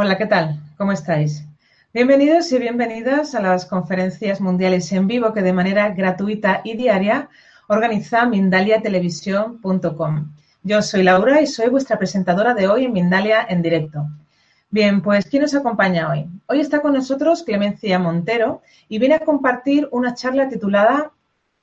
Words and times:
Hola, 0.00 0.16
¿qué 0.16 0.26
tal? 0.26 0.60
¿Cómo 0.76 0.92
estáis? 0.92 1.44
Bienvenidos 1.92 2.52
y 2.52 2.58
bienvenidas 2.60 3.34
a 3.34 3.40
las 3.40 3.66
conferencias 3.66 4.40
mundiales 4.40 4.92
en 4.92 5.08
vivo 5.08 5.32
que 5.32 5.42
de 5.42 5.52
manera 5.52 5.88
gratuita 5.88 6.60
y 6.62 6.76
diaria 6.76 7.28
organiza 7.66 8.24
mindaliatelevisión.com. 8.24 10.36
Yo 10.62 10.82
soy 10.82 11.02
Laura 11.02 11.40
y 11.40 11.48
soy 11.48 11.68
vuestra 11.68 11.98
presentadora 11.98 12.54
de 12.54 12.68
hoy 12.68 12.84
en 12.84 12.92
Mindalia 12.92 13.44
en 13.48 13.60
directo. 13.60 14.06
Bien, 14.70 15.02
pues 15.02 15.26
¿quién 15.26 15.42
nos 15.42 15.56
acompaña 15.56 16.12
hoy? 16.12 16.28
Hoy 16.46 16.60
está 16.60 16.80
con 16.80 16.92
nosotros 16.92 17.42
Clemencia 17.42 17.98
Montero 17.98 18.62
y 18.88 19.00
viene 19.00 19.16
a 19.16 19.24
compartir 19.24 19.88
una 19.90 20.14
charla 20.14 20.48
titulada 20.48 21.10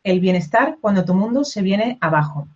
El 0.04 0.20
bienestar 0.20 0.76
cuando 0.82 1.06
tu 1.06 1.14
mundo 1.14 1.46
se 1.46 1.62
viene 1.62 1.98
abajo. 2.02 2.50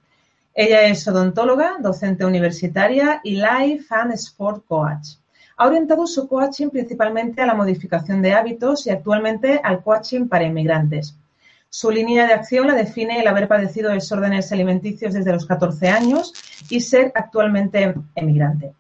Ella 0.54 0.82
es 0.82 1.08
odontóloga, 1.08 1.78
docente 1.80 2.26
universitaria 2.26 3.22
y 3.24 3.36
Life 3.36 3.86
and 3.92 4.12
Sport 4.12 4.66
Coach. 4.68 5.20
Ha 5.60 5.68
orientado 5.68 6.08
su 6.08 6.26
coaching 6.26 6.70
principalmente 6.70 7.42
a 7.42 7.46
la 7.46 7.54
modificación 7.54 8.22
de 8.22 8.32
hábitos 8.32 8.88
y 8.88 8.92
actualmente 8.92 9.60
al 9.62 9.84
coaching 9.84 10.30
para 10.30 10.46
inmigrantes. 10.46 11.18
Su 11.68 11.92
línea 11.92 12.26
de 12.26 12.32
acción 12.32 12.66
la 12.66 12.76
define 12.76 13.20
el 13.20 13.28
haber 13.28 13.50
padecido 13.50 13.92
desórdenes 13.92 14.54
alimenticios 14.54 15.14
desde 15.14 15.34
los 15.34 15.46
14 15.46 15.90
años 15.90 16.34
y 16.70 16.80
ser 16.80 17.12
actualmente 17.14 17.94
emigrante. 18.16 18.72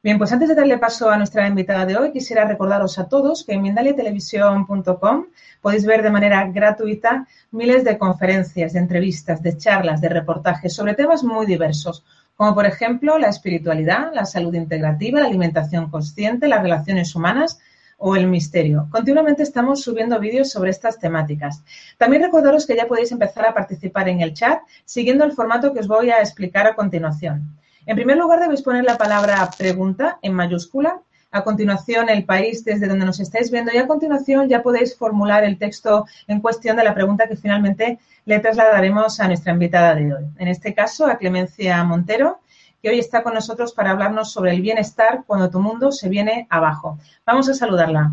Bien, 0.00 0.16
pues 0.16 0.30
antes 0.30 0.48
de 0.48 0.54
darle 0.54 0.78
paso 0.78 1.10
a 1.10 1.18
nuestra 1.18 1.48
invitada 1.48 1.84
de 1.84 1.96
hoy, 1.96 2.12
quisiera 2.12 2.46
recordaros 2.46 2.96
a 3.00 3.08
todos 3.08 3.44
que 3.44 3.54
en 3.54 3.62
mindaliatelevisión.com 3.62 5.26
podéis 5.60 5.84
ver 5.84 6.02
de 6.02 6.10
manera 6.10 6.48
gratuita 6.52 7.26
miles 7.50 7.82
de 7.82 7.98
conferencias, 7.98 8.74
de 8.74 8.78
entrevistas, 8.78 9.42
de 9.42 9.56
charlas, 9.56 10.00
de 10.00 10.08
reportajes 10.08 10.72
sobre 10.72 10.94
temas 10.94 11.24
muy 11.24 11.46
diversos, 11.46 12.04
como 12.40 12.54
por 12.54 12.64
ejemplo 12.64 13.18
la 13.18 13.28
espiritualidad, 13.28 14.14
la 14.14 14.24
salud 14.24 14.54
integrativa, 14.54 15.20
la 15.20 15.26
alimentación 15.26 15.90
consciente, 15.90 16.48
las 16.48 16.62
relaciones 16.62 17.14
humanas 17.14 17.58
o 17.98 18.16
el 18.16 18.28
misterio. 18.28 18.88
Continuamente 18.90 19.42
estamos 19.42 19.82
subiendo 19.82 20.18
vídeos 20.18 20.48
sobre 20.48 20.70
estas 20.70 20.98
temáticas. 20.98 21.62
También 21.98 22.22
recordaros 22.22 22.66
que 22.66 22.76
ya 22.76 22.86
podéis 22.86 23.12
empezar 23.12 23.44
a 23.44 23.52
participar 23.52 24.08
en 24.08 24.22
el 24.22 24.32
chat 24.32 24.58
siguiendo 24.86 25.24
el 25.24 25.32
formato 25.32 25.74
que 25.74 25.80
os 25.80 25.86
voy 25.86 26.08
a 26.08 26.20
explicar 26.20 26.66
a 26.66 26.74
continuación. 26.74 27.58
En 27.84 27.94
primer 27.94 28.16
lugar, 28.16 28.40
debéis 28.40 28.62
poner 28.62 28.84
la 28.84 28.96
palabra 28.96 29.50
pregunta 29.58 30.18
en 30.22 30.32
mayúscula 30.32 31.02
a 31.30 31.44
continuación 31.44 32.08
el 32.08 32.24
país 32.24 32.64
desde 32.64 32.88
donde 32.88 33.06
nos 33.06 33.20
estáis 33.20 33.50
viendo 33.50 33.72
y 33.72 33.78
a 33.78 33.86
continuación 33.86 34.48
ya 34.48 34.62
podéis 34.62 34.96
formular 34.96 35.44
el 35.44 35.58
texto 35.58 36.06
en 36.26 36.40
cuestión 36.40 36.76
de 36.76 36.84
la 36.84 36.94
pregunta 36.94 37.28
que 37.28 37.36
finalmente 37.36 37.98
le 38.24 38.38
trasladaremos 38.40 39.20
a 39.20 39.28
nuestra 39.28 39.52
invitada 39.52 39.94
de 39.94 40.12
hoy. 40.12 40.24
En 40.38 40.48
este 40.48 40.74
caso, 40.74 41.06
a 41.06 41.18
Clemencia 41.18 41.82
Montero, 41.84 42.40
que 42.82 42.88
hoy 42.88 42.98
está 42.98 43.22
con 43.22 43.34
nosotros 43.34 43.72
para 43.72 43.90
hablarnos 43.90 44.32
sobre 44.32 44.52
el 44.52 44.62
bienestar 44.62 45.24
cuando 45.26 45.50
tu 45.50 45.60
mundo 45.60 45.92
se 45.92 46.08
viene 46.08 46.46
abajo. 46.50 46.98
Vamos 47.24 47.48
a 47.48 47.54
saludarla. 47.54 48.12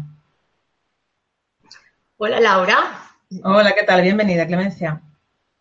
Hola 2.17 2.39
Laura. 2.39 2.77
Hola, 3.43 3.73
¿qué 3.73 3.83
tal? 3.83 4.01
Bienvenida, 4.01 4.45
Clemencia. 4.45 5.01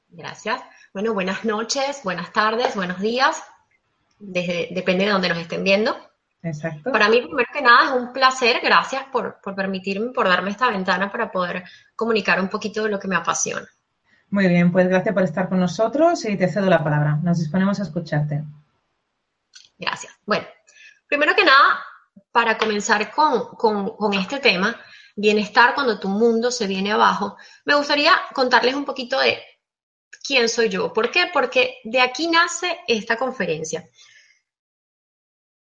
Gracias. 0.08 0.60
Bueno, 0.92 1.12
buenas 1.12 1.44
noches, 1.44 2.00
buenas 2.04 2.32
tardes, 2.32 2.74
buenos 2.74 3.00
días. 3.00 3.42
Desde, 4.18 4.68
depende 4.70 5.04
de 5.04 5.10
donde 5.10 5.28
nos 5.28 5.38
estén 5.38 5.62
viendo. 5.62 5.94
Exacto. 6.46 6.92
Para 6.92 7.08
mí, 7.08 7.22
primero 7.22 7.48
que 7.52 7.60
nada, 7.60 7.86
es 7.86 7.90
un 7.92 8.12
placer. 8.12 8.60
Gracias 8.62 9.04
por, 9.10 9.40
por 9.42 9.54
permitirme, 9.54 10.12
por 10.12 10.28
darme 10.28 10.50
esta 10.50 10.70
ventana 10.70 11.10
para 11.10 11.30
poder 11.30 11.64
comunicar 11.94 12.40
un 12.40 12.48
poquito 12.48 12.84
de 12.84 12.90
lo 12.90 12.98
que 12.98 13.08
me 13.08 13.16
apasiona. 13.16 13.66
Muy 14.30 14.48
bien, 14.48 14.72
pues 14.72 14.88
gracias 14.88 15.14
por 15.14 15.22
estar 15.22 15.48
con 15.48 15.60
nosotros 15.60 16.24
y 16.24 16.36
te 16.36 16.48
cedo 16.48 16.68
la 16.68 16.82
palabra. 16.82 17.18
Nos 17.22 17.38
disponemos 17.38 17.80
a 17.80 17.84
escucharte. 17.84 18.42
Gracias. 19.78 20.12
Bueno, 20.24 20.46
primero 21.06 21.34
que 21.34 21.44
nada, 21.44 21.80
para 22.30 22.56
comenzar 22.58 23.10
con, 23.10 23.56
con, 23.56 23.96
con, 23.96 24.14
este 24.14 24.38
tema, 24.38 24.80
bienestar 25.14 25.74
cuando 25.74 25.98
tu 25.98 26.08
mundo 26.08 26.50
se 26.50 26.66
viene 26.66 26.92
abajo, 26.92 27.36
me 27.64 27.74
gustaría 27.74 28.12
contarles 28.34 28.74
un 28.74 28.84
poquito 28.84 29.18
de 29.20 29.38
quién 30.24 30.48
soy 30.48 30.68
yo. 30.68 30.92
¿Por 30.92 31.10
qué? 31.10 31.30
Porque 31.32 31.78
de 31.84 32.00
aquí 32.00 32.28
nace 32.28 32.78
esta 32.86 33.16
conferencia. 33.16 33.88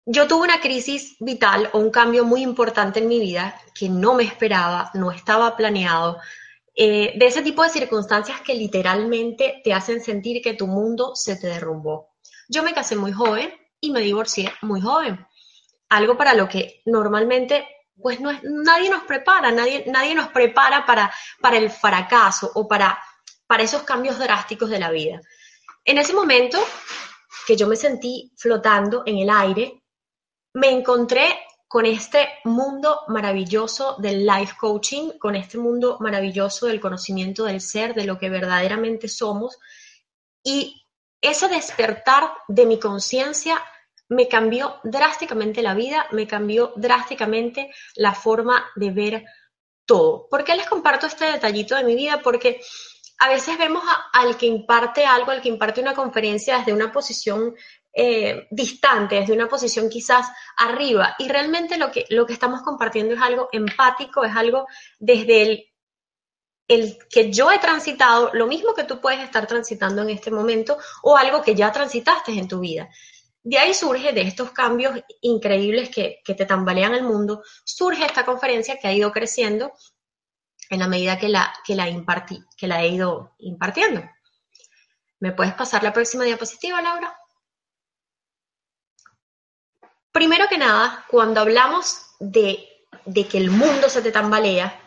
Yo 0.04 0.26
tuve 0.26 0.44
una 0.44 0.60
crisis 0.60 1.16
vital 1.20 1.70
o 1.72 1.78
un 1.78 1.90
cambio 1.90 2.24
muy 2.24 2.42
importante 2.42 2.98
en 2.98 3.08
mi 3.08 3.20
vida 3.20 3.60
que 3.72 3.88
no 3.88 4.14
me 4.14 4.24
esperaba, 4.24 4.90
no 4.94 5.12
estaba 5.12 5.56
planeado, 5.56 6.18
eh, 6.74 7.12
de 7.16 7.26
ese 7.26 7.42
tipo 7.42 7.62
de 7.62 7.68
circunstancias 7.68 8.40
que 8.40 8.54
literalmente 8.54 9.60
te 9.62 9.72
hacen 9.72 10.02
sentir 10.02 10.42
que 10.42 10.54
tu 10.54 10.66
mundo 10.66 11.14
se 11.14 11.36
te 11.36 11.46
derrumbó. 11.46 12.14
Yo 12.48 12.64
me 12.64 12.72
casé 12.72 12.96
muy 12.96 13.12
joven 13.12 13.52
y 13.80 13.90
me 13.90 14.00
divorcié 14.00 14.52
muy 14.62 14.80
joven, 14.80 15.24
algo 15.88 16.16
para 16.16 16.34
lo 16.34 16.48
que 16.48 16.82
normalmente 16.86 17.66
pues 18.00 18.18
no 18.20 18.30
es, 18.30 18.40
nadie 18.42 18.90
nos 18.90 19.04
prepara, 19.04 19.52
nadie, 19.52 19.84
nadie 19.86 20.14
nos 20.14 20.28
prepara 20.28 20.84
para, 20.84 21.12
para 21.40 21.58
el 21.58 21.70
fracaso 21.70 22.50
o 22.54 22.66
para, 22.66 22.98
para 23.46 23.62
esos 23.62 23.82
cambios 23.82 24.18
drásticos 24.18 24.70
de 24.70 24.80
la 24.80 24.90
vida. 24.90 25.20
En 25.84 25.98
ese 25.98 26.12
momento 26.12 26.58
que 27.46 27.56
yo 27.56 27.68
me 27.68 27.76
sentí 27.76 28.32
flotando 28.36 29.02
en 29.06 29.18
el 29.18 29.30
aire, 29.30 29.81
me 30.54 30.70
encontré 30.70 31.38
con 31.66 31.86
este 31.86 32.28
mundo 32.44 33.00
maravilloso 33.08 33.96
del 33.98 34.26
life 34.26 34.54
coaching, 34.60 35.18
con 35.18 35.34
este 35.34 35.56
mundo 35.56 35.96
maravilloso 36.00 36.66
del 36.66 36.80
conocimiento 36.80 37.44
del 37.44 37.62
ser, 37.62 37.94
de 37.94 38.04
lo 38.04 38.18
que 38.18 38.28
verdaderamente 38.28 39.08
somos. 39.08 39.58
Y 40.44 40.84
ese 41.20 41.48
despertar 41.48 42.30
de 42.48 42.66
mi 42.66 42.78
conciencia 42.78 43.62
me 44.08 44.28
cambió 44.28 44.80
drásticamente 44.84 45.62
la 45.62 45.72
vida, 45.72 46.06
me 46.10 46.26
cambió 46.26 46.74
drásticamente 46.76 47.70
la 47.94 48.14
forma 48.14 48.66
de 48.76 48.90
ver 48.90 49.24
todo. 49.86 50.28
¿Por 50.28 50.44
qué 50.44 50.54
les 50.54 50.68
comparto 50.68 51.06
este 51.06 51.24
detallito 51.24 51.74
de 51.74 51.84
mi 51.84 51.94
vida? 51.94 52.20
Porque 52.22 52.60
a 53.18 53.28
veces 53.28 53.56
vemos 53.56 53.82
al 54.12 54.36
que 54.36 54.46
imparte 54.46 55.06
algo, 55.06 55.30
al 55.30 55.40
que 55.40 55.48
imparte 55.48 55.80
una 55.80 55.94
conferencia 55.94 56.58
desde 56.58 56.72
una 56.72 56.92
posición 56.92 57.54
eh, 57.94 58.46
distante, 58.50 59.16
desde 59.16 59.34
una 59.34 59.48
posición 59.48 59.88
quizás 59.88 60.26
arriba. 60.56 61.14
Y 61.18 61.28
realmente 61.28 61.76
lo 61.76 61.90
que, 61.90 62.06
lo 62.10 62.26
que 62.26 62.32
estamos 62.32 62.62
compartiendo 62.62 63.14
es 63.14 63.20
algo 63.20 63.48
empático, 63.52 64.24
es 64.24 64.34
algo 64.34 64.66
desde 64.98 65.42
el, 65.42 65.64
el 66.68 66.98
que 67.10 67.30
yo 67.30 67.50
he 67.50 67.58
transitado, 67.58 68.30
lo 68.32 68.46
mismo 68.46 68.74
que 68.74 68.84
tú 68.84 69.00
puedes 69.00 69.20
estar 69.20 69.46
transitando 69.46 70.02
en 70.02 70.10
este 70.10 70.30
momento 70.30 70.78
o 71.02 71.16
algo 71.16 71.42
que 71.42 71.54
ya 71.54 71.70
transitaste 71.72 72.32
en 72.32 72.48
tu 72.48 72.60
vida. 72.60 72.88
De 73.44 73.58
ahí 73.58 73.74
surge, 73.74 74.12
de 74.12 74.22
estos 74.22 74.52
cambios 74.52 74.94
increíbles 75.20 75.90
que, 75.90 76.20
que 76.24 76.34
te 76.34 76.46
tambalean 76.46 76.94
el 76.94 77.02
mundo, 77.02 77.42
surge 77.64 78.06
esta 78.06 78.24
conferencia 78.24 78.78
que 78.78 78.86
ha 78.86 78.92
ido 78.92 79.10
creciendo 79.10 79.72
en 80.70 80.78
la 80.78 80.88
medida 80.88 81.18
que 81.18 81.28
la, 81.28 81.52
que 81.64 81.74
la, 81.74 81.88
impartí, 81.88 82.42
que 82.56 82.66
la 82.66 82.82
he 82.82 82.88
ido 82.88 83.34
impartiendo. 83.40 84.02
¿Me 85.20 85.32
puedes 85.32 85.52
pasar 85.52 85.82
la 85.82 85.92
próxima 85.92 86.24
diapositiva, 86.24 86.80
Laura? 86.80 87.14
Primero 90.12 90.46
que 90.48 90.58
nada, 90.58 91.04
cuando 91.08 91.40
hablamos 91.40 92.02
de, 92.20 92.86
de 93.06 93.26
que 93.26 93.38
el 93.38 93.50
mundo 93.50 93.88
se 93.88 94.02
te 94.02 94.12
tambalea, 94.12 94.78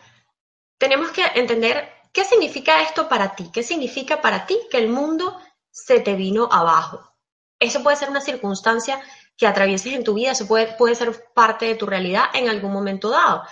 tenemos 0.78 1.10
que 1.10 1.24
entender 1.34 1.90
qué 2.12 2.24
significa 2.24 2.82
esto 2.82 3.08
para 3.08 3.34
ti, 3.34 3.50
qué 3.52 3.62
significa 3.62 4.22
para 4.22 4.46
ti 4.46 4.58
que 4.70 4.78
el 4.78 4.88
mundo 4.88 5.38
se 5.70 6.00
te 6.00 6.14
vino 6.14 6.48
abajo. 6.50 7.12
eso 7.58 7.82
puede 7.82 7.96
ser 7.96 8.10
una 8.10 8.20
circunstancia 8.20 9.00
que 9.36 9.46
atravieses 9.46 9.92
en 9.92 10.04
tu 10.04 10.14
vida, 10.14 10.32
eso 10.32 10.46
puede, 10.46 10.68
puede 10.78 10.94
ser 10.94 11.26
parte 11.34 11.66
de 11.66 11.74
tu 11.74 11.86
realidad 11.86 12.24
en 12.32 12.48
algún 12.48 12.72
momento 12.72 13.10
dado. 13.10 13.42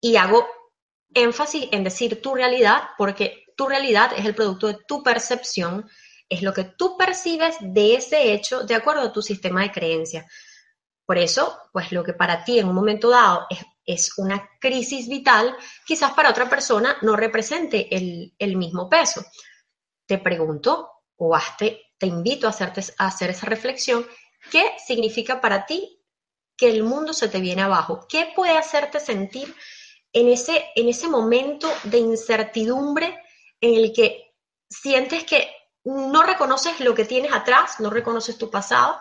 Y 0.00 0.16
hago 0.16 0.46
énfasis 1.14 1.68
en 1.72 1.84
decir 1.84 2.20
tu 2.22 2.34
realidad 2.34 2.90
porque 2.98 3.46
tu 3.56 3.68
realidad 3.68 4.12
es 4.16 4.24
el 4.24 4.34
producto 4.34 4.68
de 4.68 4.78
tu 4.86 5.02
percepción, 5.02 5.88
es 6.28 6.42
lo 6.42 6.52
que 6.52 6.64
tú 6.64 6.96
percibes 6.96 7.56
de 7.60 7.96
ese 7.96 8.32
hecho 8.32 8.64
de 8.64 8.74
acuerdo 8.74 9.02
a 9.02 9.12
tu 9.12 9.22
sistema 9.22 9.62
de 9.62 9.72
creencias. 9.72 10.26
Por 11.12 11.18
eso, 11.18 11.58
pues 11.74 11.92
lo 11.92 12.02
que 12.02 12.14
para 12.14 12.42
ti 12.42 12.58
en 12.58 12.66
un 12.66 12.74
momento 12.74 13.10
dado 13.10 13.46
es, 13.84 14.12
una 14.16 14.48
crisis 14.58 15.10
vital, 15.10 15.54
quizás 15.84 16.14
para 16.14 16.30
otra 16.30 16.48
persona 16.48 16.96
no 17.02 17.16
represente 17.16 17.94
el, 17.94 18.34
el 18.38 18.56
mismo 18.56 18.88
peso. 18.88 19.22
Te 20.06 20.16
pregunto 20.16 21.02
o 21.16 21.36
hazte 21.36 21.82
te 21.98 22.06
invito 22.06 22.46
a, 22.46 22.50
hacerte, 22.50 22.80
a 22.96 23.08
hacer 23.08 23.28
esa 23.28 23.44
reflexión. 23.44 24.06
¿Qué 24.50 24.72
significa 24.86 25.38
para 25.38 25.66
ti 25.66 26.02
que 26.56 26.70
el 26.70 26.82
mundo 26.82 27.12
se 27.12 27.28
te 27.28 27.40
viene 27.40 27.60
abajo? 27.60 28.06
¿Qué 28.08 28.32
puede 28.34 28.56
hacerte 28.56 28.98
sentir 28.98 29.54
en 30.14 30.30
ese, 30.30 30.64
en 30.74 30.88
ese 30.88 31.08
momento 31.08 31.70
de 31.82 31.98
incertidumbre 31.98 33.18
en 33.60 33.74
el 33.74 33.92
que 33.92 34.32
sientes 34.66 35.24
que 35.24 35.54
no 35.84 36.22
reconoces 36.22 36.80
lo 36.80 36.94
que 36.94 37.04
tienes 37.04 37.34
atrás, 37.34 37.80
no 37.80 37.90
reconoces 37.90 38.38
tu 38.38 38.50
pasado 38.50 38.98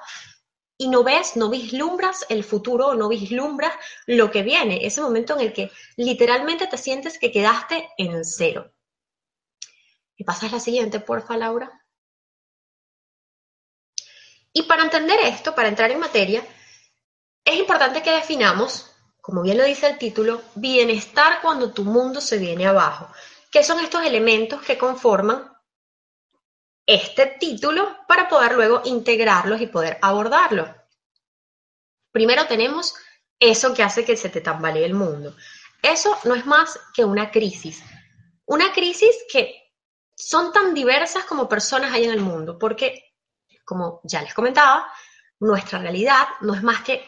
y 0.81 0.87
no 0.87 1.03
ves, 1.03 1.35
no 1.35 1.47
vislumbras 1.51 2.25
el 2.27 2.43
futuro, 2.43 2.95
no 2.95 3.07
vislumbras 3.07 3.71
lo 4.07 4.31
que 4.31 4.41
viene, 4.41 4.83
ese 4.83 4.99
momento 4.99 5.35
en 5.35 5.41
el 5.41 5.53
que 5.53 5.71
literalmente 5.95 6.65
te 6.65 6.75
sientes 6.75 7.19
que 7.19 7.31
quedaste 7.31 7.91
en 7.99 8.25
cero. 8.25 8.73
¿Y 10.17 10.23
pasas 10.23 10.51
la 10.51 10.59
siguiente, 10.59 10.99
porfa, 10.99 11.37
Laura? 11.37 11.85
Y 14.51 14.63
para 14.63 14.81
entender 14.81 15.19
esto, 15.19 15.53
para 15.53 15.67
entrar 15.67 15.91
en 15.91 15.99
materia, 15.99 16.43
es 17.45 17.55
importante 17.59 18.01
que 18.01 18.13
definamos, 18.13 18.91
como 19.21 19.43
bien 19.43 19.59
lo 19.59 19.65
dice 19.65 19.87
el 19.87 19.99
título, 19.99 20.41
bienestar 20.55 21.43
cuando 21.43 21.73
tu 21.73 21.83
mundo 21.83 22.19
se 22.21 22.39
viene 22.39 22.65
abajo. 22.65 23.07
¿Qué 23.51 23.63
son 23.63 23.79
estos 23.81 24.03
elementos 24.03 24.63
que 24.63 24.79
conforman 24.79 25.50
este 26.85 27.37
título 27.39 27.97
para 28.07 28.27
poder 28.27 28.53
luego 28.53 28.81
integrarlos 28.85 29.61
y 29.61 29.67
poder 29.67 29.97
abordarlos? 30.01 30.69
Primero 32.11 32.45
tenemos 32.47 32.95
eso 33.39 33.73
que 33.73 33.83
hace 33.83 34.05
que 34.05 34.17
se 34.17 34.29
te 34.29 34.41
tambalee 34.41 34.85
el 34.85 34.93
mundo. 34.93 35.35
Eso 35.81 36.17
no 36.25 36.35
es 36.35 36.45
más 36.45 36.79
que 36.93 37.03
una 37.03 37.31
crisis. 37.31 37.83
Una 38.45 38.71
crisis 38.71 39.15
que 39.31 39.71
son 40.15 40.51
tan 40.53 40.73
diversas 40.73 41.25
como 41.25 41.49
personas 41.49 41.91
hay 41.91 42.03
en 42.03 42.11
el 42.11 42.19
mundo, 42.19 42.59
porque 42.59 43.15
como 43.65 44.01
ya 44.03 44.21
les 44.21 44.33
comentaba, 44.33 44.85
nuestra 45.39 45.79
realidad 45.79 46.27
no 46.41 46.53
es 46.53 46.61
más 46.61 46.81
que... 46.81 47.03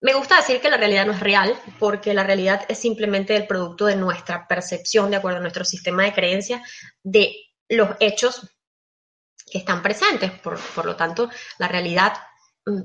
Me 0.00 0.12
gusta 0.14 0.36
decir 0.36 0.60
que 0.60 0.68
la 0.68 0.76
realidad 0.76 1.06
no 1.06 1.12
es 1.12 1.20
real, 1.20 1.58
porque 1.78 2.12
la 2.12 2.24
realidad 2.24 2.66
es 2.68 2.78
simplemente 2.78 3.36
el 3.36 3.46
producto 3.46 3.86
de 3.86 3.96
nuestra 3.96 4.46
percepción, 4.46 5.10
de 5.10 5.16
acuerdo 5.16 5.38
a 5.38 5.42
nuestro 5.42 5.64
sistema 5.64 6.02
de 6.02 6.12
creencias, 6.12 6.60
de 7.02 7.34
los 7.68 7.90
hechos 8.00 8.48
que 9.50 9.58
están 9.58 9.82
presentes. 9.82 10.30
Por, 10.40 10.58
por 10.74 10.84
lo 10.84 10.96
tanto, 10.96 11.30
la 11.58 11.68
realidad 11.68 12.14
mm, 12.66 12.82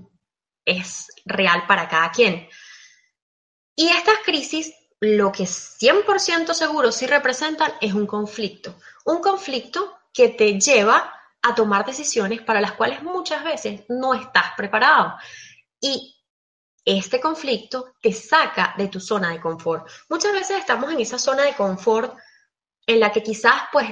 es 0.65 1.07
real 1.25 1.65
para 1.67 1.87
cada 1.87 2.11
quien. 2.11 2.47
Y 3.75 3.87
estas 3.89 4.19
crisis, 4.25 4.73
lo 4.99 5.31
que 5.31 5.43
100% 5.45 6.53
seguro 6.53 6.91
sí 6.91 7.07
representan 7.07 7.73
es 7.79 7.93
un 7.93 8.05
conflicto. 8.05 8.77
Un 9.05 9.21
conflicto 9.21 9.99
que 10.13 10.29
te 10.29 10.59
lleva 10.59 11.13
a 11.41 11.55
tomar 11.55 11.85
decisiones 11.85 12.41
para 12.41 12.59
las 12.59 12.73
cuales 12.73 13.01
muchas 13.03 13.43
veces 13.43 13.83
no 13.87 14.13
estás 14.13 14.53
preparado. 14.57 15.15
Y 15.79 16.17
este 16.83 17.21
conflicto 17.21 17.93
te 18.01 18.11
saca 18.11 18.73
de 18.77 18.87
tu 18.87 18.99
zona 18.99 19.31
de 19.31 19.39
confort. 19.39 19.87
Muchas 20.09 20.33
veces 20.33 20.57
estamos 20.57 20.91
en 20.91 20.99
esa 20.99 21.17
zona 21.17 21.43
de 21.43 21.55
confort 21.55 22.17
en 22.85 22.99
la 22.99 23.11
que 23.11 23.23
quizás 23.23 23.63
pues 23.71 23.89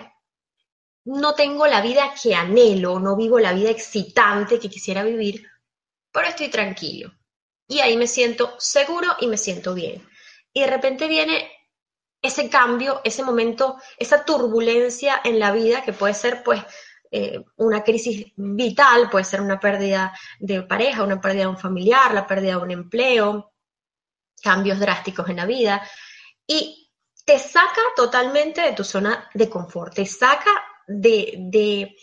no 1.07 1.35
tengo 1.35 1.65
la 1.67 1.79
vida 1.79 2.13
que 2.21 2.35
anhelo, 2.35 2.99
no 2.99 3.15
vivo 3.15 3.39
la 3.39 3.53
vida 3.53 3.69
excitante 3.69 4.59
que 4.59 4.69
quisiera 4.69 5.03
vivir, 5.03 5.47
pero 6.11 6.27
estoy 6.27 6.49
tranquilo. 6.49 7.13
Y 7.65 7.79
ahí 7.79 7.95
me 7.95 8.07
siento 8.07 8.55
seguro 8.59 9.15
y 9.21 9.27
me 9.27 9.37
siento 9.37 9.73
bien. 9.73 10.05
Y 10.51 10.61
de 10.61 10.67
repente 10.67 11.07
viene 11.07 11.49
ese 12.21 12.49
cambio, 12.49 12.99
ese 13.05 13.23
momento, 13.23 13.77
esa 13.97 14.25
turbulencia 14.25 15.21
en 15.23 15.39
la 15.39 15.51
vida 15.51 15.81
que 15.81 15.93
puede 15.93 16.13
ser 16.13 16.43
pues 16.43 16.61
eh, 17.09 17.41
una 17.55 17.83
crisis 17.83 18.33
vital, 18.35 19.09
puede 19.09 19.23
ser 19.23 19.39
una 19.39 19.61
pérdida 19.61 20.13
de 20.39 20.63
pareja, 20.63 21.03
una 21.03 21.21
pérdida 21.21 21.43
de 21.43 21.47
un 21.47 21.57
familiar, 21.57 22.13
la 22.13 22.27
pérdida 22.27 22.57
de 22.57 22.63
un 22.63 22.71
empleo, 22.71 23.53
cambios 24.41 24.77
drásticos 24.77 25.29
en 25.29 25.37
la 25.37 25.45
vida, 25.45 25.81
y 26.45 26.91
te 27.23 27.39
saca 27.39 27.81
totalmente 27.95 28.61
de 28.61 28.73
tu 28.73 28.83
zona 28.83 29.29
de 29.33 29.49
confort, 29.49 29.93
te 29.93 30.05
saca 30.05 30.66
de, 30.87 31.35
de, 31.37 31.95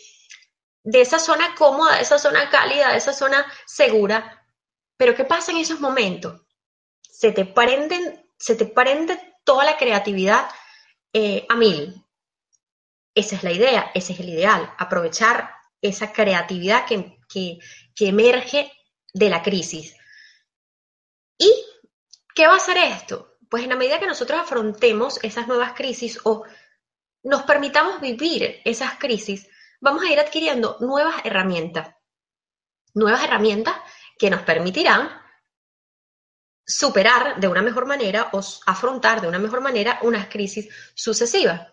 de 0.83 1.01
esa 1.01 1.19
zona 1.19 1.55
cómoda, 1.55 1.95
de 1.95 2.03
esa 2.03 2.19
zona 2.19 2.49
cálida, 2.49 2.91
de 2.91 2.97
esa 2.97 3.13
zona 3.13 3.45
segura. 3.65 4.45
Pero 4.97 5.15
¿qué 5.15 5.25
pasa 5.25 5.51
en 5.51 5.57
esos 5.57 5.81
momentos? 5.81 6.41
Se 7.01 7.31
te 7.31 7.45
prenden, 7.45 8.29
se 8.37 8.55
te 8.55 8.65
prende 8.65 9.19
toda 9.43 9.65
la 9.65 9.77
creatividad 9.77 10.47
eh, 11.11 11.45
a 11.49 11.55
mil. 11.55 12.05
Esa 13.13 13.35
es 13.37 13.43
la 13.43 13.51
idea, 13.51 13.91
ese 13.93 14.13
es 14.13 14.19
el 14.19 14.29
ideal, 14.29 14.73
aprovechar 14.77 15.55
esa 15.81 16.11
creatividad 16.11 16.85
que, 16.85 17.17
que, 17.29 17.59
emerge 18.07 18.71
de 19.13 19.29
la 19.29 19.41
crisis. 19.41 19.95
¿Y 21.37 21.49
qué 22.33 22.47
va 22.47 22.53
a 22.53 22.57
hacer 22.57 22.77
esto? 22.77 23.37
Pues 23.49 23.63
en 23.63 23.69
la 23.69 23.75
medida 23.75 23.99
que 23.99 24.07
nosotros 24.07 24.39
afrontemos 24.39 25.19
esas 25.23 25.47
nuevas 25.47 25.73
crisis 25.73 26.19
o 26.23 26.43
nos 27.25 27.41
permitamos 27.43 27.99
vivir 27.99 28.61
esas 28.63 28.97
crisis, 28.97 29.49
vamos 29.81 30.03
a 30.03 30.11
ir 30.11 30.19
adquiriendo 30.19 30.77
nuevas 30.79 31.15
herramientas. 31.23 31.95
Nuevas 32.93 33.23
herramientas 33.23 33.75
que 34.17 34.29
nos 34.29 34.43
permitirán 34.43 35.09
superar 36.65 37.39
de 37.39 37.47
una 37.47 37.63
mejor 37.63 37.87
manera 37.87 38.29
o 38.31 38.41
afrontar 38.67 39.21
de 39.21 39.27
una 39.27 39.39
mejor 39.39 39.61
manera 39.61 39.99
unas 40.03 40.27
crisis 40.27 40.69
sucesivas. 40.93 41.67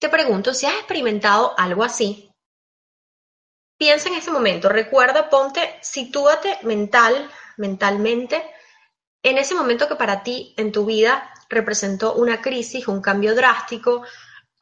Te 0.00 0.08
pregunto 0.08 0.52
si 0.52 0.66
has 0.66 0.74
experimentado 0.74 1.54
algo 1.56 1.84
así. 1.84 2.34
Piensa 3.78 4.08
en 4.08 4.16
ese 4.16 4.32
momento, 4.32 4.68
recuerda, 4.68 5.30
ponte, 5.30 5.78
sitúate 5.80 6.58
mental, 6.62 7.30
mentalmente, 7.56 8.44
en 9.22 9.38
ese 9.38 9.54
momento 9.54 9.88
que 9.88 9.94
para 9.94 10.24
ti 10.24 10.54
en 10.56 10.72
tu 10.72 10.84
vida 10.84 11.32
representó 11.48 12.14
una 12.14 12.40
crisis, 12.40 12.88
un 12.88 13.00
cambio 13.00 13.36
drástico, 13.36 14.04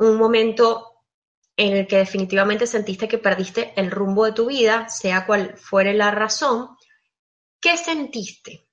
un 0.01 0.17
momento 0.17 1.05
en 1.57 1.77
el 1.77 1.87
que 1.87 1.99
definitivamente 1.99 2.67
sentiste 2.67 3.07
que 3.07 3.19
perdiste 3.19 3.75
el 3.77 3.91
rumbo 3.91 4.25
de 4.25 4.33
tu 4.33 4.47
vida, 4.47 4.89
sea 4.89 5.27
cual 5.27 5.59
fuere 5.59 5.93
la 5.93 6.11
razón, 6.11 6.77
¿qué 7.61 7.77
sentiste? 7.77 8.67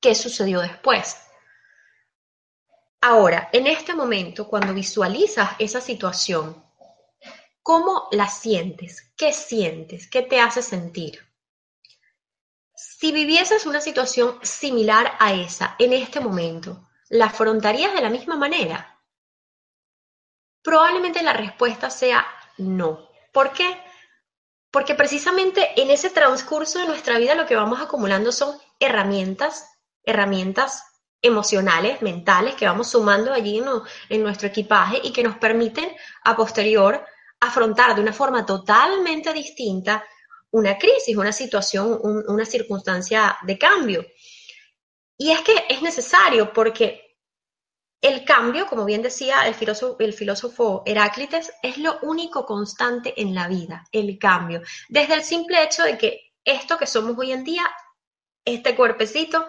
¿Qué 0.00 0.14
sucedió 0.14 0.60
después? 0.60 1.18
Ahora, 3.02 3.50
en 3.52 3.66
este 3.66 3.94
momento, 3.94 4.48
cuando 4.48 4.72
visualizas 4.72 5.50
esa 5.58 5.82
situación, 5.82 6.64
¿cómo 7.62 8.08
la 8.12 8.28
sientes? 8.28 9.12
¿Qué 9.18 9.34
sientes? 9.34 10.08
¿Qué 10.08 10.22
te 10.22 10.40
hace 10.40 10.62
sentir? 10.62 11.20
Si 12.74 13.12
vivieses 13.12 13.66
una 13.66 13.82
situación 13.82 14.38
similar 14.42 15.12
a 15.18 15.34
esa 15.34 15.76
en 15.78 15.92
este 15.92 16.20
momento, 16.20 16.88
¿la 17.10 17.26
afrontarías 17.26 17.92
de 17.92 18.00
la 18.00 18.10
misma 18.10 18.36
manera? 18.36 18.95
Probablemente 20.66 21.22
la 21.22 21.32
respuesta 21.32 21.90
sea 21.90 22.26
no. 22.58 23.08
¿Por 23.30 23.52
qué? 23.52 23.80
Porque 24.72 24.96
precisamente 24.96 25.80
en 25.80 25.92
ese 25.92 26.10
transcurso 26.10 26.80
de 26.80 26.88
nuestra 26.88 27.18
vida 27.18 27.36
lo 27.36 27.46
que 27.46 27.54
vamos 27.54 27.80
acumulando 27.80 28.32
son 28.32 28.58
herramientas, 28.80 29.64
herramientas 30.02 30.82
emocionales, 31.22 32.02
mentales 32.02 32.56
que 32.56 32.66
vamos 32.66 32.90
sumando 32.90 33.32
allí 33.32 33.62
en, 34.08 34.22
nuestro 34.24 34.48
equipaje 34.48 35.00
y 35.04 35.12
que 35.12 35.22
nos 35.22 35.36
permiten 35.36 35.88
a 36.24 36.34
posterior 36.34 37.06
afrontar 37.38 37.94
de 37.94 38.00
una 38.00 38.12
forma 38.12 38.44
totalmente 38.44 39.32
distinta 39.32 40.04
una 40.50 40.76
crisis, 40.76 41.16
una 41.16 41.30
situación, 41.30 42.00
una 42.02 42.44
circunstancia 42.44 43.38
de 43.42 43.56
cambio. 43.56 44.04
Y 45.16 45.30
es 45.30 45.42
que 45.42 45.64
es 45.68 45.80
necesario 45.80 46.52
porque 46.52 47.05
el 48.00 48.24
cambio, 48.24 48.66
como 48.66 48.84
bien 48.84 49.02
decía 49.02 49.46
el 49.46 49.54
filósofo, 49.54 50.82
el 50.86 50.96
Heráclites, 50.96 51.52
es 51.62 51.78
lo 51.78 51.98
único 52.02 52.44
constante 52.44 53.20
en 53.20 53.34
la 53.34 53.48
vida, 53.48 53.84
el 53.90 54.18
cambio. 54.18 54.62
Desde 54.88 55.14
el 55.14 55.24
simple 55.24 55.62
hecho 55.62 55.82
de 55.82 55.96
que 55.96 56.32
esto 56.44 56.76
que 56.76 56.86
somos 56.86 57.16
hoy 57.18 57.32
en 57.32 57.42
día, 57.42 57.64
este 58.44 58.76
cuerpecito, 58.76 59.46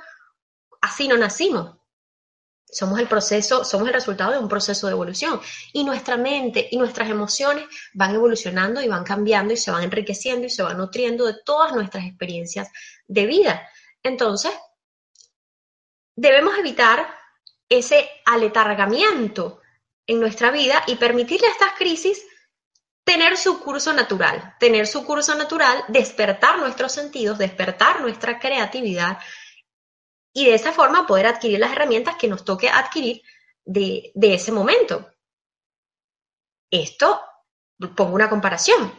así 0.82 1.08
no 1.08 1.18
nacimos. 1.18 1.76
Somos 2.70 3.00
el 3.00 3.08
proceso, 3.08 3.64
somos 3.64 3.88
el 3.88 3.94
resultado 3.94 4.32
de 4.32 4.40
un 4.40 4.50
proceso 4.50 4.88
de 4.88 4.94
evolución. 4.94 5.40
Y 5.72 5.84
nuestra 5.84 6.18
mente 6.18 6.68
y 6.72 6.78
nuestras 6.78 7.10
emociones 7.10 7.66
van 7.94 8.16
evolucionando 8.16 8.82
y 8.82 8.88
van 8.88 9.04
cambiando 9.04 9.54
y 9.54 9.58
se 9.58 9.72
van 9.72 9.84
enriqueciendo 9.84 10.48
y 10.48 10.50
se 10.50 10.64
van 10.64 10.78
nutriendo 10.78 11.26
de 11.26 11.36
todas 11.46 11.74
nuestras 11.74 12.06
experiencias 12.06 12.70
de 13.08 13.26
vida. 13.26 13.70
Entonces, 14.04 14.52
debemos 16.16 16.58
evitar 16.58 17.08
ese 17.70 18.10
aletargamiento 18.26 19.62
en 20.06 20.20
nuestra 20.20 20.52
vida 20.52 20.84
y 20.88 20.96
permitirle 20.96 21.48
a 21.48 21.52
estas 21.52 21.74
crisis 21.74 22.26
tener 23.04 23.38
su 23.38 23.62
curso 23.62 23.94
natural, 23.94 24.56
tener 24.60 24.86
su 24.88 25.06
curso 25.06 25.36
natural, 25.36 25.84
despertar 25.88 26.60
nuestros 26.60 26.92
sentidos, 26.92 27.38
despertar 27.38 28.02
nuestra 28.02 28.40
creatividad 28.40 29.20
y 30.34 30.46
de 30.46 30.56
esa 30.56 30.72
forma 30.72 31.08
poder 31.08 31.28
adquirir 31.28 31.60
las 31.60 31.72
herramientas 31.72 32.16
que 32.16 32.28
nos 32.28 32.44
toque 32.44 32.70
adquirir 32.70 33.22
de, 33.64 34.12
ese 34.14 34.52
momento. 34.52 35.10
Esto, 36.70 37.22
pongo 37.96 38.14
una 38.14 38.30
comparación, 38.30 38.94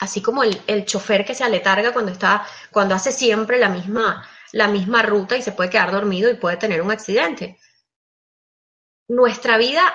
así 0.00 0.20
como 0.20 0.42
el, 0.42 0.60
el, 0.66 0.84
chofer 0.84 1.24
que 1.24 1.34
se 1.34 1.44
aletarga 1.44 1.92
cuando 1.92 2.12
está, 2.12 2.46
cuando 2.72 2.94
hace 2.94 3.12
siempre 3.12 3.58
la 3.58 3.68
misma, 3.68 4.28
la 4.52 4.68
misma 4.68 5.02
ruta 5.02 5.36
y 5.36 5.42
se 5.42 5.52
puede 5.52 5.70
quedar 5.70 5.92
dormido 5.92 6.30
y 6.30 6.34
puede 6.34 6.56
tener 6.56 6.82
un 6.82 6.90
accidente. 6.90 7.58
Nuestra 9.08 9.58
vida 9.58 9.94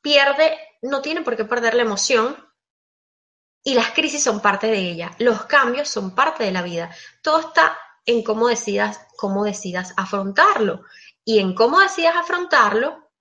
pierde, 0.00 0.58
no 0.82 1.00
tiene 1.00 1.22
por 1.22 1.36
qué 1.36 1.44
perder 1.44 1.74
la 1.74 1.82
emoción 1.82 2.36
y 3.64 3.74
las 3.74 3.92
crisis 3.92 4.22
son 4.24 4.40
parte 4.40 4.66
de 4.66 4.78
ella, 4.78 5.14
los 5.18 5.44
cambios 5.44 5.88
son 5.88 6.14
parte 6.14 6.44
de 6.44 6.50
la 6.50 6.62
vida. 6.62 6.94
Todo 7.22 7.40
está 7.40 7.78
en 8.04 8.24
cómo 8.24 8.48
decidas, 8.48 9.06
cómo 9.16 9.44
decidas 9.44 9.94
afrontarlo. 9.96 10.82
Y 11.24 11.38
en 11.38 11.54
cómo 11.54 11.78
decidas 11.78 12.16
afrontarlo 12.16 13.12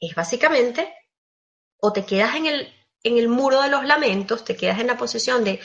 es 0.00 0.14
básicamente 0.14 0.94
o 1.76 1.92
te 1.92 2.06
quedas 2.06 2.34
en 2.36 2.46
el, 2.46 2.79
en 3.02 3.18
el 3.18 3.28
muro 3.28 3.62
de 3.62 3.70
los 3.70 3.84
lamentos, 3.84 4.44
te 4.44 4.56
quedas 4.56 4.78
en 4.78 4.86
la 4.86 4.96
posición 4.96 5.44
de, 5.44 5.60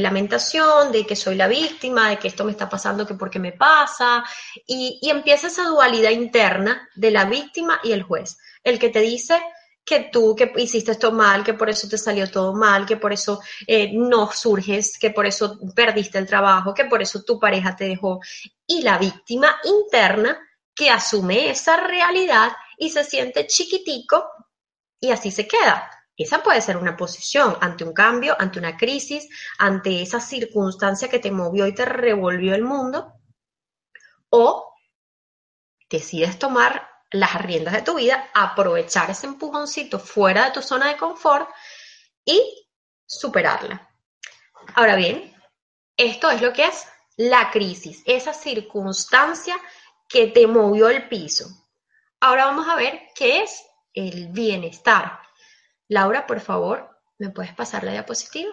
lamentación, 0.00 0.92
de 0.92 1.04
que 1.06 1.16
soy 1.16 1.34
la 1.34 1.48
víctima, 1.48 2.10
de 2.10 2.18
que 2.18 2.28
esto 2.28 2.44
me 2.44 2.52
está 2.52 2.68
pasando, 2.68 3.06
que 3.06 3.14
porque 3.14 3.38
me 3.38 3.52
pasa, 3.52 4.24
y, 4.66 4.98
y 5.02 5.10
empieza 5.10 5.48
esa 5.48 5.64
dualidad 5.64 6.10
interna 6.10 6.88
de 6.94 7.10
la 7.10 7.24
víctima 7.24 7.80
y 7.82 7.92
el 7.92 8.02
juez, 8.02 8.38
el 8.62 8.78
que 8.78 8.90
te 8.90 9.00
dice, 9.00 9.40
que 9.84 10.08
tú 10.10 10.34
que 10.34 10.50
hiciste 10.56 10.92
esto 10.92 11.12
mal, 11.12 11.44
que 11.44 11.54
por 11.54 11.68
eso 11.68 11.88
te 11.88 11.98
salió 11.98 12.30
todo 12.30 12.54
mal, 12.54 12.86
que 12.86 12.96
por 12.96 13.12
eso 13.12 13.40
eh, 13.66 13.90
no 13.92 14.30
surges, 14.32 14.98
que 14.98 15.10
por 15.10 15.26
eso 15.26 15.58
perdiste 15.74 16.18
el 16.18 16.26
trabajo, 16.26 16.72
que 16.72 16.86
por 16.86 17.02
eso 17.02 17.22
tu 17.22 17.38
pareja 17.38 17.76
te 17.76 17.84
dejó. 17.84 18.20
Y 18.66 18.82
la 18.82 18.98
víctima 18.98 19.56
interna 19.64 20.38
que 20.74 20.90
asume 20.90 21.50
esa 21.50 21.76
realidad 21.76 22.52
y 22.78 22.90
se 22.90 23.04
siente 23.04 23.46
chiquitico 23.46 24.24
y 24.98 25.10
así 25.10 25.30
se 25.30 25.46
queda. 25.46 25.90
Esa 26.16 26.42
puede 26.42 26.60
ser 26.60 26.76
una 26.76 26.96
posición 26.96 27.56
ante 27.60 27.84
un 27.84 27.92
cambio, 27.92 28.36
ante 28.38 28.58
una 28.58 28.76
crisis, 28.76 29.28
ante 29.58 30.02
esa 30.02 30.20
circunstancia 30.20 31.08
que 31.08 31.18
te 31.18 31.32
movió 31.32 31.66
y 31.66 31.74
te 31.74 31.84
revolvió 31.84 32.54
el 32.54 32.62
mundo. 32.62 33.14
O 34.30 34.74
decides 35.90 36.38
tomar 36.38 36.88
las 37.10 37.40
riendas 37.42 37.74
de 37.74 37.82
tu 37.82 37.94
vida, 37.94 38.30
aprovechar 38.34 39.10
ese 39.10 39.26
empujoncito 39.26 39.98
fuera 39.98 40.46
de 40.46 40.50
tu 40.52 40.62
zona 40.62 40.88
de 40.88 40.96
confort 40.96 41.48
y 42.24 42.68
superarla. 43.06 43.88
Ahora 44.74 44.96
bien, 44.96 45.32
esto 45.96 46.30
es 46.30 46.40
lo 46.42 46.52
que 46.52 46.66
es 46.66 46.86
la 47.16 47.50
crisis, 47.50 48.02
esa 48.06 48.32
circunstancia 48.32 49.56
que 50.08 50.28
te 50.28 50.46
movió 50.46 50.88
el 50.88 51.08
piso. 51.08 51.46
Ahora 52.20 52.46
vamos 52.46 52.66
a 52.68 52.76
ver 52.76 53.08
qué 53.14 53.42
es 53.42 53.64
el 53.92 54.28
bienestar. 54.28 55.20
Laura, 55.88 56.26
por 56.26 56.40
favor, 56.40 57.00
¿me 57.18 57.30
puedes 57.30 57.54
pasar 57.54 57.84
la 57.84 57.92
diapositiva? 57.92 58.52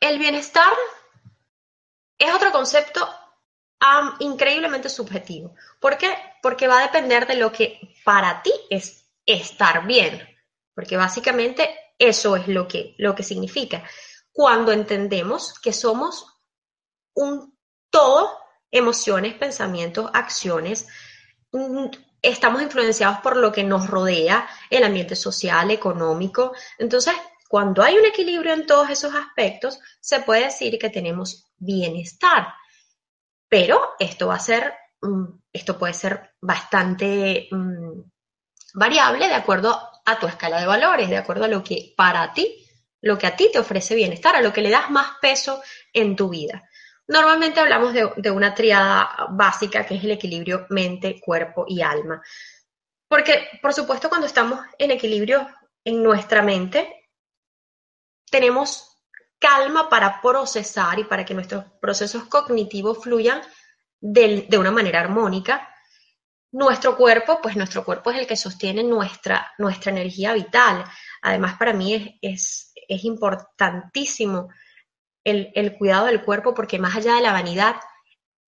El 0.00 0.18
bienestar 0.18 0.72
es 2.18 2.32
otro 2.32 2.52
concepto 2.52 3.08
increíblemente 4.20 4.88
subjetivo. 4.88 5.54
¿Por 5.80 5.98
qué? 5.98 6.08
Porque 6.42 6.68
va 6.68 6.78
a 6.78 6.82
depender 6.82 7.26
de 7.26 7.36
lo 7.36 7.52
que 7.52 7.94
para 8.04 8.42
ti 8.42 8.52
es 8.70 9.08
estar 9.24 9.86
bien. 9.86 10.20
Porque 10.74 10.96
básicamente 10.96 11.92
eso 11.98 12.36
es 12.36 12.48
lo 12.48 12.66
que, 12.68 12.94
lo 12.98 13.14
que 13.14 13.22
significa. 13.22 13.84
Cuando 14.32 14.72
entendemos 14.72 15.58
que 15.58 15.72
somos 15.72 16.26
un 17.14 17.56
todo, 17.90 18.38
emociones, 18.70 19.34
pensamientos, 19.34 20.10
acciones, 20.12 20.86
mm, 21.52 21.86
estamos 22.22 22.62
influenciados 22.62 23.18
por 23.20 23.36
lo 23.36 23.52
que 23.52 23.64
nos 23.64 23.88
rodea, 23.88 24.48
el 24.70 24.84
ambiente 24.84 25.16
social, 25.16 25.70
económico. 25.70 26.52
Entonces, 26.78 27.14
cuando 27.48 27.82
hay 27.82 27.96
un 27.96 28.04
equilibrio 28.04 28.52
en 28.52 28.66
todos 28.66 28.90
esos 28.90 29.14
aspectos, 29.14 29.80
se 30.00 30.20
puede 30.20 30.44
decir 30.44 30.78
que 30.78 30.90
tenemos 30.90 31.50
bienestar. 31.56 32.48
Pero 33.48 33.94
esto 33.98 34.28
va 34.28 34.34
a 34.34 34.40
ser, 34.40 34.74
mm, 35.00 35.24
esto 35.52 35.78
puede 35.78 35.94
ser 35.94 36.34
bastante 36.40 37.48
mm, 37.50 38.02
variable 38.74 39.28
de 39.28 39.34
acuerdo 39.34 39.80
a 40.04 40.18
tu 40.18 40.26
escala 40.26 40.60
de 40.60 40.66
valores, 40.66 41.08
de 41.08 41.16
acuerdo 41.16 41.44
a 41.44 41.48
lo 41.48 41.64
que 41.64 41.94
para 41.96 42.32
ti, 42.32 42.66
lo 43.00 43.16
que 43.16 43.26
a 43.26 43.36
ti 43.36 43.50
te 43.52 43.58
ofrece 43.58 43.94
bienestar, 43.94 44.36
a 44.36 44.42
lo 44.42 44.52
que 44.52 44.62
le 44.62 44.70
das 44.70 44.90
más 44.90 45.12
peso 45.20 45.62
en 45.92 46.16
tu 46.16 46.28
vida. 46.28 46.67
Normalmente 47.08 47.58
hablamos 47.60 47.92
de, 47.92 48.10
de 48.16 48.30
una 48.30 48.54
triada 48.54 49.26
básica 49.30 49.84
que 49.84 49.96
es 49.96 50.04
el 50.04 50.12
equilibrio 50.12 50.66
mente, 50.70 51.20
cuerpo 51.20 51.64
y 51.66 51.82
alma. 51.82 52.22
Porque, 53.08 53.48
por 53.60 53.72
supuesto, 53.72 54.08
cuando 54.08 54.26
estamos 54.26 54.60
en 54.78 54.90
equilibrio 54.90 55.48
en 55.84 56.02
nuestra 56.02 56.42
mente, 56.42 57.10
tenemos 58.30 58.88
calma 59.38 59.88
para 59.88 60.20
procesar 60.20 60.98
y 60.98 61.04
para 61.04 61.24
que 61.24 61.34
nuestros 61.34 61.64
procesos 61.80 62.24
cognitivos 62.24 63.02
fluyan 63.02 63.40
de, 64.00 64.46
una 64.58 64.70
manera 64.70 65.00
armónica. 65.00 65.68
Nuestro 66.50 66.96
cuerpo, 66.96 67.40
pues 67.42 67.56
nuestro 67.56 67.84
cuerpo 67.84 68.10
es 68.10 68.18
el 68.18 68.26
que 68.26 68.36
sostiene 68.36 68.82
nuestra, 68.82 69.52
nuestra 69.58 69.92
energía 69.92 70.32
vital. 70.32 70.84
Además, 71.22 71.56
para 71.58 71.72
mí 71.72 72.18
es, 72.22 72.72
es, 72.88 73.04
importantísimo 73.04 74.48
el, 75.30 75.76
cuidado 75.76 76.06
del 76.06 76.24
cuerpo 76.24 76.54
porque 76.54 76.78
más 76.78 76.96
allá 76.96 77.14
de 77.14 77.22
la 77.22 77.32
vanidad, 77.32 77.76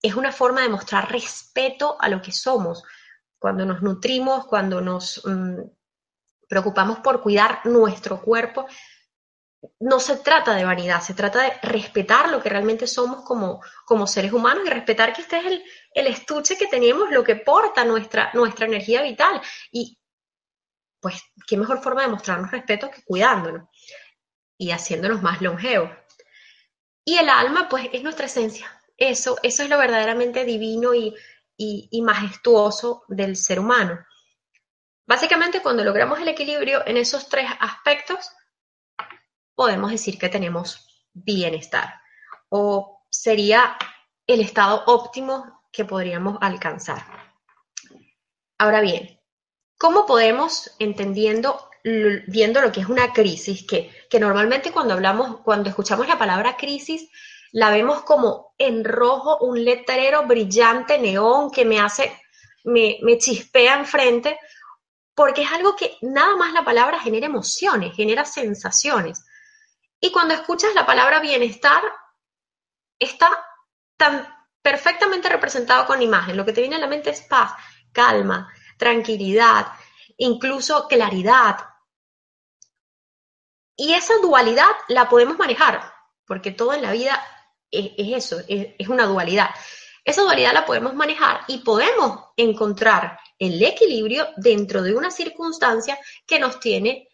es 0.02 0.14
una 0.14 0.32
forma 0.32 0.62
de 0.62 0.68
mostrar 0.68 1.10
respeto 1.10 1.96
a 2.00 2.08
lo 2.08 2.22
que 2.22 2.32
somos. 2.32 2.82
Cuando 3.38 3.64
nos 3.64 3.82
nutrimos, 3.82 4.46
cuando 4.46 4.80
nos 4.80 5.22
mm, 5.24 5.60
preocupamos 6.48 6.98
por 7.00 7.22
cuidar 7.22 7.60
nuestro 7.64 8.20
cuerpo, 8.20 8.66
no 9.78 10.00
se 10.00 10.16
trata 10.16 10.54
de 10.54 10.64
vanidad, 10.64 11.02
se 11.02 11.14
trata 11.14 11.42
de 11.42 11.52
respetar 11.62 12.30
lo 12.30 12.42
que 12.42 12.48
realmente 12.48 12.86
somos 12.86 13.22
como, 13.24 13.60
como 13.84 14.06
seres 14.06 14.32
humanos 14.32 14.64
y 14.66 14.70
respetar 14.70 15.12
que 15.12 15.20
este 15.20 15.38
es 15.38 15.46
el, 15.46 15.64
el, 15.92 16.06
estuche 16.06 16.56
que 16.56 16.66
tenemos, 16.66 17.10
lo 17.10 17.22
que 17.22 17.36
porta 17.36 17.84
nuestra, 17.84 18.30
nuestra 18.32 18.66
energía 18.66 19.02
vital. 19.02 19.40
Y 19.70 19.98
pues, 21.00 21.22
qué 21.46 21.56
mejor 21.56 21.82
forma 21.82 22.02
de 22.02 22.08
mostrarnos 22.08 22.50
respeto 22.50 22.90
que 22.90 23.02
cuidándonos 23.04 23.68
y 24.58 24.70
haciéndonos 24.70 25.22
más 25.22 25.40
longevos. 25.40 25.90
Y 27.10 27.18
el 27.18 27.28
alma, 27.28 27.68
pues, 27.68 27.88
es 27.92 28.04
nuestra 28.04 28.26
esencia. 28.26 28.70
Eso, 28.96 29.36
eso 29.42 29.64
es 29.64 29.68
lo 29.68 29.78
verdaderamente 29.78 30.44
divino 30.44 30.94
y, 30.94 31.12
y 31.56 32.02
majestuoso 32.02 33.02
del 33.08 33.34
ser 33.34 33.58
humano. 33.58 33.98
Básicamente, 35.06 35.60
cuando 35.60 35.82
logramos 35.82 36.20
el 36.20 36.28
equilibrio 36.28 36.86
en 36.86 36.96
esos 36.96 37.28
tres 37.28 37.50
aspectos, 37.58 38.30
podemos 39.56 39.90
decir 39.90 40.20
que 40.20 40.28
tenemos 40.28 41.08
bienestar 41.12 42.00
o 42.48 43.04
sería 43.10 43.76
el 44.24 44.40
estado 44.40 44.84
óptimo 44.86 45.64
que 45.72 45.84
podríamos 45.84 46.38
alcanzar. 46.40 47.02
Ahora 48.56 48.82
bien, 48.82 49.20
¿cómo 49.80 50.06
podemos, 50.06 50.76
entendiendo, 50.78 51.69
viendo 51.82 52.60
lo 52.60 52.70
que 52.70 52.80
es 52.80 52.88
una 52.88 53.12
crisis, 53.12 53.66
que, 53.66 53.90
que 54.08 54.20
normalmente 54.20 54.72
cuando 54.72 54.94
hablamos, 54.94 55.40
cuando 55.40 55.68
escuchamos 55.68 56.06
la 56.08 56.18
palabra 56.18 56.56
crisis, 56.56 57.08
la 57.52 57.70
vemos 57.70 58.02
como 58.02 58.54
en 58.58 58.84
rojo, 58.84 59.38
un 59.38 59.64
letrero 59.64 60.26
brillante, 60.26 60.98
neón, 60.98 61.50
que 61.50 61.64
me 61.64 61.80
hace, 61.80 62.12
me, 62.64 62.98
me 63.02 63.18
chispea 63.18 63.74
enfrente, 63.74 64.38
porque 65.14 65.42
es 65.42 65.52
algo 65.52 65.74
que 65.76 65.96
nada 66.02 66.36
más 66.36 66.52
la 66.52 66.64
palabra 66.64 67.00
genera 67.00 67.26
emociones, 67.26 67.94
genera 67.94 68.24
sensaciones. 68.24 69.24
Y 70.00 70.12
cuando 70.12 70.34
escuchas 70.34 70.74
la 70.74 70.86
palabra 70.86 71.20
bienestar, 71.20 71.82
está 72.98 73.44
tan 73.96 74.26
perfectamente 74.62 75.28
representado 75.28 75.86
con 75.86 76.00
imagen. 76.00 76.36
Lo 76.36 76.44
que 76.44 76.52
te 76.52 76.60
viene 76.60 76.76
a 76.76 76.80
la 76.80 76.86
mente 76.86 77.10
es 77.10 77.22
paz, 77.22 77.52
calma, 77.92 78.52
tranquilidad, 78.78 79.66
incluso 80.16 80.86
claridad. 80.88 81.58
Y 83.82 83.94
esa 83.94 84.12
dualidad 84.18 84.70
la 84.88 85.08
podemos 85.08 85.38
manejar, 85.38 85.80
porque 86.26 86.50
todo 86.50 86.74
en 86.74 86.82
la 86.82 86.92
vida 86.92 87.18
es, 87.70 87.92
eso, 87.96 88.38
es, 88.46 88.86
una 88.90 89.06
dualidad. 89.06 89.48
Esa 90.04 90.20
dualidad 90.20 90.52
la 90.52 90.66
podemos 90.66 90.94
manejar 90.94 91.40
y 91.48 91.64
podemos 91.64 92.26
encontrar 92.36 93.18
el 93.38 93.62
equilibrio 93.64 94.28
dentro 94.36 94.82
de 94.82 94.94
una 94.94 95.10
circunstancia 95.10 95.98
que 96.26 96.38
nos 96.38 96.60
tiene 96.60 97.08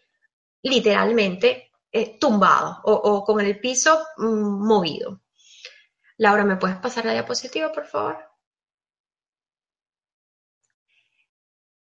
literalmente 0.61 1.71
eh, 1.89 2.19
tumbados 2.19 2.79
o, 2.83 3.23
con 3.23 3.39
el 3.39 3.61
piso 3.61 4.05
mm, 4.17 4.67
movido. 4.67 5.21
Laura, 6.17 6.43
¿me 6.43 6.57
puedes 6.57 6.75
pasar 6.79 7.05
la 7.05 7.13
diapositiva, 7.13 7.71
por 7.71 7.85
favor? 7.85 8.17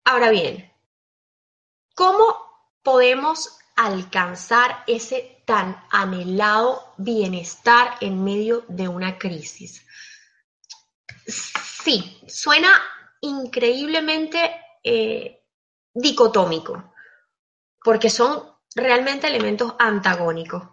Ahora 0.04 0.30
bien, 0.30 0.72
¿cómo 1.96 2.36
podemos 2.84 3.58
alcanzar 3.78 4.82
ese 4.88 5.42
tan 5.46 5.84
anhelado 5.90 6.94
bienestar 6.98 7.94
en 8.00 8.22
medio 8.24 8.64
de 8.68 8.88
una 8.88 9.18
crisis? 9.18 9.86
Sí, 11.26 12.20
suena 12.26 12.70
increíblemente 13.20 14.60
eh, 14.82 15.44
dicotómico, 15.94 16.92
porque 17.82 18.10
son 18.10 18.42
realmente 18.74 19.28
elementos 19.28 19.74
antagónicos. 19.78 20.64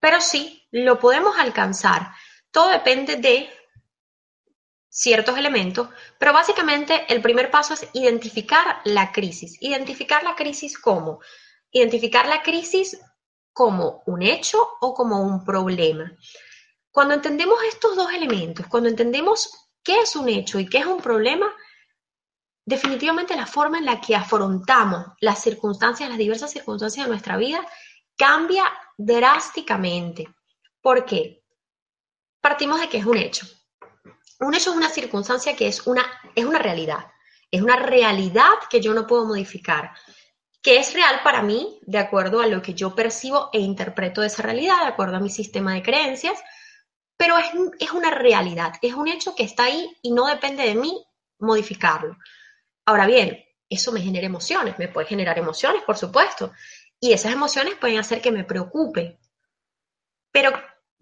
Pero 0.00 0.20
sí, 0.20 0.66
lo 0.72 0.98
podemos 0.98 1.38
alcanzar. 1.38 2.12
Todo 2.50 2.70
depende 2.70 3.16
de 3.16 3.48
ciertos 4.88 5.38
elementos, 5.38 5.88
pero 6.18 6.32
básicamente 6.32 7.06
el 7.08 7.22
primer 7.22 7.50
paso 7.50 7.74
es 7.74 7.88
identificar 7.92 8.80
la 8.84 9.12
crisis. 9.12 9.56
Identificar 9.60 10.24
la 10.24 10.34
crisis 10.34 10.76
como, 10.76 11.20
identificar 11.72 12.26
la 12.26 12.42
crisis 12.42 13.00
como 13.52 14.02
un 14.06 14.22
hecho 14.22 14.68
o 14.80 14.94
como 14.94 15.20
un 15.20 15.44
problema. 15.44 16.12
Cuando 16.90 17.14
entendemos 17.14 17.58
estos 17.64 17.96
dos 17.96 18.12
elementos, 18.12 18.66
cuando 18.66 18.88
entendemos 18.88 19.68
qué 19.82 20.00
es 20.00 20.16
un 20.16 20.28
hecho 20.28 20.58
y 20.58 20.66
qué 20.66 20.78
es 20.78 20.86
un 20.86 21.00
problema, 21.00 21.54
definitivamente 22.64 23.36
la 23.36 23.46
forma 23.46 23.78
en 23.78 23.84
la 23.84 24.00
que 24.00 24.14
afrontamos 24.14 25.06
las 25.20 25.42
circunstancias, 25.42 26.08
las 26.08 26.18
diversas 26.18 26.50
circunstancias 26.50 27.06
de 27.06 27.10
nuestra 27.10 27.36
vida, 27.36 27.66
cambia 28.16 28.64
drásticamente. 28.96 30.28
¿Por 30.80 31.04
qué? 31.04 31.44
Partimos 32.40 32.80
de 32.80 32.88
que 32.88 32.98
es 32.98 33.06
un 33.06 33.16
hecho. 33.16 33.46
Un 34.40 34.54
hecho 34.54 34.70
es 34.70 34.76
una 34.76 34.88
circunstancia 34.88 35.54
que 35.54 35.68
es 35.68 35.86
una, 35.86 36.04
es 36.34 36.44
una 36.44 36.58
realidad. 36.58 37.06
Es 37.50 37.62
una 37.62 37.76
realidad 37.76 38.52
que 38.70 38.80
yo 38.80 38.94
no 38.94 39.06
puedo 39.06 39.26
modificar, 39.26 39.92
que 40.62 40.78
es 40.78 40.92
real 40.94 41.20
para 41.24 41.42
mí 41.42 41.78
de 41.82 41.98
acuerdo 41.98 42.40
a 42.40 42.46
lo 42.46 42.60
que 42.62 42.74
yo 42.74 42.94
percibo 42.94 43.50
e 43.52 43.60
interpreto 43.60 44.20
de 44.20 44.26
esa 44.26 44.42
realidad, 44.42 44.80
de 44.82 44.88
acuerdo 44.88 45.16
a 45.16 45.20
mi 45.20 45.30
sistema 45.30 45.74
de 45.74 45.82
creencias, 45.82 46.38
pero 47.16 47.38
es, 47.38 47.46
es 47.78 47.92
una 47.92 48.10
realidad, 48.10 48.74
es 48.82 48.94
un 48.94 49.08
hecho 49.08 49.34
que 49.34 49.44
está 49.44 49.64
ahí 49.64 49.96
y 50.02 50.12
no 50.12 50.26
depende 50.26 50.64
de 50.64 50.74
mí 50.74 51.04
modificarlo. 51.38 52.16
Ahora 52.84 53.06
bien, 53.06 53.44
eso 53.68 53.92
me 53.92 54.00
genera 54.00 54.26
emociones, 54.26 54.78
me 54.78 54.88
puede 54.88 55.06
generar 55.06 55.38
emociones, 55.38 55.82
por 55.84 55.96
supuesto, 55.96 56.52
y 56.98 57.12
esas 57.12 57.32
emociones 57.32 57.76
pueden 57.76 57.98
hacer 57.98 58.20
que 58.20 58.32
me 58.32 58.44
preocupe. 58.44 59.18
Pero, 60.30 60.52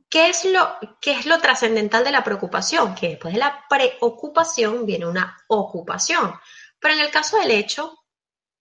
¿qué 0.09 0.29
es 0.29 0.45
lo, 0.45 0.77
qué 1.01 1.13
es 1.13 1.27
lo 1.27 1.41
trascendental 1.41 2.05
de 2.05 2.13
la 2.13 2.23
preocupación? 2.23 2.95
Que 2.95 3.09
después 3.11 3.35
de 3.35 3.41
la 3.41 3.65
preocupación 3.69 4.87
viene 4.87 5.07
una 5.07 5.37
ocupación. 5.49 6.35
Pero 6.79 6.95
en 6.95 7.01
el 7.01 7.11
caso 7.11 7.39
del 7.39 7.51
hecho, 7.51 7.99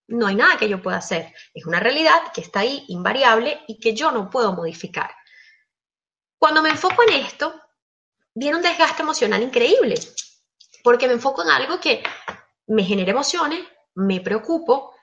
no 0.08 0.28
hay 0.28 0.36
nada 0.36 0.58
que 0.58 0.70
yo 0.70 0.82
pueda 0.82 0.98
hacer. 0.98 1.34
Es 1.54 1.66
una 1.66 1.80
realidad 1.80 2.32
que 2.34 2.42
está 2.42 2.62
ahí, 2.62 2.86
invariable, 2.88 3.62
y 3.68 3.80
que 3.80 3.94
yo 3.94 4.12
no 4.12 4.30
puedo 4.30 4.54
modificar. 4.54 5.12
Cuando 6.40 6.62
me 6.62 6.70
enfoco 6.70 7.04
en 7.04 7.26
esto, 7.26 7.62
viene 8.34 8.58
un 8.58 8.64
desgaste 8.64 9.02
emocional 9.02 9.42
increíble, 9.42 9.96
porque 10.84 11.08
me 11.08 11.14
enfoco 11.14 11.44
en 11.44 11.50
algo 11.50 11.80
que 11.80 12.04
me 12.68 12.84
genera 12.84 13.12
emociones, 13.12 13.66
me 13.96 14.22
preocupo, 14.22 14.94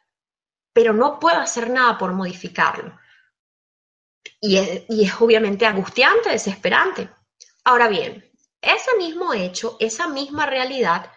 pero 0.73 0.93
no 0.93 1.19
puedo 1.19 1.39
hacer 1.39 1.71
nada 1.71 1.99
por 1.99 2.13
modificarlo. 2.13 2.99
Y 4.41 4.57
es, 4.57 5.21
obviamente 5.21 5.67
angustiante, 5.67 6.31
desesperante. 6.31 7.11
Ahora 7.65 7.89
bien, 7.89 8.31
ese 8.61 8.97
mismo 8.97 9.33
hecho, 9.35 9.77
esa 9.81 10.09
misma 10.09 10.47
realidad, 10.47 11.11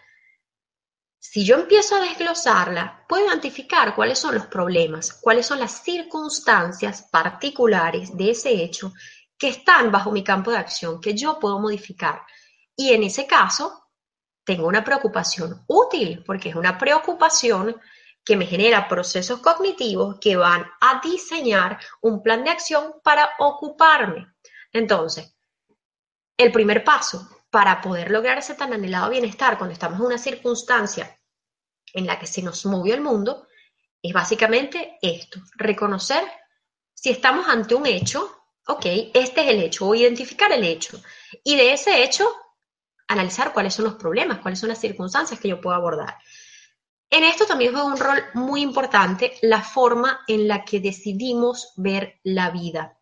si 1.19 1.45
yo 1.45 1.55
empiezo 1.55 1.95
a 1.95 2.01
desglosarla, 2.01 3.05
puedo 3.07 3.27
identificar 3.27 3.95
cuáles 3.95 4.19
son 4.19 4.35
los 4.35 4.47
problemas, 4.47 5.13
cuáles 5.13 5.45
son 5.45 5.59
las 5.59 5.83
circunstancias 5.83 7.07
particulares 7.11 8.15
de 8.15 8.31
ese 8.31 8.51
hecho 8.63 8.93
que 9.37 9.49
están 9.49 9.91
bajo 9.91 10.11
mi 10.11 10.23
campo 10.23 10.51
de 10.51 10.57
acción, 10.57 11.01
que 11.01 11.15
yo 11.15 11.39
puedo 11.39 11.59
modificar. 11.59 12.21
Y 12.75 12.91
en 12.91 13.03
ese 13.03 13.25
caso, 13.25 13.87
tengo 14.43 14.67
una 14.67 14.83
preocupación 14.83 15.63
útil, 15.67 16.23
porque 16.25 16.49
es 16.49 16.55
una 16.55 16.77
preocupación 16.77 17.75
que 18.23 18.35
me 18.35 18.45
genera 18.45 18.87
procesos 18.87 19.39
cognitivos 19.39 20.17
que 20.19 20.37
van 20.37 20.65
a 20.81 21.01
diseñar 21.03 21.79
un 22.01 22.21
plan 22.21 22.43
de 22.43 22.51
acción 22.51 22.95
para 23.03 23.31
ocuparme. 23.39 24.33
Entonces, 24.71 25.35
el 26.37 26.51
primer 26.51 26.83
paso 26.83 27.36
para 27.49 27.81
poder 27.81 28.11
lograr 28.11 28.37
ese 28.37 28.55
tan 28.55 28.73
anhelado 28.73 29.09
bienestar 29.09 29.57
cuando 29.57 29.73
estamos 29.73 29.99
en 29.99 30.05
una 30.05 30.17
circunstancia 30.17 31.17
en 31.93 32.05
la 32.05 32.19
que 32.19 32.27
se 32.27 32.41
nos 32.41 32.65
movió 32.65 32.93
el 32.93 33.01
mundo, 33.01 33.47
es 34.01 34.13
básicamente 34.13 34.97
esto, 35.01 35.39
reconocer 35.55 36.23
si 36.93 37.09
estamos 37.09 37.47
ante 37.47 37.75
un 37.75 37.85
hecho, 37.85 38.43
ok, 38.67 38.85
este 39.13 39.41
es 39.41 39.47
el 39.47 39.61
hecho, 39.61 39.87
o 39.87 39.95
identificar 39.95 40.51
el 40.51 40.63
hecho, 40.63 41.01
y 41.43 41.55
de 41.55 41.73
ese 41.73 42.03
hecho 42.03 42.27
analizar 43.07 43.53
cuáles 43.53 43.73
son 43.73 43.85
los 43.85 43.95
problemas, 43.95 44.39
cuáles 44.39 44.59
son 44.59 44.69
las 44.69 44.79
circunstancias 44.79 45.39
que 45.39 45.47
yo 45.47 45.61
puedo 45.61 45.75
abordar. 45.75 46.17
En 47.09 47.23
esto 47.23 47.45
también 47.45 47.71
juega 47.71 47.87
un 47.87 47.97
rol 47.97 48.21
muy 48.33 48.61
importante 48.61 49.37
la 49.41 49.61
forma 49.61 50.21
en 50.27 50.47
la 50.47 50.65
que 50.65 50.81
decidimos 50.81 51.71
ver 51.77 52.19
la 52.23 52.49
vida. 52.49 52.99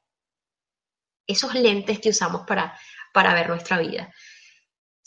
Esos 1.25 1.55
lentes 1.55 1.99
que 1.99 2.09
usamos 2.09 2.45
para, 2.45 2.77
para 3.13 3.33
ver 3.33 3.49
nuestra 3.49 3.79
vida. 3.79 4.13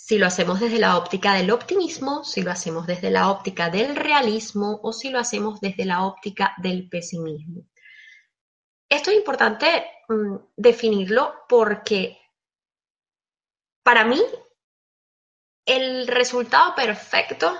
Si 0.00 0.16
lo 0.16 0.28
hacemos 0.28 0.61
desde 0.61 0.78
la 0.78 0.96
óptica 0.96 1.34
del 1.34 1.50
optimismo, 1.50 2.22
si 2.22 2.42
lo 2.42 2.52
hacemos 2.52 2.87
desde 2.87 3.11
la 3.11 3.32
óptica 3.32 3.68
del 3.68 3.96
realismo 3.96 4.78
o 4.84 4.92
si 4.92 5.11
lo 5.11 5.18
hacemos 5.18 5.61
desde 5.61 5.84
la 5.84 6.04
óptica 6.04 6.54
del 6.58 6.88
pesimismo. 6.88 7.64
Esto 8.88 9.11
es 9.11 9.16
importante 9.16 9.84
mm, 10.08 10.37
definirlo 10.56 11.40
porque 11.48 12.16
para 13.82 14.04
mí 14.04 14.22
el 15.66 16.06
resultado 16.06 16.76
perfecto 16.76 17.58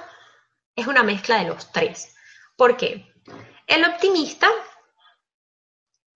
es 0.77 0.87
una 0.87 1.03
mezcla 1.03 1.38
de 1.38 1.48
los 1.48 1.72
tres. 1.72 2.14
¿Por 2.57 2.77
qué? 2.77 3.12
El 3.66 3.85
optimista, 3.85 4.48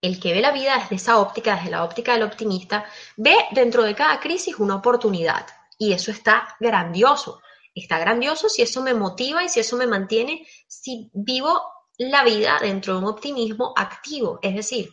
el 0.01 0.21
que 0.21 0.33
ve 0.33 0.41
la 0.41 0.53
vida 0.53 0.79
desde 0.79 0.95
esa 0.95 1.19
óptica, 1.19 1.57
desde 1.57 1.73
la 1.73 1.83
óptica 1.83 2.13
del 2.13 2.23
optimista, 2.23 2.87
ve 3.17 3.37
dentro 3.51 3.83
de 3.83 3.97
cada 3.97 4.21
crisis 4.21 4.57
una 4.61 4.77
oportunidad. 4.77 5.47
Y 5.83 5.93
eso 5.93 6.13
está 6.13 6.57
grandioso. 6.61 7.43
Está 7.75 7.99
grandioso 7.99 8.49
si 8.49 8.63
eso 8.63 8.83
me 8.83 8.95
motiva 8.95 9.43
y 9.43 9.49
si 9.49 9.59
eso 9.59 9.77
me 9.77 9.89
mantiene, 9.89 10.47
si 10.69 11.11
vivo 11.13 11.61
la 11.99 12.23
vida 12.23 12.61
dentro 12.61 12.93
de 12.93 13.01
un 13.01 13.07
optimismo 13.07 13.75
activo. 13.77 14.39
Es 14.43 14.55
decir, 14.55 14.93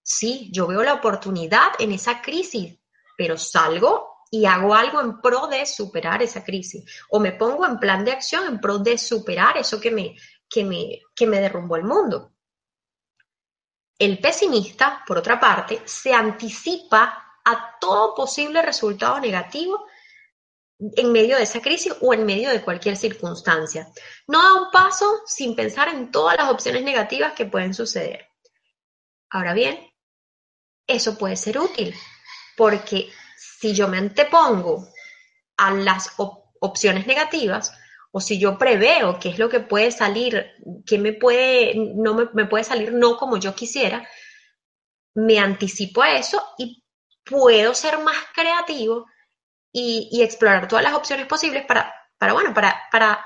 sí, 0.00 0.48
yo 0.52 0.68
veo 0.68 0.84
la 0.84 0.94
oportunidad 0.94 1.72
en 1.80 1.90
esa 1.90 2.22
crisis, 2.22 2.78
pero 3.18 3.36
salgo 3.36 4.26
y 4.30 4.44
hago 4.46 4.76
algo 4.76 5.00
en 5.00 5.20
pro 5.20 5.48
de 5.48 5.66
superar 5.66 6.22
esa 6.22 6.44
crisis. 6.44 6.84
O 7.10 7.18
me 7.18 7.32
pongo 7.32 7.66
en 7.66 7.80
plan 7.80 8.04
de 8.04 8.12
acción 8.12 8.46
en 8.46 8.60
pro 8.60 8.78
de 8.78 8.98
superar 8.98 9.56
eso 9.56 9.80
que 9.80 9.90
me, 9.90 10.14
que 10.48 10.64
me, 10.64 11.00
que 11.16 11.26
me 11.26 11.40
derrumbó 11.40 11.74
el 11.74 11.82
mundo. 11.82 12.34
El 13.98 14.20
pesimista, 14.20 15.02
por 15.04 15.18
otra 15.18 15.40
parte, 15.40 15.82
se 15.84 16.14
anticipa 16.14 17.40
a 17.44 17.76
todo 17.80 18.14
posible 18.14 18.62
resultado 18.62 19.18
negativo 19.18 19.84
en 20.96 21.12
medio 21.12 21.36
de 21.36 21.44
esa 21.44 21.60
crisis 21.60 21.94
o 22.00 22.14
en 22.14 22.24
medio 22.24 22.50
de 22.50 22.62
cualquier 22.62 22.96
circunstancia. 22.96 23.88
No 24.26 24.42
da 24.42 24.62
un 24.62 24.70
paso 24.70 25.22
sin 25.26 25.54
pensar 25.54 25.88
en 25.88 26.10
todas 26.10 26.36
las 26.36 26.50
opciones 26.50 26.82
negativas 26.82 27.32
que 27.34 27.46
pueden 27.46 27.74
suceder. 27.74 28.26
Ahora 29.30 29.54
bien, 29.54 29.78
eso 30.86 31.16
puede 31.16 31.36
ser 31.36 31.58
útil 31.58 31.94
porque 32.56 33.10
si 33.36 33.74
yo 33.74 33.88
me 33.88 33.98
antepongo 33.98 34.88
a 35.56 35.70
las 35.72 36.14
opciones 36.60 37.06
negativas, 37.06 37.72
o 38.12 38.20
si 38.20 38.38
yo 38.38 38.58
preveo 38.58 39.18
qué 39.18 39.30
es 39.30 39.38
lo 39.38 39.48
que 39.48 39.60
puede 39.60 39.90
salir, 39.90 40.52
qué 40.86 40.98
me 40.98 41.14
puede, 41.14 41.74
no 41.74 42.14
me, 42.14 42.46
puede 42.46 42.62
salir 42.62 42.92
no 42.92 43.16
como 43.16 43.38
yo 43.38 43.54
quisiera, 43.54 44.06
me 45.14 45.38
anticipo 45.38 46.02
a 46.02 46.16
eso 46.16 46.42
y 46.58 46.84
puedo 47.24 47.74
ser 47.74 47.98
más 47.98 48.18
creativo 48.34 49.06
y, 49.72 50.22
explorar 50.22 50.68
todas 50.68 50.84
las 50.84 50.94
opciones 50.94 51.26
posibles 51.26 51.64
para, 51.64 51.92
para 52.18 52.34
bueno, 52.34 52.52
para, 52.52 52.82
para 52.90 53.24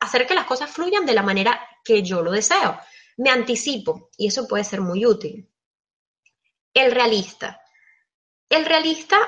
hacer 0.00 0.26
que 0.26 0.34
las 0.34 0.46
cosas 0.46 0.70
fluyan 0.70 1.06
de 1.06 1.14
la 1.14 1.22
manera 1.22 1.60
que 1.84 2.02
yo 2.02 2.22
lo 2.22 2.32
deseo. 2.32 2.78
Me 3.18 3.30
anticipo 3.30 4.10
y 4.16 4.26
eso 4.26 4.48
puede 4.48 4.64
ser 4.64 4.80
muy 4.80 5.06
útil. 5.06 5.48
El 6.72 6.90
realista. 6.90 7.60
El 8.48 8.66
realista 8.66 9.18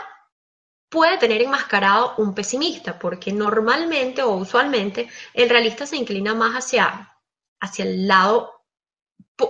puede 0.89 1.19
tener 1.19 1.43
enmascarado 1.43 2.15
un 2.19 2.35
pesimista, 2.35 2.99
porque 2.99 3.33
normalmente 3.33 4.23
o 4.23 4.33
usualmente 4.33 5.09
el 5.35 5.49
realista 5.49 5.87
se 5.87 5.97
inclina 5.97 6.35
más 6.35 6.55
hacia, 6.55 7.13
hacia 7.61 7.85
el 7.85 8.09
lado 8.09 8.65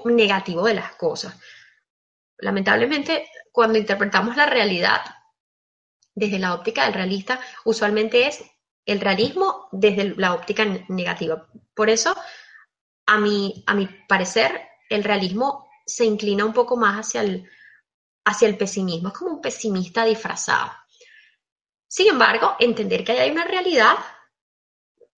negativo 0.04 0.64
de 0.64 0.74
las 0.74 0.92
cosas. 0.96 1.38
Lamentablemente, 2.38 3.30
cuando 3.52 3.78
interpretamos 3.78 4.36
la 4.36 4.46
realidad 4.46 5.00
desde 6.16 6.38
la 6.38 6.54
óptica 6.54 6.84
del 6.84 6.94
realista, 6.94 7.38
usualmente 7.64 8.26
es 8.26 8.42
el 8.86 9.00
realismo 9.00 9.68
desde 9.70 10.16
la 10.16 10.34
óptica 10.34 10.64
negativa. 10.88 11.46
Por 11.74 11.90
eso, 11.90 12.16
a 13.06 13.18
mi, 13.18 13.62
a 13.66 13.74
mi 13.74 13.86
parecer, 14.08 14.62
el 14.88 15.04
realismo 15.04 15.68
se 15.84 16.04
inclina 16.04 16.44
un 16.44 16.54
poco 16.54 16.76
más 16.76 17.06
hacia 17.06 17.20
el, 17.20 17.48
hacia 18.24 18.48
el 18.48 18.56
pesimismo. 18.56 19.08
Es 19.08 19.14
como 19.14 19.32
un 19.32 19.42
pesimista 19.42 20.04
disfrazado. 20.04 20.72
Sin 21.86 22.08
embargo, 22.08 22.56
entender 22.58 23.04
que 23.04 23.12
hay 23.12 23.30
una 23.30 23.44
realidad, 23.44 23.96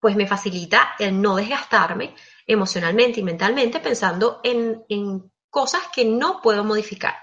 pues 0.00 0.16
me 0.16 0.26
facilita 0.26 0.94
el 0.98 1.20
no 1.20 1.36
desgastarme 1.36 2.14
emocionalmente 2.46 3.20
y 3.20 3.22
mentalmente 3.22 3.78
pensando 3.78 4.40
en, 4.42 4.84
en 4.88 5.30
cosas 5.48 5.82
que 5.94 6.04
no 6.04 6.42
puedo 6.42 6.64
modificar. 6.64 7.14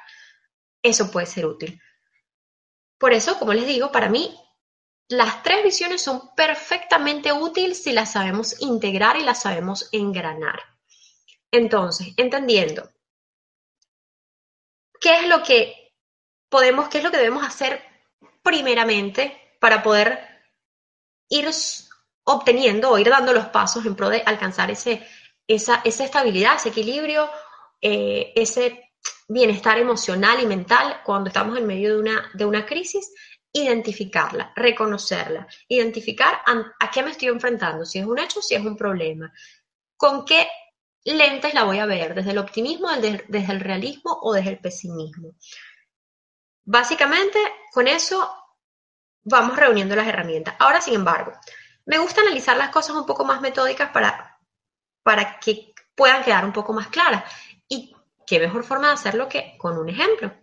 Eso 0.81 1.11
puede 1.11 1.25
ser 1.25 1.45
útil. 1.45 1.81
Por 2.97 3.13
eso, 3.13 3.37
como 3.37 3.53
les 3.53 3.67
digo, 3.67 3.91
para 3.91 4.09
mí 4.09 4.37
las 5.07 5.43
tres 5.43 5.63
visiones 5.63 6.01
son 6.01 6.33
perfectamente 6.35 7.31
útiles 7.31 7.83
si 7.83 7.91
las 7.91 8.13
sabemos 8.13 8.59
integrar 8.61 9.17
y 9.17 9.23
las 9.23 9.41
sabemos 9.41 9.89
engranar. 9.91 10.59
Entonces, 11.51 12.13
entendiendo 12.17 12.89
qué 14.99 15.19
es 15.19 15.27
lo 15.27 15.43
que 15.43 15.93
podemos, 16.49 16.89
qué 16.89 16.97
es 16.97 17.03
lo 17.03 17.11
que 17.11 17.17
debemos 17.17 17.45
hacer 17.45 17.83
primeramente 18.41 19.57
para 19.59 19.83
poder 19.83 20.19
ir 21.29 21.49
obteniendo 22.23 22.91
o 22.91 22.97
ir 22.97 23.09
dando 23.09 23.33
los 23.33 23.47
pasos 23.47 23.85
en 23.85 23.95
pro 23.95 24.09
de 24.09 24.23
alcanzar 24.25 24.71
ese, 24.71 25.05
esa, 25.47 25.81
esa 25.83 26.03
estabilidad, 26.03 26.55
ese 26.55 26.69
equilibrio, 26.69 27.29
eh, 27.81 28.33
ese 28.35 28.84
bienestar 29.27 29.77
emocional 29.77 30.39
y 30.41 30.45
mental 30.45 31.01
cuando 31.03 31.29
estamos 31.29 31.57
en 31.57 31.67
medio 31.67 31.95
de 31.95 31.99
una, 31.99 32.31
de 32.33 32.45
una 32.45 32.65
crisis, 32.65 33.11
identificarla, 33.55 34.51
reconocerla, 34.55 35.47
identificar 35.69 36.41
a, 36.45 36.91
qué 36.91 37.01
me 37.01 37.11
estoy 37.11 37.29
enfrentando, 37.29 37.85
si 37.85 37.99
es 37.99 38.05
un 38.05 38.19
hecho, 38.19 38.41
si 38.41 38.53
es 38.53 38.65
un 38.65 38.75
problema, 38.75 39.31
con 39.95 40.25
qué 40.25 40.47
lentes 41.05 41.53
la 41.53 41.63
voy 41.63 41.79
a 41.79 41.85
ver, 41.85 42.13
desde 42.15 42.31
el 42.31 42.37
optimismo, 42.37 42.89
desde, 42.91 43.51
el 43.51 43.59
realismo 43.61 44.19
o 44.21 44.33
desde 44.33 44.49
el 44.49 44.59
pesimismo. 44.59 45.35
Básicamente, 46.65 47.39
con 47.71 47.87
eso 47.87 48.29
vamos 49.23 49.55
reuniendo 49.55 49.95
las 49.95 50.07
herramientas. 50.07 50.55
Ahora, 50.59 50.81
sin 50.81 50.95
embargo, 50.95 51.31
me 51.85 51.97
gusta 51.97 52.21
analizar 52.21 52.57
las 52.57 52.71
cosas 52.71 52.97
un 52.97 53.05
poco 53.05 53.23
más 53.23 53.39
metódicas 53.39 53.89
para, 53.91 54.37
para 55.01 55.39
que 55.39 55.73
puedan 55.95 56.23
quedar 56.23 56.43
un 56.43 56.51
poco 56.51 56.73
más 56.73 56.87
claras. 56.87 57.23
Qué 58.27 58.39
mejor 58.39 58.63
forma 58.63 58.87
de 58.87 58.93
hacerlo 58.93 59.29
que 59.29 59.55
con 59.57 59.77
un 59.77 59.89
ejemplo. 59.89 60.33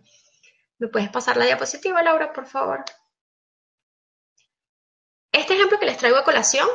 ¿Me 0.79 0.87
puedes 0.87 1.09
pasar 1.09 1.37
la 1.37 1.45
diapositiva, 1.45 2.01
Laura, 2.01 2.33
por 2.33 2.45
favor? 2.47 2.83
Este 5.31 5.55
ejemplo 5.55 5.79
que 5.79 5.85
les 5.85 5.97
traigo 5.97 6.17
a 6.17 6.23
colación 6.23 6.67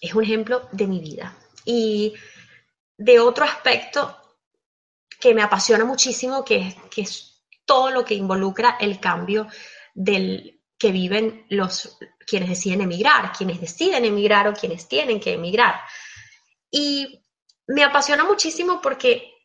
es 0.00 0.14
un 0.14 0.24
ejemplo 0.24 0.68
de 0.72 0.86
mi 0.86 1.00
vida 1.00 1.36
y 1.64 2.14
de 2.96 3.20
otro 3.20 3.44
aspecto 3.44 4.16
que 5.20 5.34
me 5.34 5.42
apasiona 5.42 5.84
muchísimo, 5.84 6.44
que 6.44 6.74
es, 6.96 7.32
todo 7.64 7.90
lo 7.90 8.04
que 8.04 8.14
involucra 8.14 8.76
el 8.78 9.00
cambio 9.00 9.48
del 9.92 10.62
que 10.78 10.92
viven 10.92 11.46
los 11.48 11.98
quienes 12.26 12.48
deciden 12.48 12.82
emigrar, 12.82 13.32
quienes 13.32 13.60
deciden 13.60 14.04
emigrar 14.04 14.46
o 14.46 14.52
quienes 14.52 14.86
tienen 14.86 15.18
que 15.18 15.32
emigrar. 15.32 15.80
Y 16.70 17.24
me 17.66 17.82
apasiona 17.82 18.24
muchísimo 18.24 18.80
porque 18.80 19.35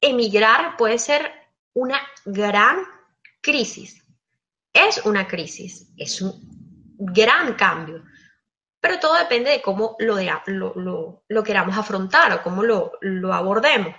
emigrar 0.00 0.76
puede 0.76 0.98
ser 0.98 1.32
una 1.74 2.00
gran 2.24 2.84
crisis. 3.40 4.04
Es 4.72 5.04
una 5.04 5.26
crisis, 5.26 5.90
es 5.96 6.20
un 6.20 6.96
gran 6.98 7.54
cambio. 7.54 8.04
Pero 8.80 8.98
todo 8.98 9.18
depende 9.18 9.50
de 9.50 9.62
cómo 9.62 9.96
lo, 9.98 11.42
queramos 11.44 11.76
afrontar 11.76 12.32
o 12.32 12.42
cómo 12.42 12.62
lo, 12.62 12.92
abordemos. 13.32 13.94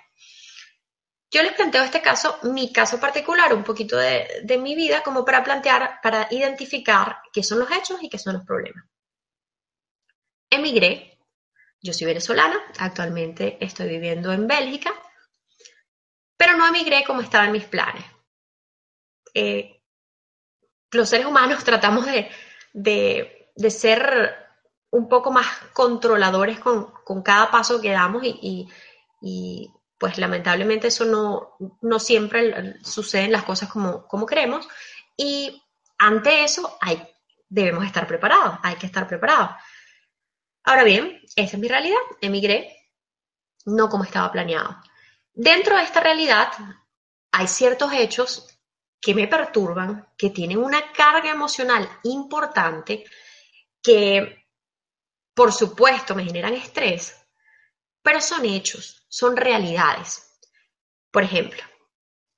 Yo 1.31 1.43
les 1.43 1.53
planteo 1.53 1.83
este 1.83 2.01
caso, 2.01 2.39
mi 2.43 2.73
caso 2.73 2.99
particular, 2.99 3.53
un 3.53 3.63
poquito 3.63 3.97
de, 3.97 4.41
de 4.43 4.57
mi 4.57 4.75
vida, 4.75 5.03
como 5.03 5.23
para 5.23 5.43
plantear, 5.43 5.99
para 6.01 6.27
identificar 6.31 7.17
qué 7.31 7.43
son 7.43 7.59
los 7.59 7.69
hechos 7.71 8.01
y 8.01 8.09
qué 8.09 8.17
son 8.17 8.33
los 8.33 8.45
problemas. 8.45 8.83
Emigré, 10.49 11.19
yo 11.81 11.93
soy 11.93 12.07
venezolana, 12.07 12.59
actualmente 12.79 13.63
estoy 13.63 13.89
viviendo 13.89 14.33
en 14.33 14.47
Bélgica, 14.47 14.91
pero 16.39 16.55
no 16.55 16.65
emigré 16.65 17.03
como 17.03 17.19
estaba 17.19 17.45
en 17.45 17.51
mis 17.51 17.65
planes. 17.65 18.05
Eh, 19.33 19.83
los 20.91 21.09
seres 21.09 21.25
humanos 21.25 21.63
tratamos 21.65 22.05
de, 22.05 23.51
ser 23.69 24.37
un 24.89 25.09
poco 25.09 25.31
más 25.31 25.45
controladores 25.73 26.61
con, 26.61 26.93
cada 27.23 27.51
paso 27.51 27.81
que 27.81 27.91
damos 27.91 28.23
y, 28.23 28.69
pues 29.97 30.17
lamentablemente 30.17 30.87
eso 30.87 31.03
no, 31.03 31.99
siempre 31.99 32.77
suceden 32.83 33.33
las 33.33 33.43
cosas 33.43 33.67
como, 33.67 34.07
como 34.07 34.25
queremos 34.25 34.65
y 35.17 35.61
ante 35.97 36.45
eso 36.45 36.77
hay, 36.79 37.05
debemos 37.49 37.85
estar 37.85 38.07
preparados, 38.07 38.59
hay 38.63 38.75
que 38.75 38.85
estar 38.85 39.05
preparados. 39.09 39.49
Ahora 40.63 40.85
bien, 40.85 41.19
esa 41.35 41.57
es 41.57 41.59
mi 41.59 41.67
realidad, 41.67 41.99
emigré 42.21 42.77
no 43.65 43.89
como 43.89 44.05
estaba 44.05 44.31
planeado. 44.31 44.79
Dentro 45.41 45.77
de 45.77 45.83
esta 45.83 46.01
realidad 46.01 46.51
hay 47.31 47.47
ciertos 47.47 47.93
hechos 47.93 48.59
que 48.99 49.15
me 49.15 49.25
perturban, 49.25 50.09
que 50.17 50.31
tienen 50.31 50.57
una 50.57 50.91
carga 50.91 51.31
emocional 51.31 51.89
importante, 52.03 53.05
que 53.81 54.49
por 55.33 55.53
supuesto 55.53 56.13
me 56.13 56.25
generan 56.25 56.55
estrés, 56.55 57.25
pero 58.01 58.19
son 58.19 58.43
hechos, 58.43 59.05
son 59.07 59.37
realidades. 59.37 60.29
Por 61.09 61.23
ejemplo, 61.23 61.63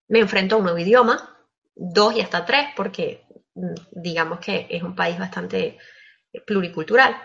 me 0.10 0.20
enfrento 0.20 0.54
a 0.54 0.58
un 0.60 0.66
nuevo 0.66 0.78
idioma, 0.78 1.44
dos 1.74 2.16
y 2.16 2.22
hasta 2.22 2.46
tres, 2.46 2.68
porque 2.76 3.26
mm, 3.56 3.74
digamos 3.94 4.40
que 4.40 4.68
es 4.70 4.84
un 4.84 4.96
país 4.96 5.18
bastante 5.18 5.80
pluricultural. 6.46 7.20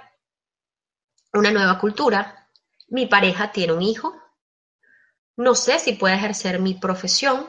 Una 1.35 1.51
nueva 1.51 1.79
cultura, 1.79 2.49
mi 2.89 3.05
pareja 3.05 3.53
tiene 3.53 3.75
un 3.75 3.83
hijo, 3.83 4.26
no 5.37 5.55
sé 5.55 5.79
si 5.79 5.93
puede 5.93 6.17
ejercer 6.17 6.59
mi 6.59 6.75
profesión, 6.75 7.49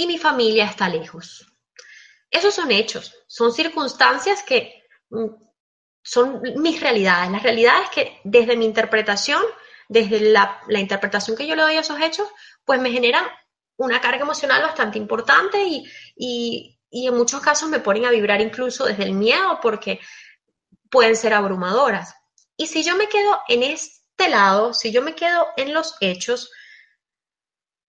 y 0.00 0.06
mi 0.06 0.16
familia 0.16 0.64
está 0.64 0.88
lejos. 0.88 1.46
Esos 2.30 2.54
son 2.54 2.70
hechos, 2.70 3.14
son 3.26 3.52
circunstancias 3.52 4.42
que 4.42 4.84
mm, 5.10 5.26
son 6.02 6.40
mis 6.56 6.80
realidades, 6.80 7.30
las 7.30 7.42
realidades 7.42 7.90
que 7.90 8.18
desde 8.24 8.56
mi 8.56 8.64
interpretación, 8.64 9.42
desde 9.88 10.20
la, 10.20 10.62
interpretación 10.68 11.36
que 11.36 11.46
yo 11.46 11.54
le 11.54 11.62
doy 11.62 11.76
a 11.76 11.80
esos 11.80 12.00
hechos, 12.00 12.28
pues 12.64 12.80
me 12.80 12.90
generan 12.90 13.24
una 13.76 14.00
carga 14.00 14.22
emocional 14.22 14.62
bastante 14.62 14.96
importante 14.98 15.62
y, 15.66 16.78
y 16.90 17.06
en 17.06 17.16
muchos 17.16 17.42
casos 17.42 17.68
me 17.68 17.80
ponen 17.80 18.06
a 18.06 18.10
vibrar 18.10 18.40
incluso 18.40 18.86
desde 18.86 19.04
el 19.04 19.12
miedo 19.12 19.58
porque 19.60 20.00
pueden 20.90 21.16
ser 21.16 21.34
abrumadoras. 21.34 22.14
Y 22.56 22.68
si 22.68 22.82
yo 22.82 22.96
me 22.96 23.08
quedo 23.08 23.38
en 23.48 23.64
este 23.64 24.28
lado, 24.28 24.72
si 24.72 24.92
yo 24.92 25.02
me 25.02 25.14
quedo 25.14 25.48
en 25.58 25.74
los 25.74 25.96
hechos, 26.00 26.50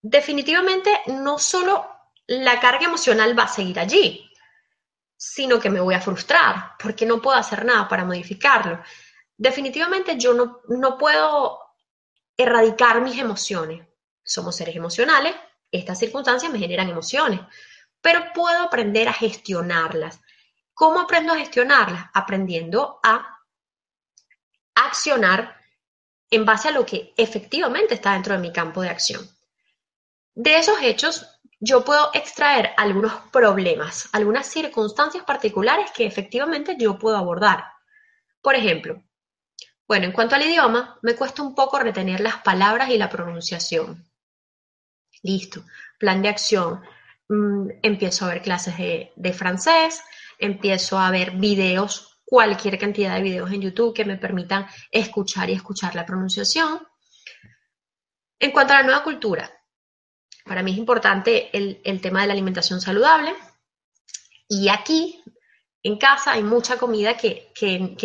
definitivamente 0.01 1.01
no 1.07 1.37
solo 1.37 1.87
la 2.27 2.59
carga 2.59 2.85
emocional 2.85 3.37
va 3.37 3.43
a 3.43 3.47
seguir 3.47 3.79
allí, 3.79 4.29
sino 5.15 5.59
que 5.59 5.69
me 5.69 5.79
voy 5.79 5.93
a 5.93 6.01
frustrar 6.01 6.71
porque 6.79 7.05
no 7.05 7.21
puedo 7.21 7.37
hacer 7.37 7.63
nada 7.65 7.87
para 7.87 8.05
modificarlo. 8.05 8.81
Definitivamente 9.37 10.17
yo 10.17 10.33
no, 10.33 10.61
no 10.69 10.97
puedo 10.97 11.59
erradicar 12.37 13.01
mis 13.01 13.19
emociones. 13.19 13.87
Somos 14.23 14.55
seres 14.55 14.75
emocionales, 14.75 15.35
estas 15.71 15.99
circunstancias 15.99 16.51
me 16.51 16.59
generan 16.59 16.89
emociones, 16.89 17.39
pero 18.01 18.33
puedo 18.33 18.63
aprender 18.63 19.07
a 19.07 19.13
gestionarlas. 19.13 20.21
¿Cómo 20.73 21.01
aprendo 21.01 21.33
a 21.33 21.37
gestionarlas? 21.37 22.05
Aprendiendo 22.13 22.99
a 23.03 23.39
accionar 24.73 25.57
en 26.29 26.45
base 26.45 26.69
a 26.69 26.71
lo 26.71 26.85
que 26.85 27.13
efectivamente 27.17 27.93
está 27.93 28.13
dentro 28.13 28.33
de 28.33 28.39
mi 28.39 28.51
campo 28.51 28.81
de 28.81 28.89
acción. 28.89 29.29
De 30.33 30.57
esos 30.57 30.81
hechos, 30.81 31.27
yo 31.59 31.83
puedo 31.83 32.09
extraer 32.13 32.71
algunos 32.77 33.13
problemas, 33.31 34.09
algunas 34.13 34.47
circunstancias 34.47 35.23
particulares 35.23 35.91
que 35.91 36.05
efectivamente 36.05 36.75
yo 36.79 36.97
puedo 36.97 37.17
abordar. 37.17 37.65
Por 38.41 38.55
ejemplo, 38.55 39.03
bueno, 39.87 40.05
en 40.05 40.13
cuanto 40.13 40.35
al 40.35 40.43
idioma, 40.43 40.97
me 41.01 41.15
cuesta 41.15 41.41
un 41.43 41.53
poco 41.53 41.77
retener 41.77 42.21
las 42.21 42.37
palabras 42.37 42.89
y 42.89 42.97
la 42.97 43.09
pronunciación. 43.09 44.09
Listo, 45.21 45.65
plan 45.99 46.21
de 46.21 46.29
acción. 46.29 46.81
Mm, 47.27 47.69
empiezo 47.83 48.25
a 48.25 48.29
ver 48.29 48.41
clases 48.41 48.77
de, 48.77 49.33
francés, 49.33 50.01
empiezo 50.39 50.97
a 50.97 51.11
ver 51.11 51.31
videos, 51.31 52.21
cualquier 52.25 52.79
cantidad 52.79 53.15
de 53.15 53.21
videos 53.21 53.51
en 53.51 53.61
YouTube 53.61 53.93
que 53.93 54.05
me 54.05 54.17
permitan 54.17 54.65
escuchar 54.89 55.49
y 55.49 55.53
escuchar 55.53 55.93
la 55.93 56.05
pronunciación. 56.05 56.87
En 58.39 58.51
cuanto 58.51 58.73
a 58.73 58.77
la 58.77 58.83
nueva 58.83 59.03
cultura, 59.03 59.51
para 60.51 60.63
mí 60.63 60.73
es 60.73 60.77
importante 60.77 61.49
el, 61.53 62.01
tema 62.01 62.19
de 62.19 62.27
la 62.27 62.33
alimentación 62.33 62.81
saludable. 62.81 63.33
Y 64.49 64.67
aquí, 64.67 65.23
en 65.81 65.97
casa, 65.97 66.33
hay 66.33 66.43
mucha 66.43 66.77
comida 66.77 67.15
que, 67.15 67.53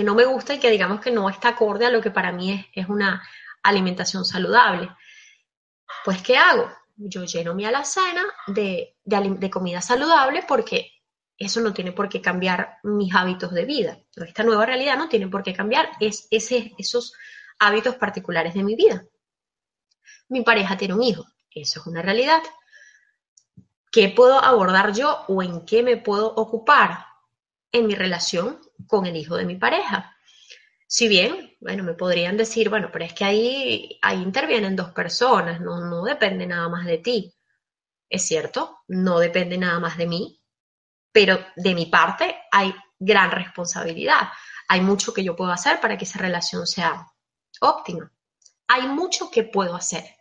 no 0.05 0.15
me 0.15 0.25
gusta 0.27 0.55
y 0.55 0.61
que 0.61 0.71
digamos 0.71 1.01
que 1.01 1.11
no 1.11 1.29
está 1.29 1.49
acorde 1.49 1.87
a 1.87 1.91
lo 1.91 2.01
que 2.01 2.13
para 2.13 2.31
mí 2.31 2.65
es, 2.73 2.89
una 2.89 3.21
alimentación 3.65 4.25
saludable. 4.25 4.89
Pues, 6.05 6.23
¿qué 6.23 6.37
hago? 6.37 6.71
Yo 6.95 7.25
lleno 7.25 7.53
mi 7.53 7.65
alacena 7.65 8.23
de, 8.47 8.95
comida 9.51 9.81
saludable 9.81 10.45
porque 10.47 10.93
eso 11.37 11.61
no 11.61 11.75
tiene 11.75 11.91
por 11.91 12.09
qué 12.09 12.21
cambiar 12.21 12.79
mis 12.85 13.13
hábitos 13.13 13.51
de 13.51 13.65
vida. 13.65 13.99
Esta 14.15 14.45
nueva 14.45 14.67
realidad 14.67 14.97
no 14.97 15.09
tiene 15.09 15.27
por 15.27 15.43
qué 15.43 15.53
cambiar 15.53 15.91
es, 15.99 16.29
esos 16.31 17.13
hábitos 17.59 17.97
particulares 17.97 18.55
de 18.55 18.63
mi 18.63 18.77
vida. 18.77 19.05
Mi 20.29 20.43
pareja 20.43 20.77
tiene 20.77 20.95
un 20.95 21.03
hijo, 21.03 21.27
eso 21.63 21.81
es 21.81 21.87
una 21.87 22.03
realidad. 22.03 22.43
¿Qué 23.91 24.09
puedo 24.11 24.39
abordar 24.43 24.93
yo 24.93 25.25
o 25.29 25.43
en 25.43 25.65
qué 25.65 25.83
me 25.83 25.97
puedo 25.97 26.35
ocupar 26.35 27.07
en 27.73 27.87
mi 27.87 27.95
relación 27.95 28.61
con 28.87 29.07
el 29.07 29.17
hijo 29.17 29.37
de 29.37 29.47
mi 29.47 29.57
pareja? 29.57 30.17
Si 30.87 31.09
bien, 31.09 31.57
bueno, 31.61 31.83
me 31.83 31.95
podrían 31.95 32.37
decir, 32.37 32.69
bueno, 32.69 32.91
pero 32.93 33.05
es 33.05 33.13
que 33.13 33.25
ahí, 33.25 33.99
ahí 34.03 34.23
intervienen 34.23 34.77
dos 34.77 34.91
personas, 34.91 35.61
no, 35.61 35.81
no 35.81 36.05
depende 36.05 36.47
nada 36.47 36.69
más 36.69 36.87
de 36.87 36.99
ti. 36.99 37.35
Es 38.09 38.27
cierto, 38.27 38.83
no 38.89 39.19
depende 39.19 39.59
nada 39.59 39.81
más 39.81 39.97
de 39.97 40.07
mí, 40.07 40.41
pero 41.11 41.39
de 41.57 41.75
mi 41.75 41.87
parte 41.87 42.37
hay 42.53 42.75
gran 42.99 43.31
responsabilidad. 43.31 44.29
Hay 44.69 44.81
mucho 44.81 45.13
que 45.13 45.25
yo 45.25 45.35
puedo 45.35 45.51
hacer 45.51 45.81
para 45.81 45.97
que 45.99 46.05
esa 46.05 46.19
relación 46.19 46.67
sea 46.67 47.07
óptima. 47.61 48.13
Hay 48.69 48.87
mucho 48.89 49.31
que 49.31 49.45
puedo 49.45 49.75
hacer. 49.75 50.16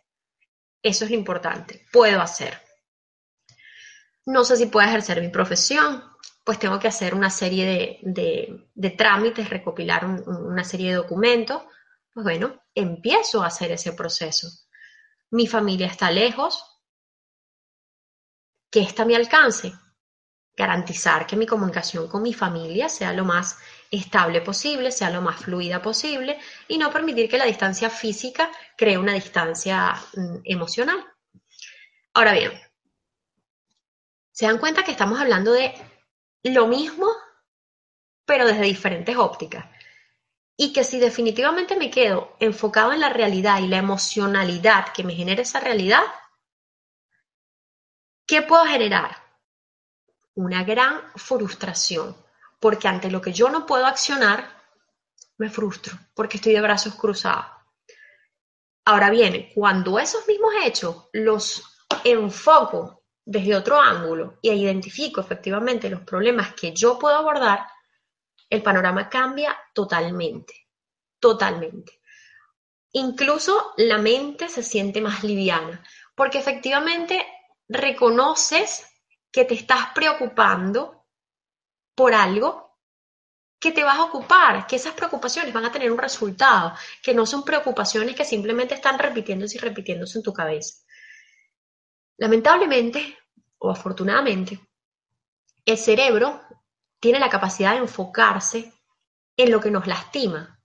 Eso 0.82 1.04
es 1.04 1.10
lo 1.10 1.16
importante. 1.16 1.86
Puedo 1.92 2.20
hacer. 2.20 2.60
No 4.26 4.44
sé 4.44 4.56
si 4.56 4.66
puedo 4.66 4.86
ejercer 4.86 5.20
mi 5.20 5.28
profesión, 5.28 6.02
pues 6.46 6.58
tengo 6.58 6.78
que 6.78 6.88
hacer 6.88 7.14
una 7.14 7.28
serie 7.28 8.00
de, 8.02 8.92
trámites, 8.96 9.50
recopilar 9.50 10.04
una 10.04 10.62
serie 10.62 10.90
de 10.90 10.96
documentos, 10.96 11.62
pues 12.12 12.22
bueno, 12.22 12.62
empiezo 12.74 13.42
a 13.42 13.48
hacer 13.48 13.72
ese 13.72 13.92
proceso. 13.92 14.48
Mi 15.30 15.48
familia 15.48 15.88
está 15.88 16.10
lejos, 16.10 16.64
¿qué 18.70 18.80
está 18.80 19.02
a 19.02 19.06
mi 19.06 19.14
alcance? 19.14 19.72
Garantizar 20.56 21.26
que 21.26 21.36
mi 21.36 21.46
comunicación 21.46 22.08
con 22.08 22.22
mi 22.22 22.32
familia 22.32 22.88
sea 22.88 23.12
lo 23.12 23.24
más 23.24 23.58
estable 23.90 24.40
posible, 24.40 24.90
sea 24.90 25.10
lo 25.10 25.22
más 25.22 25.40
fluida 25.40 25.80
posible 25.80 26.38
y 26.68 26.78
no 26.78 26.90
permitir 26.90 27.28
que 27.28 27.38
la 27.38 27.44
distancia 27.44 27.90
física 27.90 28.50
cree 28.76 28.98
una 28.98 29.12
distancia 29.12 29.94
mm, 30.14 30.38
emocional. 30.44 31.04
Ahora 32.14 32.32
bien, 32.32 32.52
se 34.32 34.46
dan 34.46 34.58
cuenta 34.58 34.84
que 34.84 34.90
estamos 34.90 35.20
hablando 35.20 35.52
de 35.52 35.74
lo 36.42 36.66
mismo, 36.66 37.08
pero 38.24 38.46
desde 38.46 38.62
diferentes 38.62 39.16
ópticas. 39.16 39.66
Y 40.56 40.72
que 40.72 40.84
si 40.84 40.98
definitivamente 40.98 41.76
me 41.76 41.90
quedo 41.90 42.36
enfocado 42.40 42.92
en 42.92 43.00
la 43.00 43.10
realidad 43.10 43.60
y 43.60 43.66
la 43.68 43.78
emocionalidad 43.78 44.92
que 44.92 45.04
me 45.04 45.14
genera 45.14 45.42
esa 45.42 45.60
realidad, 45.60 46.02
¿qué 48.26 48.42
puedo 48.42 48.64
generar? 48.64 49.16
Una 50.34 50.64
gran 50.64 51.00
frustración, 51.14 52.16
porque 52.58 52.88
ante 52.88 53.10
lo 53.10 53.20
que 53.20 53.32
yo 53.32 53.48
no 53.48 53.66
puedo 53.66 53.86
accionar, 53.86 54.56
me 55.38 55.50
frustro, 55.50 55.98
porque 56.14 56.38
estoy 56.38 56.54
de 56.54 56.60
brazos 56.60 56.94
cruzados. 56.94 57.46
Ahora 58.84 59.10
bien, 59.10 59.50
cuando 59.54 59.98
esos 59.98 60.26
mismos 60.28 60.54
hechos 60.64 61.08
los 61.12 61.62
enfoco 62.04 63.04
desde 63.24 63.56
otro 63.56 63.80
ángulo 63.80 64.38
y 64.40 64.50
identifico 64.50 65.20
efectivamente 65.20 65.90
los 65.90 66.02
problemas 66.02 66.54
que 66.54 66.72
yo 66.72 66.98
puedo 66.98 67.16
abordar, 67.16 67.66
el 68.48 68.62
panorama 68.62 69.08
cambia 69.08 69.56
totalmente, 69.74 70.68
totalmente. 71.18 72.00
Incluso 72.92 73.72
la 73.76 73.98
mente 73.98 74.48
se 74.48 74.62
siente 74.62 75.00
más 75.00 75.24
liviana, 75.24 75.84
porque 76.14 76.38
efectivamente 76.38 77.26
reconoces 77.68 78.86
que 79.32 79.44
te 79.44 79.54
estás 79.54 79.88
preocupando 79.94 80.95
por 81.96 82.14
algo 82.14 82.78
que 83.58 83.72
te 83.72 83.82
vas 83.82 83.98
a 83.98 84.04
ocupar, 84.04 84.66
que 84.66 84.76
esas 84.76 84.94
preocupaciones 84.94 85.52
van 85.52 85.64
a 85.64 85.72
tener 85.72 85.90
un 85.90 85.98
resultado, 85.98 86.74
que 87.02 87.14
no 87.14 87.26
son 87.26 87.42
preocupaciones 87.42 88.14
que 88.14 88.24
simplemente 88.24 88.74
están 88.74 88.98
repitiéndose 88.98 89.56
y 89.56 89.60
repitiéndose 89.60 90.18
en 90.18 90.22
tu 90.22 90.32
cabeza. 90.32 90.84
Lamentablemente, 92.18 93.18
o 93.58 93.70
afortunadamente, 93.70 94.60
el 95.64 95.78
cerebro 95.78 96.42
tiene 97.00 97.18
la 97.18 97.30
capacidad 97.30 97.72
de 97.72 97.78
enfocarse 97.78 98.72
en 99.36 99.50
lo 99.50 99.60
que 99.60 99.70
nos 99.70 99.86
lastima 99.86 100.60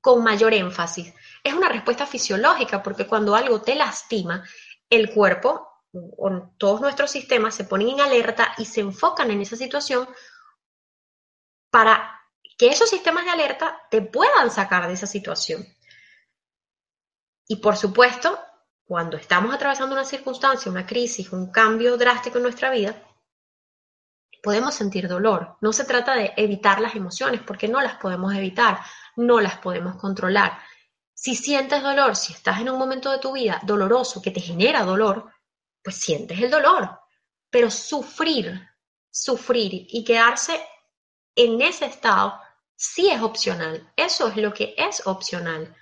con 0.00 0.22
mayor 0.22 0.52
énfasis. 0.52 1.14
Es 1.42 1.54
una 1.54 1.68
respuesta 1.68 2.06
fisiológica 2.06 2.82
porque 2.82 3.06
cuando 3.06 3.34
algo 3.34 3.62
te 3.62 3.74
lastima, 3.74 4.44
el 4.90 5.12
cuerpo 5.12 5.73
todos 6.58 6.80
nuestros 6.80 7.10
sistemas 7.10 7.54
se 7.54 7.64
ponen 7.64 7.90
en 7.90 8.00
alerta 8.00 8.54
y 8.58 8.64
se 8.64 8.80
enfocan 8.80 9.30
en 9.30 9.40
esa 9.40 9.56
situación 9.56 10.08
para 11.70 12.20
que 12.56 12.68
esos 12.68 12.88
sistemas 12.88 13.24
de 13.24 13.30
alerta 13.30 13.80
te 13.90 14.02
puedan 14.02 14.50
sacar 14.50 14.86
de 14.86 14.94
esa 14.94 15.06
situación. 15.06 15.66
Y 17.46 17.56
por 17.56 17.76
supuesto, 17.76 18.38
cuando 18.84 19.16
estamos 19.16 19.54
atravesando 19.54 19.94
una 19.94 20.04
circunstancia, 20.04 20.70
una 20.70 20.86
crisis, 20.86 21.32
un 21.32 21.50
cambio 21.50 21.96
drástico 21.96 22.38
en 22.38 22.44
nuestra 22.44 22.70
vida, 22.70 23.02
podemos 24.42 24.74
sentir 24.74 25.08
dolor. 25.08 25.56
No 25.60 25.72
se 25.72 25.84
trata 25.84 26.14
de 26.14 26.32
evitar 26.36 26.80
las 26.80 26.94
emociones, 26.94 27.40
porque 27.42 27.66
no 27.66 27.80
las 27.80 27.96
podemos 27.96 28.34
evitar, 28.34 28.78
no 29.16 29.40
las 29.40 29.58
podemos 29.58 29.96
controlar. 29.96 30.58
Si 31.14 31.34
sientes 31.34 31.82
dolor, 31.82 32.14
si 32.14 32.34
estás 32.34 32.60
en 32.60 32.70
un 32.70 32.78
momento 32.78 33.10
de 33.10 33.18
tu 33.18 33.32
vida 33.32 33.60
doloroso 33.64 34.20
que 34.20 34.30
te 34.30 34.40
genera 34.40 34.84
dolor, 34.84 35.33
pues 35.84 35.96
sientes 35.96 36.40
el 36.40 36.50
dolor. 36.50 36.98
Pero 37.50 37.70
sufrir, 37.70 38.68
sufrir 39.10 39.86
y 39.88 40.02
quedarse 40.02 40.60
en 41.36 41.60
ese 41.60 41.84
estado 41.84 42.40
sí 42.74 43.10
es 43.10 43.22
opcional. 43.22 43.92
Eso 43.94 44.28
es 44.28 44.36
lo 44.36 44.52
que 44.52 44.74
es 44.76 45.06
opcional. 45.06 45.76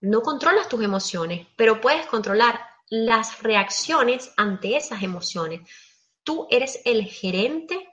No 0.00 0.22
controlas 0.22 0.68
tus 0.68 0.84
emociones, 0.84 1.46
pero 1.56 1.80
puedes 1.80 2.06
controlar 2.06 2.60
las 2.90 3.42
reacciones 3.42 4.32
ante 4.36 4.76
esas 4.76 5.02
emociones. 5.02 5.68
Tú 6.22 6.46
eres 6.50 6.80
el 6.84 7.04
gerente 7.04 7.88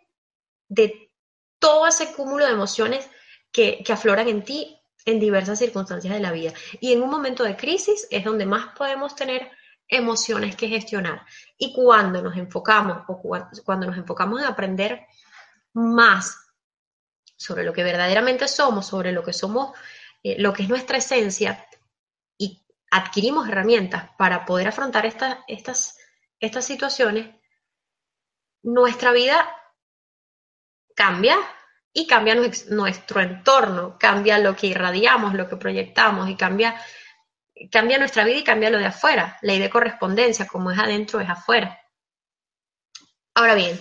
de 0.68 1.12
todo 1.60 1.88
ese 1.88 2.14
cúmulo 2.14 2.46
de 2.46 2.52
emociones 2.52 3.10
que, 3.52 3.84
afloran 3.88 4.28
en 4.28 4.44
ti 4.44 4.80
en 5.06 5.20
diversas 5.20 5.60
circunstancias 5.60 6.14
de 6.14 6.20
la 6.20 6.32
vida. 6.32 6.54
Y 6.80 6.92
en 6.92 7.02
un 7.02 7.10
momento 7.10 7.44
de 7.44 7.56
crisis 7.56 8.08
es 8.12 8.24
donde 8.24 8.46
más 8.46 8.76
podemos 8.76 9.16
tener 9.16 9.50
emociones 9.88 10.56
que 10.56 10.68
gestionar. 10.68 11.26
Y 11.58 11.74
cuando 11.74 12.22
nos 12.22 12.36
enfocamos 12.38 13.04
o 13.08 13.22
cuando 13.22 13.88
nos 13.88 13.98
enfocamos 13.98 14.42
en 14.42 14.48
aprender 14.48 15.06
más 15.74 16.38
sobre 17.38 17.64
lo 17.64 17.74
que 17.74 17.84
verdaderamente 17.84 18.48
somos, 18.48 18.88
sobre 18.88 19.12
lo 19.12 19.24
que 19.24 19.34
somos, 19.34 19.78
eh, 20.24 20.36
lo 20.40 20.54
que 20.54 20.64
es 20.64 20.70
nuestra 20.70 20.98
esencia, 20.98 21.68
adquirimos 22.96 23.50
herramientas 23.50 24.10
para 24.18 24.46
poder 24.46 24.70
afrontar 24.70 25.06
estas, 25.06 25.98
estas 26.40 26.66
situaciones, 26.66 27.36
nuestra 28.64 29.12
vida 29.12 29.54
cambia 30.96 31.38
y 31.92 32.08
cambia 32.08 32.36
nuestro 32.70 33.22
entorno, 33.22 33.98
cambia 34.00 34.40
lo 34.40 34.56
que 34.56 34.68
irradiamos, 34.68 35.34
lo 35.34 35.50
que 35.50 35.58
proyectamos 35.58 36.30
y 36.30 36.36
cambia, 36.36 36.82
cambia 37.72 37.98
nuestra 37.98 38.24
vida 38.24 38.38
y 38.38 38.44
cambia 38.44 38.70
lo 38.70 38.78
de 38.78 38.86
afuera. 38.86 39.38
Ley 39.42 39.60
de 39.60 39.70
correspondencia, 39.70 40.48
como 40.48 40.72
es 40.72 40.80
adentro, 40.80 41.20
es 41.20 41.30
afuera. 41.30 41.80
Ahora 43.34 43.56
bien, 43.56 43.80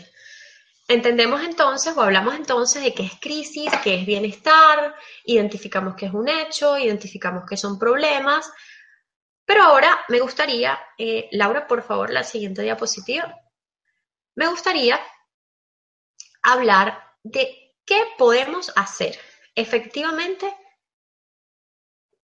entendemos 0.89 1.43
entonces 1.43 1.97
o 1.97 2.03
hablamos 2.03 2.35
entonces 2.35 2.83
de 2.83 2.95
qué 2.95 3.05
es 3.05 3.21
crisis, 3.21 3.71
qué 3.83 4.01
es 4.01 4.07
bienestar, 4.07 4.95
identificamos 5.25 5.95
qué 5.97 6.07
es 6.07 6.13
un 6.13 6.29
hecho, 6.29 6.77
identificamos 6.77 7.45
qué 7.49 7.57
son 7.57 7.79
problemas, 7.79 8.51
pero 9.45 9.63
ahora 9.63 10.05
me 10.09 10.21
gustaría, 10.21 10.79
eh, 10.99 11.29
Laura, 11.33 11.67
por 11.67 11.83
favor, 11.83 12.11
la 12.11 12.25
siguiente 12.25 12.63
diapositiva. 12.63 13.35
Me 14.37 14.49
gustaría 14.49 15.01
hablar 16.43 17.03
de 17.23 17.77
qué 17.85 18.05
podemos 18.19 18.73
hacer 18.77 19.19
efectivamente 19.55 20.53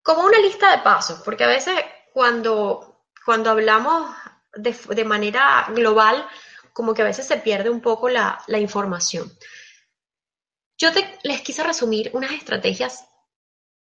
como 0.03 0.25
una 0.25 0.39
lista 0.39 0.71
de 0.71 0.83
pasos, 0.83 1.21
porque 1.25 1.45
a 1.45 1.49
veces 1.49 1.75
cuando, 2.13 3.05
cuando 3.25 3.51
hablamos 3.51 4.15
de, 4.55 5.05
manera 5.05 5.67
global, 5.71 6.27
como 6.73 6.95
que 6.95 7.03
a 7.03 7.07
veces 7.07 7.27
se 7.27 7.37
pierde 7.39 7.71
un 7.71 7.81
poco 7.81 8.09
la, 8.09 8.43
la 8.47 8.59
información. 8.59 9.31
Yo 10.79 10.89
les 11.23 11.43
quise 11.43 11.63
resumir 11.63 12.11
unas 12.15 12.33
estrategias 12.33 13.07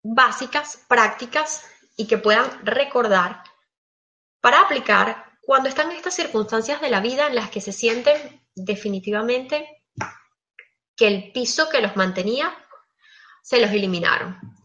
básicas, 0.02 0.84
prácticas 0.88 1.64
y 1.96 2.06
que 2.06 2.18
puedan 2.18 2.64
recordar 2.64 3.42
para 4.40 4.60
aplicar 4.60 5.28
cuando 5.42 5.68
están 5.68 5.90
en 5.90 5.96
estas 5.96 6.14
circunstancias 6.14 6.80
de 6.80 6.90
la 6.90 7.00
vida 7.00 7.26
en 7.26 7.34
las 7.34 7.50
que 7.50 7.60
se 7.60 7.72
sienten 7.72 8.46
definitivamente 8.54 9.82
que 10.96 11.06
el 11.06 11.32
piso 11.32 11.68
que 11.68 11.80
los 11.80 11.96
mantenía 11.96 12.54
se 13.42 13.60
los 13.60 13.70
eliminaron. 13.70 14.57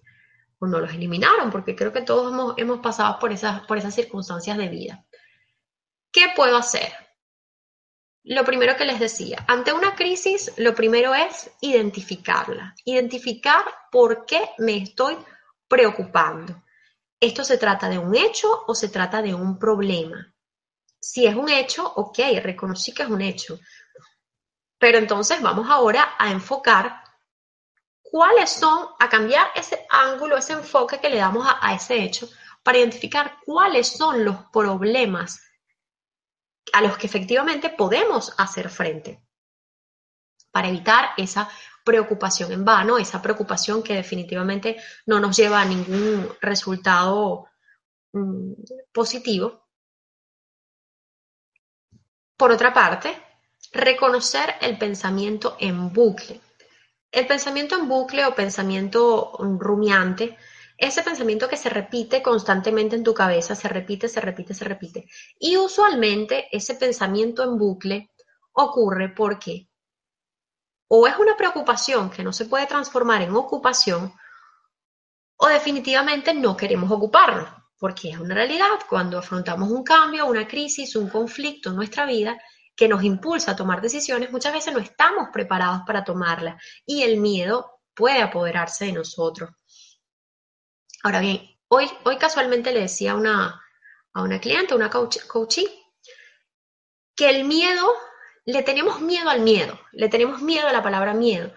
O 0.63 0.65
no 0.65 0.79
los 0.79 0.93
eliminaron, 0.93 1.51
porque 1.51 1.75
creo 1.75 1.91
que 1.91 2.03
todos 2.03 2.55
hemos, 2.57 2.79
pasado 2.79 3.19
por 3.19 3.33
esas, 3.33 3.67
por 3.67 3.77
esas 3.77 3.93
circunstancias 3.93 4.57
de 4.57 4.69
vida. 4.69 5.05
¿Qué 6.09 6.27
puedo 6.33 6.55
hacer? 6.55 6.89
Lo 8.23 8.45
primero 8.45 8.77
que 8.77 8.85
les 8.85 8.97
decía, 8.97 9.43
ante 9.49 9.73
una 9.73 9.93
crisis, 9.93 10.53
lo 10.55 10.73
primero 10.73 11.13
es 11.13 11.51
identificarla, 11.59 12.73
identificar 12.85 13.65
por 13.91 14.25
qué 14.25 14.51
me 14.59 14.77
estoy 14.77 15.17
preocupando. 15.67 16.63
¿Esto 17.19 17.43
se 17.43 17.57
trata 17.57 17.89
de 17.89 17.97
un 17.97 18.15
hecho 18.15 18.63
o 18.65 18.73
se 18.73 18.87
trata 18.87 19.21
de 19.21 19.33
un 19.33 19.59
problema? 19.59 20.33
Si 20.97 21.25
es 21.25 21.35
un 21.35 21.49
hecho, 21.49 21.85
ok, 21.85 22.19
reconocí 22.41 22.93
que 22.93 23.03
es 23.03 23.09
un 23.09 23.21
hecho. 23.21 23.59
Pero 24.79 24.97
entonces 24.97 25.41
vamos 25.41 25.69
ahora 25.69 26.15
a 26.17 26.31
enfocar 26.31 27.02
cuáles 28.13 28.51
son, 28.51 28.89
a 28.99 29.09
cambiar 29.09 29.47
ese 29.55 29.87
ángulo, 29.89 30.37
ese 30.37 30.53
enfoque 30.53 30.99
que 30.99 31.09
le 31.09 31.17
damos 31.17 31.47
a, 31.49 31.73
ese 31.73 32.03
hecho 32.03 32.29
para 32.61 32.77
identificar 32.77 33.39
cuáles 33.43 33.87
son 33.87 34.23
los 34.23 34.35
problemas 34.51 35.41
a 36.73 36.81
los 36.83 36.95
que 36.95 37.07
efectivamente 37.07 37.71
podemos 37.71 38.31
hacer 38.37 38.69
frente 38.69 39.25
para 40.51 40.67
evitar 40.67 41.09
esa 41.17 41.49
preocupación 41.83 42.51
en 42.51 42.63
vano, 42.63 42.99
esa 42.99 43.19
preocupación 43.19 43.81
que 43.81 43.95
definitivamente 43.95 44.79
no 45.07 45.19
nos 45.19 45.35
lleva 45.35 45.61
a 45.61 45.65
ningún 45.65 46.29
resultado 46.39 47.47
mm, 48.11 48.53
positivo. 48.91 49.69
Por 52.37 52.51
otra 52.51 52.71
parte, 52.71 53.19
reconocer 53.71 54.53
el 54.61 54.77
pensamiento 54.77 55.57
en 55.59 55.91
bucle. 55.91 56.39
El 57.13 57.27
pensamiento 57.27 57.75
en 57.77 57.87
bucle 57.87 58.25
o 58.25 58.33
pensamiento 58.33 59.33
rumiante, 59.37 60.35
ese 60.75 61.03
pensamiento 61.03 61.47
que 61.47 61.57
se 61.57 61.69
repite 61.69 62.23
constantemente 62.23 62.95
en 62.95 63.03
tu 63.03 63.13
cabeza, 63.13 63.55
se 63.55 63.67
repite, 63.67 64.09
se 64.09 64.19
repite, 64.19 64.55
se 64.55 64.65
repite. 64.65 65.07
Y 65.39 65.55
usualmente 65.55 66.47
ese 66.51 66.73
pensamiento 66.73 67.43
en 67.43 67.59
bucle 67.59 68.09
ocurre 68.53 69.09
porque 69.09 69.69
o 70.87 71.05
es 71.05 71.15
una 71.17 71.37
preocupación 71.37 72.09
que 72.09 72.23
no 72.23 72.33
se 72.33 72.45
puede 72.45 72.65
transformar 72.65 73.21
en 73.21 73.35
ocupación, 73.35 74.11
o 75.37 75.47
definitivamente 75.47 76.33
no 76.33 76.57
queremos 76.57 76.91
ocuparnos, 76.91 77.47
porque 77.77 78.09
es 78.09 78.17
una 78.17 78.33
realidad 78.33 78.79
cuando 78.89 79.19
afrontamos 79.19 79.69
un 79.69 79.83
cambio, 79.83 80.25
una 80.25 80.47
crisis, 80.47 80.95
un 80.95 81.09
conflicto 81.09 81.69
en 81.69 81.75
nuestra 81.75 82.07
vida 82.07 82.39
que 82.75 82.87
nos 82.87 83.03
impulsa 83.03 83.51
a 83.51 83.55
tomar 83.55 83.81
decisiones, 83.81 84.31
muchas 84.31 84.53
veces 84.53 84.73
no 84.73 84.79
estamos 84.79 85.29
preparados 85.31 85.81
para 85.85 86.03
tomarlas 86.03 86.61
y 86.85 87.03
el 87.03 87.17
miedo 87.17 87.79
puede 87.93 88.21
apoderarse 88.21 88.85
de 88.85 88.93
nosotros. 88.93 89.51
Ahora 91.03 91.19
bien, 91.19 91.41
hoy, 91.67 91.89
hoy 92.05 92.17
casualmente 92.17 92.71
le 92.71 92.81
decía 92.81 93.11
a 93.11 93.15
una, 93.15 93.61
a 94.13 94.21
una 94.21 94.39
cliente, 94.39 94.73
una 94.73 94.89
coach, 94.89 95.17
coachee, 95.27 95.67
que 97.15 97.29
el 97.29 97.43
miedo 97.43 97.93
le 98.45 98.63
tenemos 98.63 99.01
miedo 99.01 99.29
al 99.29 99.41
miedo, 99.41 99.79
le 99.91 100.09
tenemos 100.09 100.41
miedo 100.41 100.67
a 100.67 100.73
la 100.73 100.83
palabra 100.83 101.13
miedo. 101.13 101.53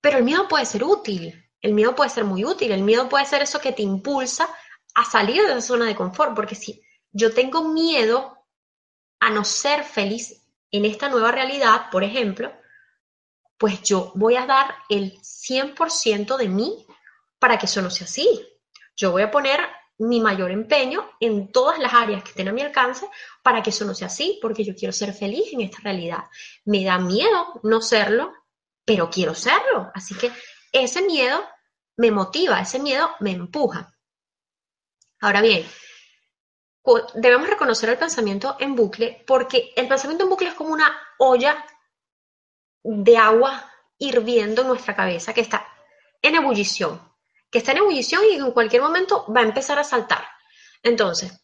Pero 0.00 0.18
el 0.18 0.24
miedo 0.24 0.48
puede 0.48 0.66
ser 0.66 0.84
útil, 0.84 1.50
el 1.60 1.72
miedo 1.72 1.94
puede 1.94 2.10
ser 2.10 2.24
muy 2.24 2.44
útil, 2.44 2.72
el 2.72 2.82
miedo 2.82 3.08
puede 3.08 3.26
ser 3.26 3.42
eso 3.42 3.60
que 3.60 3.72
te 3.72 3.82
impulsa 3.82 4.48
a 4.94 5.04
salir 5.04 5.42
de 5.42 5.52
esa 5.52 5.60
zona 5.60 5.86
de 5.86 5.96
confort, 5.96 6.34
porque 6.34 6.54
si 6.54 6.82
yo 7.10 7.32
tengo 7.32 7.68
miedo 7.68 8.33
a 9.20 9.30
no 9.30 9.44
ser 9.44 9.84
feliz 9.84 10.44
en 10.70 10.84
esta 10.84 11.08
nueva 11.08 11.30
realidad, 11.30 11.90
por 11.90 12.02
ejemplo, 12.04 12.52
pues 13.56 13.82
yo 13.82 14.12
voy 14.14 14.36
a 14.36 14.46
dar 14.46 14.74
el 14.88 15.18
100% 15.20 16.36
de 16.36 16.48
mí 16.48 16.86
para 17.38 17.58
que 17.58 17.66
eso 17.66 17.80
no 17.80 17.90
sea 17.90 18.06
así. 18.06 18.46
Yo 18.96 19.12
voy 19.12 19.22
a 19.22 19.30
poner 19.30 19.60
mi 19.98 20.20
mayor 20.20 20.50
empeño 20.50 21.08
en 21.20 21.52
todas 21.52 21.78
las 21.78 21.94
áreas 21.94 22.22
que 22.22 22.30
estén 22.30 22.48
a 22.48 22.52
mi 22.52 22.62
alcance 22.62 23.08
para 23.42 23.62
que 23.62 23.70
eso 23.70 23.84
no 23.84 23.94
sea 23.94 24.08
así, 24.08 24.38
porque 24.42 24.64
yo 24.64 24.74
quiero 24.74 24.92
ser 24.92 25.12
feliz 25.12 25.52
en 25.52 25.60
esta 25.60 25.78
realidad. 25.82 26.24
Me 26.64 26.84
da 26.84 26.98
miedo 26.98 27.60
no 27.62 27.80
serlo, 27.80 28.32
pero 28.84 29.08
quiero 29.08 29.34
serlo. 29.34 29.90
Así 29.94 30.14
que 30.14 30.32
ese 30.72 31.02
miedo 31.02 31.44
me 31.96 32.10
motiva, 32.10 32.60
ese 32.60 32.80
miedo 32.80 33.10
me 33.20 33.30
empuja. 33.30 33.96
Ahora 35.20 35.40
bien, 35.40 35.64
debemos 37.14 37.48
reconocer 37.48 37.88
el 37.88 37.98
pensamiento 37.98 38.56
en 38.58 38.74
bucle 38.74 39.24
porque 39.26 39.72
el 39.76 39.88
pensamiento 39.88 40.24
en 40.24 40.30
bucle 40.30 40.48
es 40.48 40.54
como 40.54 40.72
una 40.72 40.94
olla 41.18 41.64
de 42.82 43.16
agua 43.16 43.70
hirviendo 43.98 44.62
en 44.62 44.68
nuestra 44.68 44.94
cabeza 44.94 45.32
que 45.32 45.40
está 45.40 45.66
en 46.20 46.34
ebullición 46.34 47.00
que 47.54 47.58
está 47.58 47.70
en 47.70 47.78
ebullición 47.78 48.24
y 48.28 48.34
en 48.34 48.50
cualquier 48.50 48.82
momento 48.82 49.32
va 49.32 49.38
a 49.38 49.44
empezar 49.44 49.78
a 49.78 49.84
saltar. 49.84 50.26
Entonces, 50.82 51.40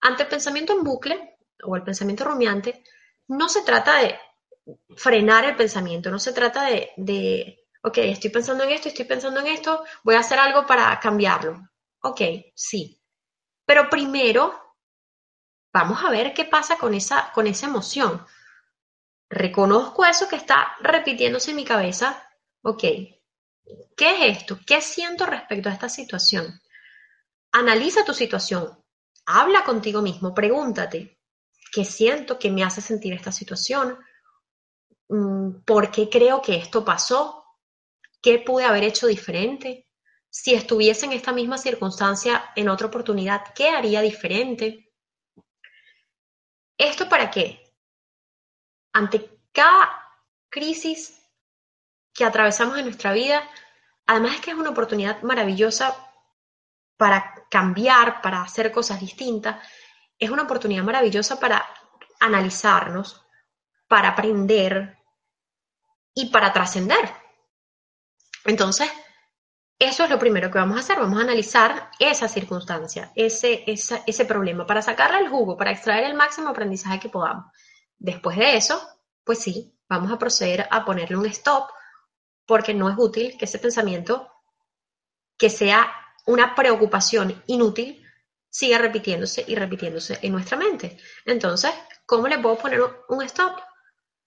ante 0.00 0.24
el 0.24 0.28
pensamiento 0.28 0.72
en 0.72 0.82
bucle 0.82 1.36
o 1.62 1.76
el 1.76 1.84
pensamiento 1.84 2.24
rumiante, 2.24 2.82
no 3.28 3.48
se 3.48 3.62
trata 3.62 4.00
de 4.00 4.18
frenar 4.96 5.44
el 5.44 5.54
pensamiento, 5.54 6.10
no 6.10 6.18
se 6.18 6.32
trata 6.32 6.64
de, 6.64 6.90
de, 6.96 7.68
ok, 7.84 7.98
estoy 7.98 8.30
pensando 8.30 8.64
en 8.64 8.70
esto, 8.70 8.88
estoy 8.88 9.04
pensando 9.04 9.38
en 9.38 9.46
esto, 9.46 9.84
voy 10.02 10.16
a 10.16 10.20
hacer 10.20 10.40
algo 10.40 10.66
para 10.66 10.98
cambiarlo. 10.98 11.70
Ok, 12.02 12.20
sí. 12.52 13.00
Pero 13.64 13.88
primero, 13.88 14.63
vamos 15.74 16.02
a 16.02 16.10
ver 16.10 16.32
qué 16.32 16.46
pasa 16.46 16.78
con 16.78 16.94
esa, 16.94 17.30
con 17.32 17.46
esa 17.46 17.66
emoción. 17.66 18.24
Reconozco 19.28 20.06
eso 20.06 20.28
que 20.28 20.36
está 20.36 20.76
repitiéndose 20.80 21.50
en 21.50 21.56
mi 21.56 21.64
cabeza. 21.66 22.26
Ok, 22.62 22.84
¿Qué 23.96 24.10
es 24.28 24.38
esto? 24.38 24.58
¿Qué 24.66 24.80
siento 24.80 25.26
respecto 25.26 25.68
a 25.68 25.72
esta 25.72 25.88
situación? 25.88 26.60
Analiza 27.52 28.04
tu 28.04 28.12
situación, 28.12 28.82
habla 29.26 29.64
contigo 29.64 30.02
mismo, 30.02 30.34
pregúntate, 30.34 31.20
¿qué 31.72 31.84
siento 31.84 32.38
que 32.38 32.50
me 32.50 32.64
hace 32.64 32.80
sentir 32.80 33.12
esta 33.12 33.30
situación? 33.32 33.96
Mm, 35.08 35.62
¿Por 35.64 35.90
qué 35.90 36.08
creo 36.08 36.42
que 36.42 36.56
esto 36.56 36.84
pasó? 36.84 37.44
¿Qué 38.20 38.40
pude 38.40 38.64
haber 38.64 38.84
hecho 38.84 39.06
diferente? 39.06 39.88
Si 40.28 40.52
estuviese 40.52 41.06
en 41.06 41.12
esta 41.12 41.32
misma 41.32 41.58
circunstancia 41.58 42.52
en 42.56 42.68
otra 42.68 42.88
oportunidad, 42.88 43.42
¿qué 43.54 43.68
haría 43.68 44.00
diferente? 44.02 44.83
¿Esto 46.78 47.08
para 47.08 47.30
qué? 47.30 47.72
Ante 48.92 49.40
cada 49.52 50.04
crisis 50.48 51.20
que 52.12 52.24
atravesamos 52.24 52.78
en 52.78 52.84
nuestra 52.84 53.12
vida, 53.12 53.42
además 54.06 54.34
es 54.34 54.40
que 54.40 54.50
es 54.52 54.56
una 54.56 54.70
oportunidad 54.70 55.22
maravillosa 55.22 55.96
para 56.96 57.46
cambiar, 57.50 58.22
para 58.22 58.42
hacer 58.42 58.70
cosas 58.72 59.00
distintas, 59.00 59.56
es 60.18 60.30
una 60.30 60.42
oportunidad 60.44 60.84
maravillosa 60.84 61.38
para 61.40 61.64
analizarnos, 62.20 63.24
para 63.88 64.10
aprender 64.10 64.98
y 66.14 66.30
para 66.30 66.52
trascender. 66.52 67.12
Entonces, 68.44 68.90
eso 69.84 70.04
es 70.04 70.10
lo 70.10 70.18
primero 70.18 70.50
que 70.50 70.58
vamos 70.58 70.76
a 70.76 70.80
hacer, 70.80 70.98
vamos 70.98 71.18
a 71.18 71.22
analizar 71.22 71.90
esa 71.98 72.28
circunstancia, 72.28 73.12
ese, 73.14 73.64
ese 73.66 74.24
problema, 74.24 74.66
para 74.66 74.82
sacarle 74.82 75.18
el 75.20 75.28
jugo, 75.28 75.56
para 75.56 75.70
extraer 75.70 76.04
el 76.04 76.14
máximo 76.14 76.48
aprendizaje 76.48 77.00
que 77.00 77.08
podamos. 77.08 77.46
Después 77.98 78.36
de 78.36 78.56
eso, 78.56 78.80
pues 79.24 79.38
sí, 79.38 79.74
vamos 79.88 80.12
a 80.12 80.18
proceder 80.18 80.66
a 80.70 80.84
ponerle 80.84 81.16
un 81.16 81.26
stop 81.26 81.70
porque 82.46 82.74
no 82.74 82.90
es 82.90 82.96
útil 82.98 83.36
que 83.38 83.46
ese 83.46 83.58
pensamiento, 83.58 84.30
que 85.38 85.50
sea 85.50 85.90
una 86.26 86.54
preocupación 86.54 87.42
inútil, 87.46 88.04
siga 88.48 88.78
repitiéndose 88.78 89.44
y 89.46 89.54
repitiéndose 89.54 90.18
en 90.22 90.32
nuestra 90.32 90.56
mente. 90.56 90.98
Entonces, 91.24 91.72
¿cómo 92.06 92.28
le 92.28 92.38
puedo 92.38 92.56
poner 92.56 92.80
un 93.08 93.22
stop? 93.22 93.58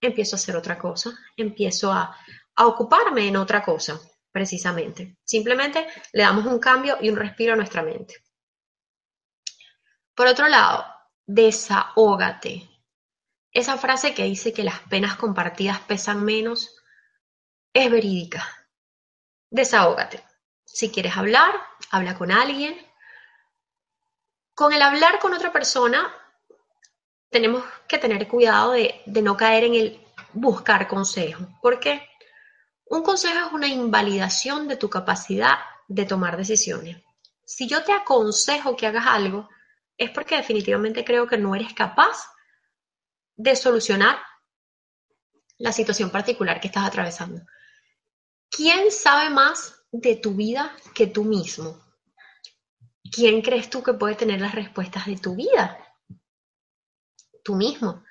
Empiezo 0.01 0.35
a 0.35 0.39
hacer 0.39 0.55
otra 0.55 0.77
cosa, 0.77 1.17
empiezo 1.35 1.91
a, 1.91 2.15
a 2.55 2.67
ocuparme 2.67 3.27
en 3.27 3.37
otra 3.37 3.63
cosa, 3.63 3.99
precisamente. 4.37 5.17
Simplemente 5.23 5.87
le 6.13 6.21
damos 6.21 6.45
un 6.45 6.59
cambio 6.59 6.99
y 7.01 7.09
un 7.09 7.15
respiro 7.15 7.53
a 7.53 7.55
nuestra 7.55 7.81
mente. 7.81 8.17
Por 10.13 10.27
otro 10.27 10.47
lado, 10.47 10.85
desahógate. 11.25 12.69
Esa 13.51 13.79
frase 13.79 14.13
que 14.13 14.25
dice 14.25 14.53
que 14.53 14.63
las 14.63 14.79
penas 14.81 15.15
compartidas 15.15 15.79
pesan 15.79 16.23
menos 16.23 16.83
es 17.73 17.89
verídica. 17.89 18.47
Desahógate. 19.49 20.23
Si 20.63 20.91
quieres 20.91 21.17
hablar, 21.17 21.59
habla 21.89 22.15
con 22.15 22.31
alguien. 22.31 22.77
Con 24.53 24.71
el 24.71 24.83
hablar 24.83 25.17
con 25.17 25.33
otra 25.33 25.51
persona, 25.51 26.13
tenemos 27.31 27.63
que 27.87 27.97
tener 27.97 28.27
cuidado 28.27 28.73
de, 28.73 29.01
no 29.07 29.35
caer 29.35 29.63
en 29.63 29.73
el 29.73 30.05
buscar 30.33 30.87
consejo. 30.87 31.47
¿Por 31.59 31.79
qué? 31.79 32.07
Un 32.89 33.03
consejo 33.03 33.47
es 33.47 33.53
una 33.53 33.67
invalidación 33.67 34.67
de 34.67 34.77
tu 34.77 34.89
capacidad 34.89 35.57
de 35.87 36.05
tomar 36.05 36.37
decisiones. 36.37 37.03
Si 37.43 37.67
yo 37.67 37.83
te 37.83 37.91
aconsejo 37.91 38.75
que 38.75 38.87
hagas 38.87 39.07
algo, 39.07 39.49
es 39.97 40.09
porque 40.11 40.37
definitivamente 40.37 41.03
creo 41.03 41.27
que 41.27 41.37
no 41.37 41.55
eres 41.55 41.73
capaz 41.73 42.29
de 43.35 43.55
solucionar 43.55 44.17
la 45.57 45.71
situación 45.71 46.09
particular 46.09 46.59
que 46.59 46.67
estás 46.67 46.85
atravesando. 46.85 47.41
¿Quién 48.49 48.91
sabe 48.91 49.29
más 49.29 49.81
de 49.91 50.15
tu 50.15 50.35
vida 50.35 50.75
que 50.93 51.07
tú 51.07 51.23
mismo? 51.23 51.81
¿Quién 53.11 53.41
crees 53.41 53.69
tú 53.69 53.83
que 53.83 53.93
puede 53.93 54.15
tener 54.15 54.39
las 54.39 54.53
respuestas 54.53 55.05
de 55.05 55.17
tu 55.17 55.35
vida? 55.35 55.77
Tú 57.43 57.55
mismo. 57.55 58.03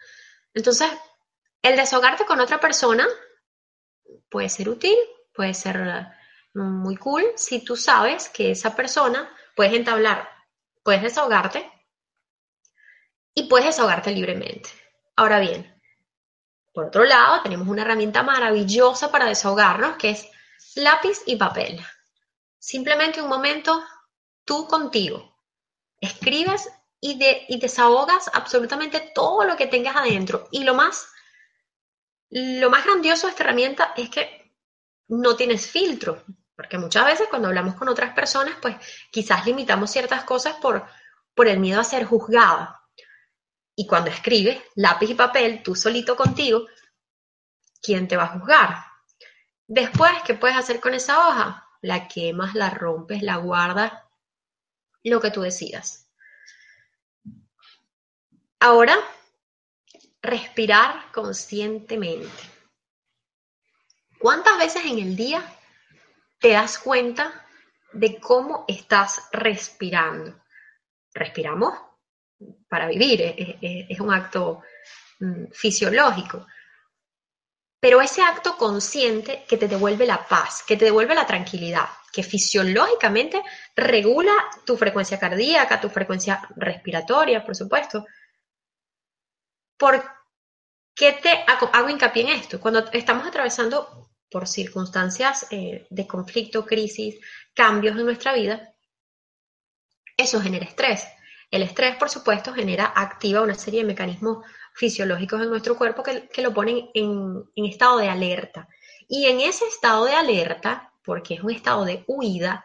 Entonces, 0.55 0.91
el 1.63 1.77
desahogarte 1.77 2.25
con 2.25 2.41
otra 2.41 2.59
persona 2.59 3.07
puede 4.29 4.49
ser 4.49 4.69
útil, 4.69 4.97
puede 5.33 5.55
ser 5.55 6.07
muy 6.55 6.97
cool 6.97 7.25
si 7.37 7.65
tú 7.65 7.77
sabes 7.77 8.29
que 8.29 8.51
esa 8.51 8.75
persona 8.75 9.31
puedes 9.55 9.75
entablar, 9.75 10.29
puedes 10.83 11.03
desahogarte 11.03 11.71
y 13.35 13.49
puedes 13.49 13.67
desahogarte 13.67 14.11
libremente. 14.11 14.71
Ahora 15.17 15.41
bien, 15.41 15.77
por 16.73 16.87
otro 16.87 17.05
lado, 17.05 17.43
tenemos 17.43 17.69
una 17.69 17.83
herramienta 17.83 18.23
maravillosa 18.23 19.11
para 19.11 19.27
desahogarnos 19.27 19.97
que 19.97 20.11
es 20.11 20.29
lápiz 20.75 21.23
y 21.27 21.37
papel. 21.37 21.81
Simplemente 22.59 23.23
un 23.23 23.29
momento 23.29 23.83
tú 24.45 24.67
contigo. 24.67 25.39
Escribes 26.01 26.69
y, 27.01 27.19
y 27.49 27.59
desahogas 27.59 28.31
absolutamente 28.33 29.13
todo 29.15 29.45
lo 29.45 29.57
que 29.57 29.67
tengas 29.67 29.97
adentro. 29.97 30.49
Y 30.51 30.65
lo 30.65 30.75
más 30.75 31.09
lo 32.31 32.71
más 32.71 32.85
grandioso 32.85 33.27
de 33.27 33.31
esta 33.31 33.45
herramienta 33.45 33.93
es 33.97 34.11
que 34.11 34.53
no 35.09 35.37
tienes 35.37 35.71
filtro, 35.71 36.25
porque 36.55 36.79
muchas 36.79 37.05
veces 37.05 37.29
cuando 37.29 37.49
hablamos 37.49 37.75
con 37.75 37.89
otras 37.89 38.15
personas, 38.15 38.57
pues 38.61 38.77
quizás 39.11 39.47
limitamos 39.47 39.91
ciertas 39.91 40.25
cosas 40.25 40.57
por, 40.57 40.85
por 41.35 41.49
el 41.49 41.61
miedo 41.61 41.81
a 41.81 41.85
ser 41.85 42.05
juzgada. 42.05 42.83
Y 43.77 43.87
cuando 43.87 44.11
escribes, 44.11 44.59
lápiz 44.75 45.11
y 45.11 45.15
papel, 45.15 45.63
tú 45.63 45.75
solito 45.75 46.17
contigo, 46.17 46.67
¿quién 47.83 48.09
te 48.09 48.17
va 48.17 48.25
a 48.25 48.39
juzgar? 48.39 48.85
Después, 49.67 50.13
¿qué 50.25 50.35
puedes 50.35 50.57
hacer 50.57 50.81
con 50.81 50.95
esa 50.95 51.29
hoja? 51.29 51.69
La 51.83 52.09
quemas, 52.09 52.55
la 52.55 52.71
rompes, 52.71 53.23
la 53.23 53.37
guardas, 53.37 53.93
lo 55.05 55.21
que 55.21 55.31
tú 55.31 55.43
decidas. 55.43 56.09
Ahora 58.59 58.99
Respirar 60.27 61.13
conscientemente. 61.13 62.43
¿Cuántas 64.19 64.59
veces 64.59 64.85
en 64.85 64.99
el 64.99 65.15
día 65.15 65.41
te 66.41 66.51
das 66.51 66.79
cuenta 66.79 67.47
de 67.93 68.19
cómo 68.19 68.65
estás 68.67 69.29
respirando? 69.31 70.43
Respiramos 71.15 71.75
para 72.69 72.89
vivir, 72.89 73.23
es, 73.61 74.01
un 74.01 74.13
acto 74.13 74.63
mm, 75.21 75.45
fisiológico. 75.53 76.45
Pero 77.79 78.01
ese 78.01 78.21
acto 78.21 78.57
consciente 78.57 79.45
que 79.49 79.57
te 79.57 79.69
devuelve 79.69 80.07
la 80.07 80.27
paz, 80.27 80.65
que 80.67 80.77
te 80.77 80.87
devuelve 80.87 81.15
la 81.15 81.25
tranquilidad, 81.25 81.87
que 82.13 82.25
fisiológicamente 82.25 83.41
regula 83.77 84.33
tu 84.65 84.77
frecuencia 84.77 85.21
cardíaca, 85.21 85.81
tu 85.81 85.89
frecuencia 85.89 86.49
respiratoria, 86.57 87.45
por 87.45 87.55
supuesto. 87.55 88.05
¿Por 89.77 90.03
¿Qué 90.97 91.13
te 91.13 91.45
hago, 91.47 91.91
hincapié 91.91 92.23
en 92.23 92.29
esto? 92.31 92.59
Cuando 92.59 92.91
estamos 92.91 93.27
atravesando 93.27 94.09
por 94.31 94.49
circunstancias 94.49 95.47
eh, 95.51 95.87
de 95.91 96.07
conflicto, 96.07 96.65
crisis, 96.65 97.21
cambios 97.53 97.99
en 97.99 98.07
nuestra 98.07 98.33
vida, 98.33 98.75
eso 100.17 100.41
genera 100.41 100.65
estrés. 100.65 101.07
El 101.51 101.63
estrés, 101.63 101.97
por 101.97 102.09
supuesto, 102.09 102.55
genera, 102.55 102.95
activa 102.97 103.43
una 103.43 103.55
serie 103.55 103.81
de 103.81 103.89
mecanismos 103.89 104.47
fisiológicos 104.73 105.43
en 105.43 105.51
nuestro 105.51 105.77
cuerpo 105.77 106.03
que, 106.03 106.43
lo 106.43 106.55
ponen 106.55 106.89
en, 106.95 107.45
estado 107.57 107.99
de 107.99 108.09
alerta. 108.09 108.67
Y 109.07 109.27
en 109.27 109.41
ese 109.41 109.67
estado 109.67 110.07
de 110.07 110.15
alerta, 110.15 110.95
porque 111.05 111.35
es 111.35 111.43
un 111.43 111.51
estado 111.51 111.85
de 111.85 112.05
huida, 112.07 112.65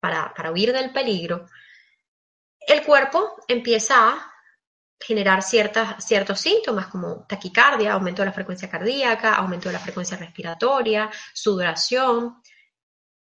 para, 0.00 0.32
para 0.32 0.50
huir 0.50 0.72
del 0.72 0.90
peligro, 0.90 1.46
el 2.66 2.82
cuerpo 2.82 3.36
empieza 3.46 4.08
a 4.08 4.31
generar 5.02 5.42
ciertas, 5.42 6.04
ciertos 6.04 6.40
síntomas 6.40 6.86
como 6.86 7.26
taquicardia, 7.26 7.92
aumento 7.92 8.22
de 8.22 8.26
la 8.26 8.32
frecuencia 8.32 8.70
cardíaca, 8.70 9.34
aumento 9.34 9.68
de 9.68 9.74
la 9.74 9.80
frecuencia 9.80 10.16
respiratoria, 10.16 11.10
sudoración. 11.34 12.42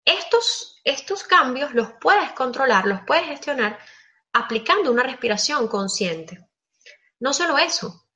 Estos, 0.04 0.80
estos 0.84 1.24
cambios 1.24 1.74
los 1.74 1.92
puedes 2.00 2.32
controlar, 2.32 2.86
los 2.86 3.00
puedes 3.06 3.26
gestionar 3.26 3.78
aplicando 4.32 4.90
una 4.90 5.02
respiración 5.02 5.68
consciente. 5.68 6.46
No 7.20 7.32
solo 7.32 7.56
eso, 7.56 8.08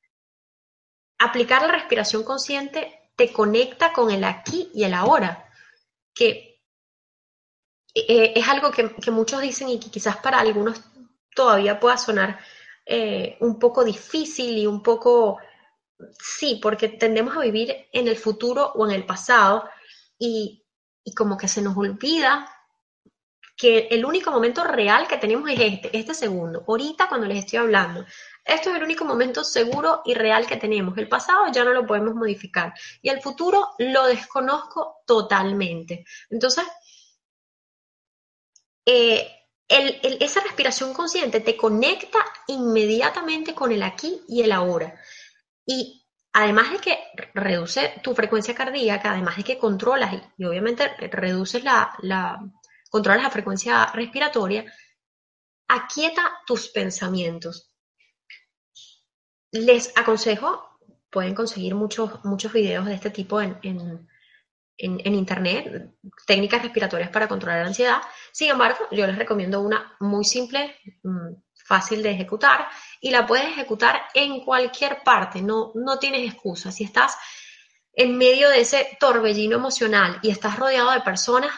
aplicar 1.19 1.63
la 1.63 1.73
respiración 1.73 2.25
consciente 2.25 3.11
te 3.17 3.33
conecta 3.33 3.93
con 3.93 4.11
el 4.11 4.25
aquí 4.25 4.71
y 4.75 4.85
el 4.85 4.95
ahora, 4.95 5.51
que 6.15 6.61
eh, 7.95 8.33
es 8.37 8.49
algo 8.49 8.71
que, 8.71 8.95
que 8.97 9.11
muchos 9.11 9.41
dicen 9.41 9.69
y 9.69 9.81
que 9.81 9.91
quizás 9.91 10.19
para 10.19 10.39
algunos 10.39 10.81
todavía 11.35 11.81
pueda 11.81 11.97
sonar 11.97 12.39
eh, 12.91 13.37
un 13.41 13.59
poco 13.59 13.85
difícil 13.85 14.57
y 14.57 14.67
un 14.67 14.83
poco, 14.83 15.37
sí, 16.19 16.59
porque 16.63 16.89
tendemos 16.89 17.37
a 17.37 17.41
vivir 17.41 17.89
en 17.93 18.09
el 18.09 18.17
futuro 18.17 18.73
o 18.75 18.87
en 18.89 18.95
el 18.95 19.05
pasado 19.05 19.69
y, 20.19 20.65
y 21.05 21.15
como 21.15 21.37
que 21.37 21.49
se 21.49 21.61
nos 21.61 21.77
olvida 21.77 22.51
que 23.59 23.89
el 23.91 24.07
único 24.07 24.31
momento 24.31 24.65
real 24.65 25.07
que 25.07 25.19
tenemos 25.19 25.51
es 25.51 25.61
este, 25.61 25.99
este 25.99 26.15
segundo, 26.15 26.65
ahorita 26.67 27.09
cuando 27.09 27.27
les 27.27 27.41
estoy 27.45 27.59
hablando. 27.59 28.07
Esto 28.43 28.71
es 28.71 28.77
el 28.77 28.85
único 28.85 29.05
momento 29.05 29.45
seguro 29.45 30.01
y 30.07 30.15
real 30.15 30.47
que 30.47 30.57
tenemos. 30.57 30.97
El 30.97 31.09
pasado 31.09 31.53
ya 31.53 31.65
no 31.65 31.73
lo 31.73 31.85
podemos 31.87 32.15
modificar 32.15 32.73
y 33.03 33.11
el 33.11 33.21
futuro 33.21 33.71
lo 33.79 34.07
desconozco 34.07 35.03
totalmente. 35.05 36.07
Entonces, 36.31 36.65
eh, 38.87 39.38
esa 39.69 40.41
respiración 40.41 40.95
consciente 40.95 41.41
te 41.41 41.57
conecta 41.57 42.19
inmediatamente 42.47 43.55
con 43.55 43.71
el 43.71 43.83
aquí 43.83 44.23
y 44.27 44.43
el 44.43 44.53
ahora. 44.53 44.99
Y 45.67 46.07
además 46.33 46.71
de 46.73 46.79
que 46.79 46.99
reduce 47.35 48.01
tu 48.03 48.15
frecuencia 48.15 48.55
cardíaca, 48.55 49.13
además 49.13 49.37
de 49.37 49.45
que 49.45 49.59
controlas 49.59 50.15
y, 50.37 50.45
obviamente 50.45 50.89
reduces 51.11 51.63
la, 51.63 51.95
la, 52.01 52.39
controlas 52.89 53.23
la 53.23 53.31
frecuencia 53.31 53.87
respiratoria, 53.93 54.65
aquieta 55.69 56.41
tus 56.47 56.69
pensamientos. 56.69 57.71
Les 59.53 59.93
aconsejo, 59.97 60.79
pueden 61.11 61.35
conseguir 61.35 61.75
muchos, 61.75 62.25
muchos 62.25 62.53
videos 62.53 62.87
de 62.87 62.95
este 62.95 63.11
tipo 63.11 63.41
en, 63.41 64.09
internet, 64.79 65.91
técnicas 66.27 66.63
respiratorias 66.63 67.11
para 67.11 67.29
controlar 67.29 67.63
la 67.63 67.69
ansiedad. 67.69 68.01
Sin 68.33 68.51
embargo, 68.51 68.87
yo 68.93 69.07
les 69.07 69.19
recomiendo 69.19 69.61
una 69.61 69.97
muy 70.01 70.25
simple, 70.25 70.77
mm, 71.03 71.35
fácil 71.67 72.03
de 72.03 72.13
ejecutar 72.13 72.69
y 73.01 73.11
la 73.11 73.27
puedes 73.27 73.47
ejecutar 73.47 74.03
en 74.15 74.45
cualquier 74.45 75.03
parte, 75.05 75.43
no, 75.43 75.73
no 75.75 75.99
tienes 75.99 76.33
excusa. 76.33 76.73
Si 76.73 76.85
estás 76.85 77.17
en 77.93 78.17
medio 78.17 78.49
de 78.49 78.61
ese 78.61 78.97
torbellino 79.01 79.57
emocional 79.57 80.19
y 80.23 80.31
estás 80.31 80.57
rodeado 80.57 80.93
de 80.93 81.01
personas, 81.01 81.53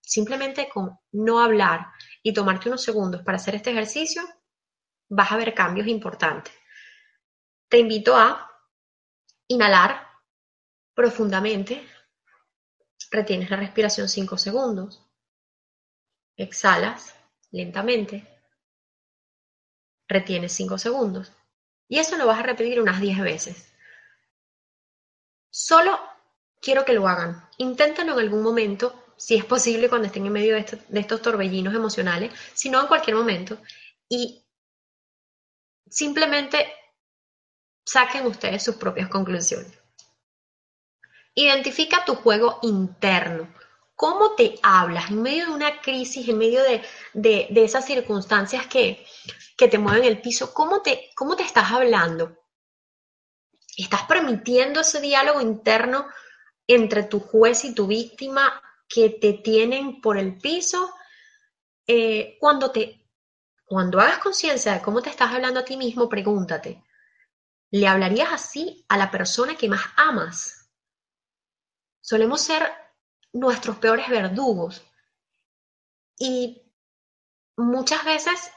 simplemente 0.00 0.68
con 0.68 0.98
no 1.12 1.40
hablar 1.40 1.86
y 2.22 2.32
tomarte 2.32 2.68
unos 2.68 2.82
segundos 2.82 3.22
para 3.22 3.36
hacer 3.36 3.54
este 3.54 3.70
ejercicio, 3.70 4.22
vas 5.08 5.30
a 5.30 5.36
ver 5.36 5.54
cambios 5.54 5.86
importantes. 5.86 6.52
Te 7.68 7.78
invito 7.78 8.16
a 8.16 8.50
inhalar 9.48 10.08
profundamente 10.94 11.86
Retienes 13.12 13.50
la 13.50 13.58
respiración 13.58 14.08
5 14.08 14.38
segundos. 14.38 15.06
Exhalas 16.34 17.14
lentamente. 17.50 18.26
Retienes 20.08 20.52
5 20.52 20.78
segundos. 20.78 21.30
Y 21.88 21.98
eso 21.98 22.16
lo 22.16 22.26
vas 22.26 22.38
a 22.38 22.42
repetir 22.42 22.80
unas 22.80 23.02
10 23.02 23.20
veces. 23.20 23.70
Solo 25.50 26.00
quiero 26.58 26.86
que 26.86 26.94
lo 26.94 27.06
hagan. 27.06 27.46
Inténtenlo 27.58 28.14
en 28.14 28.20
algún 28.20 28.42
momento, 28.42 29.12
si 29.18 29.34
es 29.36 29.44
posible 29.44 29.90
cuando 29.90 30.06
estén 30.06 30.24
en 30.24 30.32
medio 30.32 30.54
de, 30.54 30.64
de 30.88 31.00
estos 31.00 31.20
torbellinos 31.20 31.74
emocionales, 31.74 32.32
si 32.54 32.70
no 32.70 32.80
en 32.80 32.86
cualquier 32.86 33.16
momento. 33.16 33.60
Y 34.08 34.42
simplemente 35.86 36.72
saquen 37.84 38.24
ustedes 38.24 38.62
sus 38.62 38.76
propias 38.76 39.10
conclusiones. 39.10 39.81
Identifica 41.34 42.04
tu 42.04 42.14
juego 42.14 42.58
interno. 42.62 43.52
¿Cómo 43.94 44.34
te 44.34 44.58
hablas 44.62 45.10
en 45.10 45.22
medio 45.22 45.46
de 45.46 45.52
una 45.52 45.80
crisis, 45.80 46.28
en 46.28 46.38
medio 46.38 46.60
de, 46.62 47.48
esas 47.54 47.86
circunstancias 47.86 48.66
que, 48.66 49.04
te 49.56 49.78
mueven 49.78 50.04
el 50.04 50.20
piso? 50.20 50.52
¿Cómo 50.52 50.82
te, 50.82 51.10
¿Cómo 51.14 51.36
te 51.36 51.44
estás 51.44 51.70
hablando? 51.70 52.36
¿Estás 53.76 54.02
permitiendo 54.02 54.80
ese 54.80 55.00
diálogo 55.00 55.40
interno 55.40 56.06
entre 56.66 57.04
tu 57.04 57.20
juez 57.20 57.64
y 57.64 57.74
tu 57.74 57.86
víctima 57.86 58.60
que 58.88 59.10
te 59.10 59.34
tienen 59.34 60.00
por 60.00 60.18
el 60.18 60.36
piso, 60.36 60.92
eh, 61.86 62.36
cuando, 62.38 62.70
te, 62.70 63.08
cuando 63.64 64.00
hagas 64.00 64.18
conciencia 64.18 64.74
de 64.74 64.82
cómo 64.82 65.00
te 65.00 65.10
estás 65.10 65.32
hablando 65.32 65.60
a 65.60 65.64
ti 65.64 65.76
mismo, 65.76 66.08
pregúntate, 66.08 66.82
¿le 67.70 67.86
hablarías 67.86 68.32
así 68.32 68.84
a 68.88 68.98
la 68.98 69.10
persona 69.10 69.56
que 69.56 69.68
más 69.68 69.82
amas? 69.96 70.61
Solemos 72.02 72.42
ser 72.42 72.70
nuestros 73.32 73.76
peores 73.76 74.08
verdugos. 74.08 74.84
Y 76.18 76.62
muchas 77.56 78.04
veces 78.04 78.50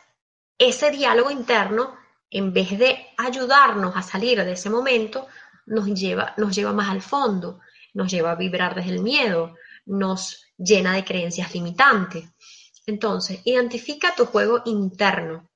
ese 0.58 0.92
diálogo 0.92 1.32
interno, 1.32 1.96
en 2.30 2.52
vez 2.52 2.78
de 2.78 3.08
ayudarnos 3.18 3.96
a 3.96 4.02
salir 4.02 4.44
de 4.44 4.52
ese 4.52 4.70
momento, 4.70 5.28
nos 5.68 5.86
lleva, 5.88 6.34
nos 6.38 6.56
lleva 6.56 6.74
más 6.74 6.90
al 6.90 7.02
fondo, 7.02 7.62
nos 7.94 8.12
lleva 8.12 8.32
a 8.32 8.36
vibrar 8.36 8.76
desde 8.76 8.92
el 8.92 9.02
miedo, 9.02 9.56
nos 9.86 10.48
llena 10.58 10.94
de 10.94 11.06
creencias 11.06 11.54
limitantes. 11.54 12.26
Entonces, 12.88 13.42
identifica 13.46 14.14
tu 14.16 14.26
juego 14.26 14.62
interno. 14.66 15.50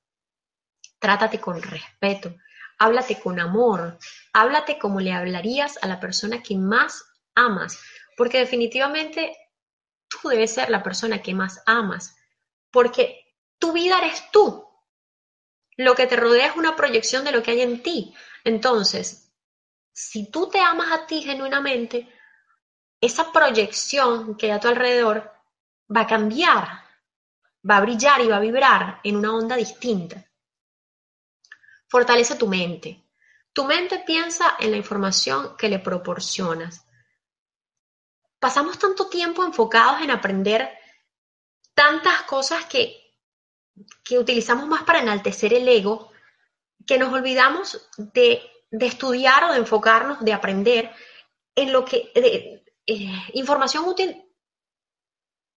Trátate 0.99 1.39
con 1.39 1.61
respeto, 1.61 2.35
háblate 2.77 3.19
con 3.19 3.39
amor, 3.39 3.97
háblate 4.33 4.77
como 4.77 4.99
le 4.99 5.13
hablarías 5.13 5.77
a 5.81 5.87
la 5.87 5.99
persona 5.99 6.41
que 6.43 6.55
más 6.55 7.08
amas, 7.35 7.81
porque 8.17 8.39
definitivamente 8.39 9.35
tú 10.07 10.29
debes 10.29 10.53
ser 10.53 10.69
la 10.69 10.83
persona 10.83 11.21
que 11.21 11.33
más 11.33 11.61
amas, 11.65 12.15
porque 12.71 13.35
tu 13.57 13.73
vida 13.73 13.99
eres 13.99 14.29
tú. 14.31 14.65
Lo 15.77 15.95
que 15.95 16.07
te 16.07 16.15
rodea 16.15 16.47
es 16.47 16.55
una 16.55 16.75
proyección 16.75 17.23
de 17.23 17.31
lo 17.31 17.41
que 17.41 17.51
hay 17.51 17.61
en 17.61 17.81
ti. 17.81 18.13
Entonces, 18.43 19.31
si 19.93 20.29
tú 20.29 20.49
te 20.49 20.59
amas 20.59 20.91
a 20.91 21.07
ti 21.07 21.21
genuinamente, 21.21 22.07
esa 23.01 23.31
proyección 23.31 24.35
que 24.35 24.47
hay 24.47 24.51
a 24.51 24.59
tu 24.59 24.67
alrededor 24.67 25.31
va 25.95 26.01
a 26.01 26.07
cambiar, 26.07 26.67
va 27.69 27.77
a 27.77 27.81
brillar 27.81 28.21
y 28.21 28.27
va 28.27 28.37
a 28.37 28.41
vibrar 28.41 28.99
en 29.03 29.17
una 29.17 29.33
onda 29.33 29.55
distinta. 29.55 30.25
Fortalece 31.87 32.35
tu 32.35 32.47
mente. 32.47 33.03
Tu 33.53 33.65
mente 33.65 34.03
piensa 34.05 34.55
en 34.59 34.71
la 34.71 34.77
información 34.77 35.57
que 35.57 35.69
le 35.69 35.79
proporcionas. 35.79 36.85
Pasamos 38.39 38.79
tanto 38.79 39.07
tiempo 39.09 39.43
enfocados 39.43 40.01
en 40.01 40.11
aprender 40.11 40.69
tantas 41.73 42.23
cosas 42.23 42.65
que, 42.65 43.15
que 44.03 44.17
utilizamos 44.17 44.67
más 44.67 44.83
para 44.83 44.99
enaltecer 44.99 45.53
el 45.53 45.67
ego, 45.67 46.11
que 46.85 46.97
nos 46.97 47.13
olvidamos 47.13 47.89
de, 47.97 48.41
estudiar 48.71 49.43
o 49.45 49.51
de 49.53 49.59
enfocarnos, 49.59 50.19
de 50.21 50.33
aprender 50.33 50.91
en 51.55 51.71
lo 51.71 51.85
que, 51.85 52.11
eh, 52.15 52.63
información 53.33 53.85
útil 53.85 54.25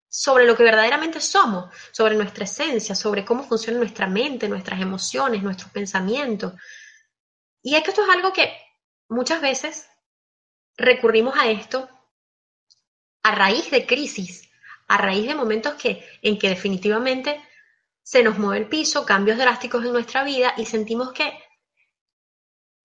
sobre 0.08 0.44
lo 0.44 0.54
que 0.54 0.62
verdaderamente 0.62 1.20
somos, 1.20 1.74
sobre 1.90 2.14
nuestra 2.16 2.44
esencia, 2.44 2.94
sobre 2.94 3.24
cómo 3.24 3.44
funciona 3.44 3.78
nuestra 3.78 4.06
mente, 4.06 4.48
nuestras 4.48 4.80
emociones, 4.80 5.42
nuestros 5.42 5.70
pensamientos. 5.70 6.52
Y 7.62 7.76
es 7.76 7.82
que 7.82 7.90
esto 7.90 8.02
es 8.02 8.10
algo 8.10 8.32
que 8.32 8.54
muchas 9.08 9.40
veces 9.40 9.88
recurrimos 10.76 11.34
a 11.36 11.48
esto 11.48 11.88
a 13.22 13.34
raíz 13.34 13.70
de 13.70 13.86
crisis, 13.86 14.50
a 14.88 14.98
raíz 14.98 15.26
de 15.26 15.34
momentos 15.34 15.74
que, 15.74 16.04
en 16.22 16.38
que 16.38 16.48
definitivamente 16.48 17.40
se 18.02 18.22
nos 18.22 18.38
mueve 18.38 18.64
el 18.64 18.68
piso, 18.68 19.06
cambios 19.06 19.38
drásticos 19.38 19.84
en 19.84 19.92
nuestra 19.92 20.24
vida 20.24 20.54
y 20.56 20.66
sentimos 20.66 21.12
que 21.12 21.32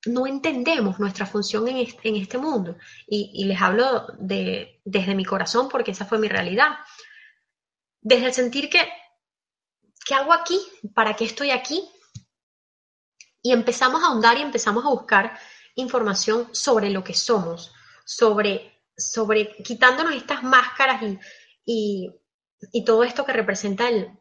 no 0.05 0.27
entendemos 0.27 0.99
nuestra 0.99 1.25
función 1.25 1.67
en 1.67 1.77
este, 1.77 2.37
mundo. 2.37 2.77
Y, 3.07 3.45
les 3.45 3.61
hablo 3.61 4.07
de, 4.19 4.79
desde 4.85 5.15
mi 5.15 5.25
corazón 5.25 5.67
porque 5.69 5.91
esa 5.91 6.05
fue 6.05 6.19
mi 6.19 6.27
realidad. 6.27 6.77
Desde 7.99 8.27
el 8.27 8.33
sentir 8.33 8.69
que, 8.69 8.87
¿qué 10.05 10.13
hago 10.13 10.33
aquí? 10.33 10.59
¿Para 10.93 11.15
qué 11.15 11.25
estoy 11.25 11.51
aquí? 11.51 11.89
Y 13.41 13.51
empezamos 13.51 14.01
a 14.03 14.07
ahondar 14.07 14.37
y 14.37 14.41
empezamos 14.41 14.85
a 14.85 14.89
buscar 14.89 15.37
información 15.75 16.53
sobre 16.53 16.89
lo 16.89 17.03
que 17.03 17.13
somos, 17.13 17.73
sobre, 18.05 18.76
sobre 18.97 19.55
quitándonos 19.63 20.15
estas 20.15 20.43
máscaras 20.43 21.01
y, 21.65 22.11
y, 22.71 22.85
todo 22.85 23.03
esto 23.03 23.25
que 23.25 23.33
representa 23.33 23.87
el, 23.87 24.11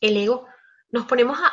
el 0.00 0.16
ego, 0.16 0.46
nos 0.90 1.06
ponemos 1.06 1.38
a, 1.38 1.52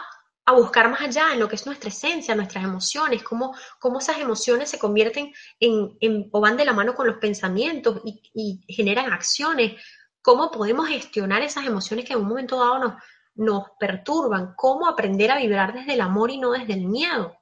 a 0.49 0.53
buscar 0.53 0.89
más 0.89 1.01
allá 1.01 1.32
en 1.32 1.39
lo 1.39 1.47
que 1.47 1.55
es 1.55 1.65
nuestra 1.67 1.89
esencia, 1.89 2.34
nuestras 2.34 2.63
emociones, 2.63 3.21
cómo, 3.21 3.55
cómo 3.80 3.99
esas 3.99 4.17
emociones 4.17 4.67
se 4.67 4.80
convierten 4.80 5.32
en, 5.59 6.27
o 6.32 6.41
van 6.41 6.57
de 6.57 6.65
la 6.65 6.73
mano 6.73 6.95
con 6.95 7.05
los 7.05 7.17
pensamientos 7.17 8.01
y, 8.03 8.65
generan 8.67 9.13
acciones, 9.13 9.80
cómo 10.23 10.49
podemos 10.49 10.88
gestionar 10.88 11.43
esas 11.43 11.67
emociones 11.67 12.05
que 12.05 12.13
en 12.13 12.21
un 12.21 12.30
momento 12.30 12.57
dado 12.57 12.80
nos, 12.80 12.93
nos 13.36 13.63
perturban, 13.80 14.55
cómo 14.55 14.88
aprender 14.88 15.30
a 15.30 15.38
vibrar 15.38 15.71
desde 15.71 15.93
el 15.93 16.01
amor 16.01 16.32
y 16.32 16.39
no 16.39 16.51
desde 16.51 16.73
el 16.73 16.88
miedo. 16.88 17.38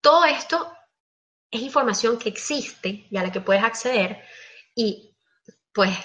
Todo 0.00 0.24
esto 0.24 0.75
es 1.56 1.62
información 1.62 2.18
que 2.18 2.28
existe 2.28 3.06
y 3.10 3.16
a 3.16 3.22
la 3.22 3.32
que 3.32 3.40
puedes 3.40 3.64
acceder 3.64 4.22
y 4.74 5.16
pues 5.72 5.96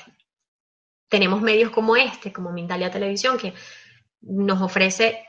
tenemos 1.07 1.41
medios 1.41 1.71
como 1.71 1.95
este, 1.95 2.31
como 2.31 2.51
Mindalia 2.51 2.89
Televisión, 2.89 3.37
que 3.37 3.53
nos 4.21 4.61
ofrece 4.61 5.25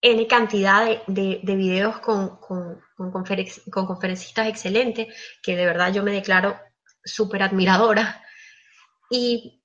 N 0.00 0.26
cantidad 0.26 1.02
de, 1.06 1.40
videos 1.42 1.98
con, 2.00 2.36
con, 2.38 2.82
conferencistas 2.96 4.48
excelentes, 4.48 5.08
que 5.42 5.56
de 5.56 5.66
verdad 5.66 5.92
yo 5.92 6.02
me 6.02 6.12
declaro 6.12 6.58
súper 7.02 7.42
admiradora. 7.42 8.22
Y 9.10 9.64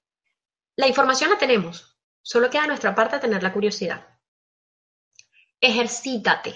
la 0.78 0.88
información 0.88 1.30
la 1.30 1.38
tenemos, 1.38 2.00
solo 2.22 2.50
queda 2.50 2.66
nuestra 2.66 2.96
parte 2.96 3.20
tener 3.20 3.44
la 3.44 3.54
curiosidad. 3.54 4.08
Ejercítate. 5.60 6.56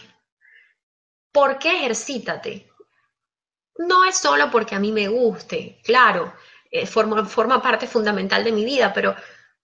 ¿Por 1.32 1.59
qué 1.59 1.78
ejercítate? 1.78 2.69
No 3.80 4.05
es 4.05 4.17
solo 4.17 4.49
porque 4.49 4.75
a 4.75 4.80
mí 4.80 4.91
me 4.91 5.07
guste, 5.07 5.80
claro, 5.84 6.34
eh, 6.71 6.86
forma, 6.86 7.25
forma 7.25 7.61
parte 7.61 7.88
fundamental 7.88 8.43
de 8.43 8.51
mi 8.51 8.65
vida, 8.65 8.91
pero 8.93 9.15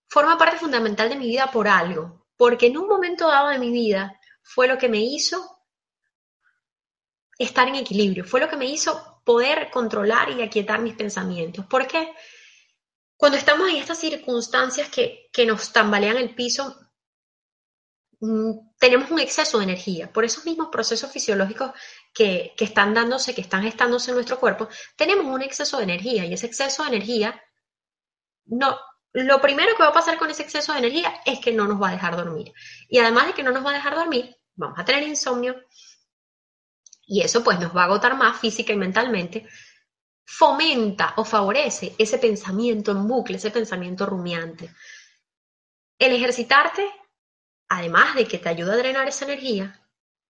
forma 0.08 0.38
parte 0.38 0.58
fundamental 0.58 1.10
de 1.10 1.16
mi 1.16 1.28
vida 1.28 1.50
por 1.52 1.68
algo 1.68 2.24
porque 2.38 2.68
en 2.68 2.78
un 2.78 2.88
momento 2.88 3.28
dado 3.28 3.50
de 3.50 3.60
mi 3.60 3.72
vida 3.72 4.20
fue 4.42 4.68
lo 4.68 4.78
que 4.78 4.90
me 4.90 5.00
hizo 5.00 5.62
estar 7.38 7.68
en 7.68 7.76
equilibrio, 7.76 8.26
fue 8.26 8.40
lo 8.40 8.50
que 8.50 8.58
me 8.58 8.66
hizo 8.66 9.22
poder 9.24 9.70
controlar 9.72 10.30
y 10.30 10.42
aquietar 10.42 10.82
mis 10.82 10.96
pensamientos. 10.96 11.66
Porque 11.70 12.14
cuando 13.16 13.38
estamos 13.38 13.70
en 13.70 13.78
estas 13.78 14.00
circunstancias 14.00 14.90
que, 14.90 15.30
nos 15.46 15.72
tambalean 15.72 16.18
el 16.18 16.36
piso, 16.36 16.76
tenemos 18.80 19.12
un 19.12 19.20
exceso 19.20 19.58
de 19.58 19.66
energía. 19.66 20.12
Por 20.12 20.24
esos 20.24 20.46
mismos 20.46 20.70
procesos 20.72 21.12
fisiológicos 21.12 21.72
que, 22.14 22.54
que 22.58 22.66
están 22.66 22.94
dándose, 22.94 23.36
que 23.36 23.42
están 23.42 23.64
gestándose 23.64 24.12
en 24.12 24.16
nuestro 24.16 24.40
cuerpo, 24.40 24.70
tenemos 24.96 25.26
un 25.26 25.42
exceso 25.42 25.78
de 25.78 25.84
energía 25.84 26.26
y 26.26 26.34
ese 26.34 26.48
exceso 26.48 26.84
de 26.84 26.90
energía 26.90 27.42
no, 28.46 28.78
lo 29.14 29.42
primero 29.42 29.76
que 29.76 29.84
va 29.84 29.90
a 29.90 29.94
pasar 29.94 30.18
con 30.18 30.30
ese 30.30 30.44
exceso 30.44 30.74
de 30.74 30.80
energía 30.80 31.14
es 31.26 31.40
que 31.40 31.54
no 31.54 31.68
nos 31.68 31.82
va 31.82 31.90
a 31.90 31.94
dejar 31.94 32.18
dormir. 32.18 32.52
Y 32.90 32.98
además 33.00 33.28
de 33.28 33.34
que 33.34 33.44
no 33.44 33.52
nos 33.52 33.66
va 33.66 33.70
a 33.70 33.76
dejar 33.76 33.96
dormir, 33.96 34.36
vamos 34.56 34.80
a 34.80 34.86
tener 34.86 35.04
insomnio. 35.04 35.56
Y 37.06 37.22
eso 37.22 37.44
pues 37.44 37.60
nos 37.60 37.76
va 37.76 37.84
a 37.84 37.86
agotar 37.86 38.18
más 38.18 38.40
física 38.40 38.74
y 38.74 38.78
mentalmente. 38.78 39.48
Fomenta 40.26 41.14
o 41.18 41.26
favorece 41.26 41.94
ese 41.98 42.18
pensamiento 42.18 42.92
en 42.92 43.08
bucle, 43.08 43.38
ese 43.38 43.52
pensamiento 43.52 44.06
rumiante. 44.06 44.74
El 46.00 46.14
ejercitarte, 46.14 46.90
además 47.68 48.16
de 48.16 48.28
que 48.28 48.40
te 48.40 48.50
ayuda 48.50 48.74
a 48.74 48.78
drenar 48.78 49.08
esa 49.08 49.26
energía, 49.26 49.80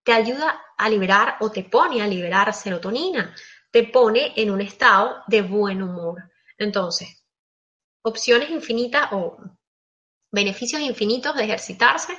te 0.02 0.12
ayuda 0.12 0.60
a 0.76 0.88
liberar 0.88 1.36
o 1.40 1.50
te 1.50 1.64
pone 1.64 2.02
a 2.02 2.06
liberar 2.06 2.52
serotonina, 2.52 3.34
te 3.70 3.84
pone 3.84 4.32
en 4.36 4.50
un 4.50 4.60
estado 4.60 5.22
de 5.26 5.42
buen 5.42 5.82
humor. 5.82 6.30
Entonces, 6.58 7.24
opciones 8.02 8.50
infinitas 8.50 9.08
o 9.12 9.38
beneficios 10.30 10.82
infinitos 10.82 11.34
de 11.34 11.44
ejercitarse, 11.44 12.18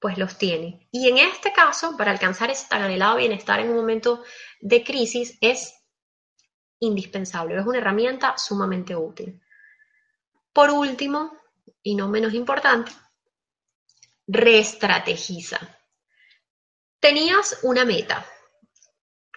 pues 0.00 0.16
los 0.16 0.38
tiene. 0.38 0.88
Y 0.90 1.08
en 1.08 1.18
este 1.18 1.52
caso, 1.52 1.96
para 1.96 2.10
alcanzar 2.10 2.50
ese 2.50 2.66
tan 2.68 2.82
anhelado 2.82 3.18
bienestar 3.18 3.60
en 3.60 3.68
un 3.70 3.76
momento 3.76 4.24
de 4.60 4.82
crisis, 4.82 5.36
es 5.40 5.74
indispensable, 6.78 7.58
es 7.58 7.66
una 7.66 7.78
herramienta 7.78 8.38
sumamente 8.38 8.96
útil. 8.96 9.40
Por 10.52 10.70
último, 10.70 11.32
y 11.82 11.94
no 11.94 12.08
menos 12.08 12.32
importante, 12.32 12.90
reestrategiza. 14.30 15.58
Tenías 17.00 17.58
una 17.62 17.84
meta, 17.84 18.24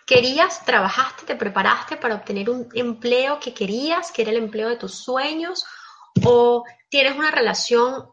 querías, 0.06 0.64
trabajaste, 0.66 1.26
te 1.26 1.36
preparaste 1.36 1.98
para 1.98 2.16
obtener 2.16 2.50
un 2.50 2.70
empleo 2.74 3.40
que 3.40 3.54
querías, 3.54 4.12
que 4.12 4.22
era 4.22 4.32
el 4.32 4.38
empleo 4.38 4.70
de 4.70 4.78
tus 4.78 4.94
sueños, 4.94 5.66
o 6.26 6.64
tienes 6.90 7.18
una 7.18 7.32
relación 7.32 8.12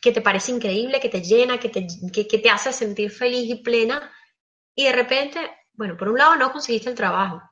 que 0.00 0.12
te 0.12 0.22
parece 0.22 0.52
increíble, 0.52 1.00
que 1.00 1.08
te 1.08 1.20
llena, 1.20 1.58
que 1.58 1.68
te, 1.68 1.86
que, 2.12 2.24
te 2.24 2.50
hace 2.50 2.72
sentir 2.72 3.10
feliz 3.10 3.50
y 3.50 3.62
plena, 3.62 4.12
y 4.74 4.84
de 4.84 4.92
repente, 4.92 5.38
bueno, 5.72 5.96
por 5.96 6.08
un 6.08 6.18
lado 6.18 6.36
no 6.36 6.52
conseguiste 6.52 6.88
el 6.88 6.96
trabajo, 6.96 7.42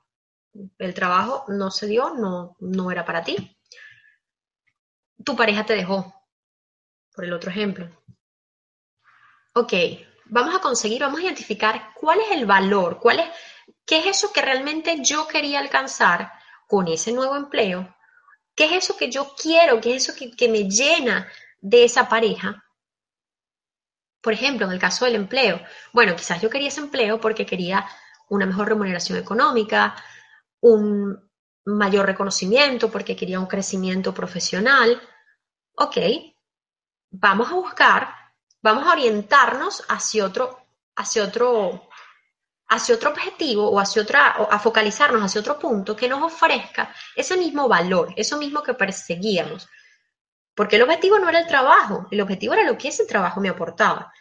el 0.79 0.95
trabajo 0.95 1.45
no 1.49 1.71
se 1.71 1.87
dio, 1.87 2.15
no, 2.15 2.57
no 2.61 2.91
era 2.91 3.05
para 3.05 3.23
ti. 3.23 3.59
Tu 5.25 5.37
pareja 5.37 5.67
te 5.67 5.75
dejó, 5.75 6.15
por 7.13 7.25
el 7.25 7.33
otro 7.33 7.51
ejemplo. 7.51 7.91
Ok, 9.59 9.73
vamos 10.27 10.55
a 10.55 10.59
conseguir, 10.61 11.01
vamos 11.01 11.19
a 11.19 11.23
identificar 11.23 11.93
cuál 11.95 12.21
es 12.21 12.31
el 12.33 12.45
valor, 12.45 12.99
cuál 13.01 13.21
es, 13.21 13.27
qué 13.87 14.01
es 14.01 14.07
eso 14.19 14.31
que 14.31 14.43
realmente 14.43 14.99
yo 15.03 15.27
quería 15.27 15.61
alcanzar 15.61 16.31
con 16.69 16.89
ese 16.89 17.11
nuevo 17.11 17.37
empleo, 17.37 17.97
qué 18.55 18.67
es 18.67 18.73
eso 18.73 18.99
que 18.99 19.11
yo 19.11 19.35
quiero, 19.35 19.81
qué 19.81 19.97
es 19.97 20.03
eso 20.03 20.19
que, 20.19 20.31
que 20.33 20.51
me 20.51 20.69
llena 20.69 21.27
de 21.59 21.85
esa 21.85 22.07
pareja. 22.07 22.67
Por 24.21 24.35
ejemplo, 24.35 24.67
en 24.67 24.73
el 24.73 24.79
caso 24.79 25.07
del 25.07 25.15
empleo, 25.15 25.63
bueno, 25.91 26.15
quizás 26.17 26.43
yo 26.43 26.51
quería 26.51 26.69
ese 26.69 26.83
empleo 26.83 27.19
porque 27.19 27.47
quería 27.47 27.87
una 28.29 28.45
mejor 28.45 28.69
remuneración 28.69 29.17
económica, 29.17 29.97
un 30.61 31.31
mayor 31.65 32.05
reconocimiento, 32.05 32.91
porque 32.91 33.17
quería 33.17 33.41
un 33.41 33.47
crecimiento 33.47 34.13
profesional. 34.13 35.01
Ok, 35.77 35.97
vamos 37.11 37.51
a 37.51 37.55
buscar, 37.55 38.26
vamos 38.67 38.85
a 38.85 38.93
orientarnos 38.93 39.85
hacia 39.89 40.25
otro, 40.25 40.59
hacia 40.97 41.23
otro, 41.23 41.89
hacia 42.69 42.97
otro 42.97 43.11
objetivo 43.11 43.71
o 43.71 43.79
hacia 43.79 44.03
otra, 44.03 44.37
o 44.41 44.49
a 44.51 44.59
focalizarnos 44.59 45.23
hacia 45.23 45.41
otro 45.41 45.57
punto 45.57 45.95
que 45.95 46.09
nos 46.09 46.21
ofrezca 46.21 46.93
ese 47.15 47.37
mismo 47.37 47.69
valor, 47.69 48.13
eso 48.17 48.37
mismo 48.39 48.65
que 48.65 48.75
perseguíamos. 48.75 49.69
Porque 50.53 50.77
el 50.77 50.83
objetivo 50.83 51.17
no 51.21 51.29
era 51.29 51.39
el 51.39 51.47
trabajo, 51.47 52.09
el 52.11 52.21
objetivo 52.21 52.55
era 52.55 52.65
lo 52.65 52.77
que 52.77 52.89
ese 52.89 53.07
trabajo 53.07 53.41
me 53.41 53.51
aportaba. 53.51 54.13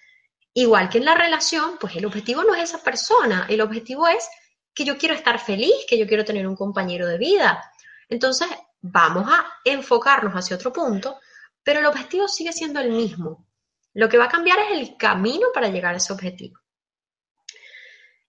Igual 0.53 0.89
que 0.89 0.99
en 0.99 1.05
la 1.05 1.15
relación, 1.15 1.77
pues 1.79 1.95
el 1.95 2.05
objetivo 2.05 2.43
no 2.43 2.53
es 2.53 2.69
esa 2.69 2.83
persona, 2.83 3.47
el 3.49 3.61
objetivo 3.61 4.07
es 4.07 4.29
que 4.75 4.85
yo 4.85 4.95
quiero 4.95 5.15
estar 5.15 5.39
feliz, 5.39 5.73
que 5.89 5.97
yo 5.97 6.05
quiero 6.05 6.23
tener 6.23 6.45
un 6.45 6.55
compañero 6.55 7.07
de 7.07 7.17
vida. 7.17 7.71
Entonces, 8.09 8.47
vamos 8.79 9.27
a 9.27 9.43
enfocarnos 9.63 10.33
hacia 10.35 10.55
otro 10.55 10.71
punto, 10.71 11.19
pero 11.63 11.79
el 11.79 11.87
objetivo 11.87 12.27
sigue 12.27 12.53
siendo 12.53 12.79
el 12.79 12.91
mismo. 12.91 13.44
Lo 13.95 14.09
que 14.09 14.17
va 14.17 14.25
a 14.25 14.29
cambiar 14.29 14.59
es 14.59 14.71
el 14.71 14.97
camino 14.97 15.47
para 15.53 15.69
llegar 15.69 15.93
a 15.93 15.97
ese 15.97 16.13
objetivo. 16.13 16.59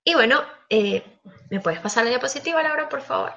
Y 0.02 0.14
bueno, 0.14 0.42
eh, 0.70 1.20
¿me 1.50 1.60
puedes 1.60 1.80
pasar 1.80 2.04
la 2.04 2.10
diapositiva, 2.10 2.62
Laura, 2.62 2.88
por 2.88 3.02
favor? 3.02 3.34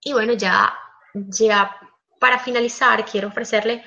Y 0.00 0.12
bueno, 0.12 0.32
ya, 0.32 0.76
ya 1.14 1.76
para 2.18 2.40
finalizar, 2.40 3.04
quiero 3.04 3.28
ofrecerle 3.28 3.84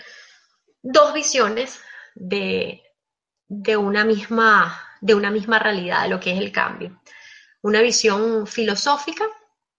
dos 0.82 1.14
visiones 1.14 1.82
de, 2.16 2.82
una 3.78 4.06
misma, 4.06 4.98
de 5.02 5.16
una 5.16 5.32
misma 5.32 5.60
realidad, 5.60 6.04
de 6.04 6.10
lo 6.10 6.20
que 6.20 6.32
es 6.32 6.40
el 6.40 6.54
cambio. 6.54 7.02
Una 7.62 7.82
visión 7.82 8.48
filosófica 8.48 9.26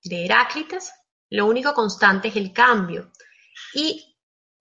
de 0.02 0.26
Heráclites, 0.26 0.92
lo 1.30 1.46
único 1.46 1.72
constante 1.72 2.28
es 2.28 2.36
el 2.36 2.52
cambio. 2.52 3.10
Y 3.72 4.13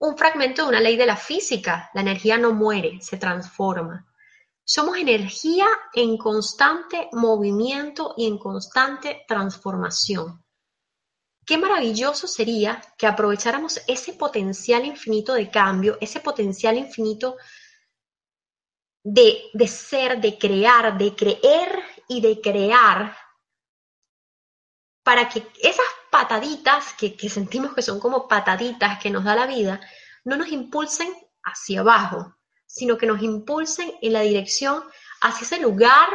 un 0.06 0.18
fragmento 0.18 0.62
de 0.62 0.68
una 0.68 0.80
ley 0.80 0.96
de 0.96 1.06
la 1.06 1.16
física, 1.16 1.90
la 1.94 2.02
energía 2.02 2.36
no 2.36 2.52
muere, 2.52 3.00
se 3.00 3.16
transforma. 3.16 4.06
Somos 4.62 4.96
energía 4.98 5.66
en 5.92 6.16
constante 6.16 7.08
movimiento 7.12 8.14
y 8.16 8.26
en 8.26 8.38
constante 8.38 9.24
transformación. 9.26 10.42
Qué 11.46 11.58
maravilloso 11.58 12.26
sería 12.26 12.82
que 12.96 13.06
aprovecháramos 13.06 13.80
ese 13.86 14.14
potencial 14.14 14.84
infinito 14.86 15.34
de 15.34 15.50
cambio, 15.50 15.98
ese 16.00 16.20
potencial 16.20 16.76
infinito 16.78 17.36
de, 19.02 19.50
ser, 19.68 20.20
de 20.20 20.38
crear, 20.38 20.96
de 20.96 21.14
creer 21.14 21.78
y 22.08 22.22
de 22.22 22.40
crear, 22.40 23.14
para 25.02 25.28
que 25.28 25.46
esas 25.60 25.84
pataditas 26.14 26.94
que, 26.94 27.16
sentimos 27.28 27.74
que 27.74 27.82
son 27.82 27.98
como 27.98 28.28
pataditas 28.28 29.00
que 29.00 29.10
nos 29.10 29.24
da 29.24 29.34
la 29.34 29.48
vida, 29.48 29.80
no 30.22 30.36
nos 30.36 30.46
impulsen 30.52 31.12
hacia 31.42 31.80
abajo, 31.80 32.36
sino 32.64 32.96
que 32.96 33.06
nos 33.06 33.20
impulsen 33.20 33.94
en 34.00 34.12
la 34.12 34.20
dirección 34.20 34.84
hacia 35.22 35.44
ese 35.44 35.60
lugar 35.60 36.08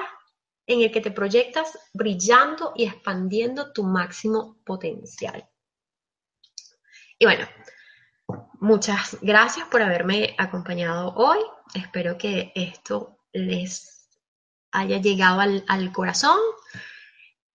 en 0.66 0.84
el 0.84 0.90
que 0.94 1.02
te 1.02 1.12
proyectas 1.12 1.78
brillando 1.92 2.72
y 2.78 2.86
expandiendo 2.86 3.74
tu 3.74 3.84
máximo 3.84 4.62
potencial. 4.64 5.50
Y 7.18 7.26
bueno, 7.26 7.46
muchas 8.62 9.18
gracias 9.20 9.68
por 9.68 9.82
haberme 9.82 10.34
acompañado 10.38 11.14
hoy. 11.16 11.40
Espero 11.74 12.18
que 12.18 12.54
esto 12.56 13.18
les 13.34 14.08
haya 14.72 15.00
llegado 15.00 15.42
al, 15.42 15.92
corazón. 15.92 16.40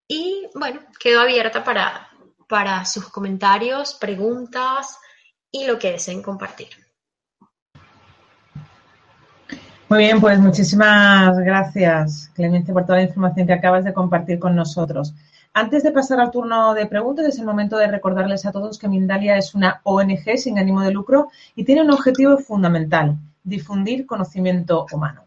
Y 0.07 0.47
bueno, 0.55 0.82
quedo 1.01 1.22
abierta 1.22 1.64
para, 1.64 2.11
para 2.49 2.84
sus 2.84 3.09
comentarios, 3.09 3.95
preguntas 3.95 4.99
y 5.51 5.66
lo 5.66 5.78
que 5.78 5.92
deseen 5.92 6.22
compartir. 6.22 6.68
Muy 9.88 9.99
bien, 9.99 10.20
pues 10.20 10.38
muchísimas 10.38 11.38
gracias, 11.38 12.30
Clemente, 12.34 12.72
por 12.72 12.86
toda 12.86 12.99
la 12.99 13.05
información 13.05 13.47
que 13.47 13.53
acabas 13.53 13.84
de 13.84 13.92
compartir 13.92 14.38
con 14.38 14.57
nosotros. 14.57 15.14
Antes 15.53 15.84
de 15.84 15.92
pasar 15.92 16.18
al 16.18 16.32
turno 16.32 16.74
de 16.74 16.86
preguntas, 16.86 17.26
es 17.26 17.38
el 17.38 17.45
momento 17.45 17.76
de 17.76 17.86
recordarles 17.86 18.45
a 18.45 18.51
todos 18.51 18.78
que 18.78 18.88
Mindalia 18.88 19.36
es 19.36 19.55
una 19.55 19.80
ONG 19.84 20.36
sin 20.36 20.59
ánimo 20.59 20.80
de 20.80 20.90
lucro 20.90 21.28
y 21.55 21.64
tiene 21.64 21.82
un 21.82 21.92
objetivo 21.92 22.38
fundamental, 22.38 23.16
difundir 23.45 24.05
conocimiento 24.05 24.86
humano. 24.90 25.23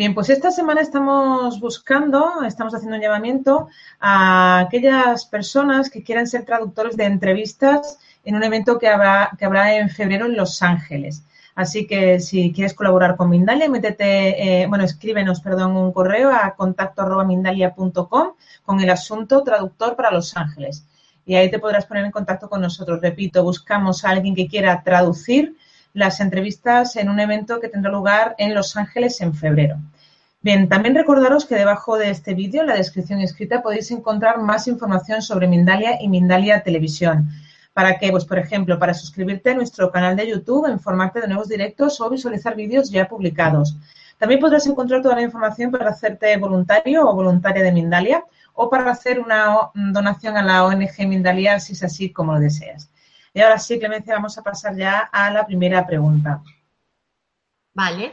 Bien, 0.00 0.14
pues 0.14 0.30
esta 0.30 0.50
semana 0.50 0.80
estamos 0.80 1.60
buscando, 1.60 2.42
estamos 2.46 2.74
haciendo 2.74 2.96
un 2.96 3.02
llamamiento 3.02 3.68
a 4.00 4.60
aquellas 4.60 5.26
personas 5.26 5.90
que 5.90 6.02
quieran 6.02 6.26
ser 6.26 6.46
traductores 6.46 6.96
de 6.96 7.04
entrevistas 7.04 7.98
en 8.24 8.34
un 8.34 8.42
evento 8.42 8.78
que 8.78 8.88
habrá, 8.88 9.30
que 9.38 9.44
habrá 9.44 9.76
en 9.76 9.90
febrero 9.90 10.24
en 10.24 10.38
Los 10.38 10.62
Ángeles. 10.62 11.22
Así 11.54 11.86
que 11.86 12.18
si 12.18 12.50
quieres 12.50 12.72
colaborar 12.72 13.14
con 13.14 13.28
Mindalia, 13.28 13.68
métete, 13.68 14.62
eh, 14.62 14.66
bueno, 14.68 14.84
escríbenos, 14.84 15.42
perdón, 15.42 15.76
un 15.76 15.92
correo 15.92 16.30
a 16.32 16.54
contacto 16.54 17.04
mindalia.com 17.22 18.32
con 18.64 18.80
el 18.80 18.88
asunto 18.88 19.42
traductor 19.42 19.96
para 19.96 20.10
Los 20.10 20.34
Ángeles. 20.34 20.86
Y 21.26 21.34
ahí 21.34 21.50
te 21.50 21.58
podrás 21.58 21.84
poner 21.84 22.06
en 22.06 22.10
contacto 22.10 22.48
con 22.48 22.62
nosotros. 22.62 23.02
Repito, 23.02 23.42
buscamos 23.42 24.02
a 24.06 24.08
alguien 24.08 24.34
que 24.34 24.48
quiera 24.48 24.82
traducir 24.82 25.58
las 25.92 26.20
entrevistas 26.20 26.96
en 26.96 27.08
un 27.08 27.20
evento 27.20 27.60
que 27.60 27.68
tendrá 27.68 27.90
lugar 27.90 28.34
en 28.38 28.54
Los 28.54 28.76
Ángeles 28.76 29.20
en 29.20 29.34
febrero. 29.34 29.76
Bien, 30.42 30.68
también 30.68 30.94
recordaros 30.94 31.44
que 31.44 31.54
debajo 31.54 31.98
de 31.98 32.10
este 32.10 32.34
vídeo, 32.34 32.62
en 32.62 32.68
la 32.68 32.76
descripción 32.76 33.20
escrita, 33.20 33.62
podéis 33.62 33.90
encontrar 33.90 34.38
más 34.38 34.68
información 34.68 35.20
sobre 35.20 35.46
Mindalia 35.46 36.00
y 36.00 36.08
Mindalia 36.08 36.62
Televisión 36.62 37.28
para 37.72 37.98
que, 37.98 38.10
pues, 38.10 38.24
por 38.24 38.38
ejemplo, 38.38 38.78
para 38.78 38.94
suscribirte 38.94 39.50
a 39.50 39.54
nuestro 39.54 39.90
canal 39.90 40.16
de 40.16 40.28
YouTube, 40.28 40.68
informarte 40.68 41.20
de 41.20 41.28
nuevos 41.28 41.48
directos 41.48 42.00
o 42.00 42.10
visualizar 42.10 42.56
vídeos 42.56 42.90
ya 42.90 43.08
publicados. 43.08 43.76
También 44.18 44.40
podrás 44.40 44.66
encontrar 44.66 45.00
toda 45.02 45.14
la 45.14 45.22
información 45.22 45.70
para 45.70 45.90
hacerte 45.90 46.36
voluntario 46.36 47.08
o 47.08 47.14
voluntaria 47.14 47.62
de 47.62 47.72
Mindalia 47.72 48.24
o 48.54 48.68
para 48.68 48.90
hacer 48.90 49.20
una 49.20 49.70
donación 49.74 50.36
a 50.36 50.42
la 50.42 50.64
ONG 50.64 51.06
Mindalia 51.06 51.58
si 51.58 51.72
es 51.72 51.82
así 51.82 52.10
como 52.10 52.34
lo 52.34 52.40
deseas. 52.40 52.89
Y 53.32 53.40
ahora 53.40 53.58
sí, 53.58 53.78
Clemencia, 53.78 54.14
vamos 54.14 54.36
a 54.38 54.42
pasar 54.42 54.76
ya 54.76 55.08
a 55.12 55.30
la 55.30 55.46
primera 55.46 55.86
pregunta. 55.86 56.42
Vale. 57.74 58.12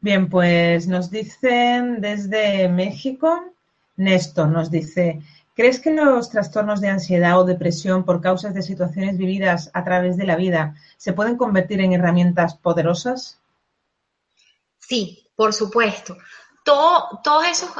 Bien, 0.00 0.28
pues 0.28 0.86
nos 0.86 1.10
dicen 1.10 2.00
desde 2.00 2.68
México, 2.68 3.54
Néstor 3.96 4.48
nos 4.48 4.70
dice, 4.70 5.22
¿Crees 5.56 5.80
que 5.80 5.90
los 5.90 6.28
trastornos 6.28 6.82
de 6.82 6.90
ansiedad 6.90 7.40
o 7.40 7.44
depresión 7.44 8.04
por 8.04 8.20
causas 8.20 8.52
de 8.52 8.60
situaciones 8.60 9.16
vividas 9.16 9.70
a 9.72 9.84
través 9.84 10.18
de 10.18 10.26
la 10.26 10.36
vida 10.36 10.74
se 10.98 11.14
pueden 11.14 11.38
convertir 11.38 11.80
en 11.80 11.94
herramientas 11.94 12.56
poderosas? 12.56 13.40
Sí, 14.78 15.30
por 15.34 15.54
supuesto. 15.54 16.18
todos, 16.62 17.46
esos, 17.48 17.70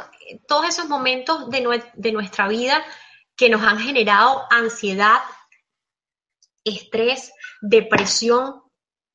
todos 0.47 0.67
esos 0.67 0.89
momentos 0.89 1.51
de, 1.51 1.83
de 1.93 2.11
nuestra 2.11 2.47
vida 2.47 2.83
que 3.35 3.47
nos 3.47 3.61
han 3.61 3.77
generado 3.77 4.47
ansiedad, 4.49 5.19
estrés, 6.69 7.31
depresión, 7.61 8.61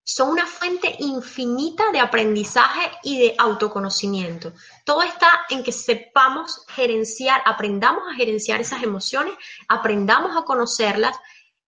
son 0.04 0.30
una 0.30 0.46
fuente 0.46 0.96
infinita 0.98 1.90
de 1.92 2.00
aprendizaje 2.00 2.90
y 3.04 3.20
de 3.20 3.34
autoconocimiento. 3.38 4.52
Todo 4.84 5.02
está 5.02 5.28
en 5.48 5.62
que 5.62 5.72
sepamos 5.72 6.64
gerenciar, 6.68 7.40
aprendamos 7.44 8.02
a 8.10 8.14
gerenciar 8.14 8.60
esas 8.60 8.82
emociones, 8.82 9.34
aprendamos 9.68 10.36
a 10.36 10.44
conocerlas, 10.44 11.16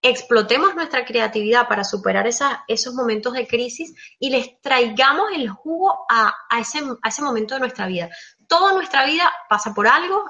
explotemos 0.01 0.75
nuestra 0.75 1.05
creatividad 1.05 1.67
para 1.67 1.83
superar 1.83 2.27
esos 2.27 2.93
momentos 2.93 3.33
de 3.33 3.47
crisis 3.47 3.93
y 4.19 4.29
les 4.29 4.59
traigamos 4.61 5.31
el 5.33 5.49
jugo 5.49 6.05
a, 6.09 6.33
ese, 6.59 6.79
a 7.01 7.07
ese 7.07 7.21
momento 7.21 7.55
de 7.55 7.61
nuestra 7.61 7.87
vida. 7.87 8.09
Toda 8.47 8.73
nuestra 8.73 9.05
vida 9.05 9.31
pasa 9.49 9.73
por 9.73 9.87
algo 9.87 10.25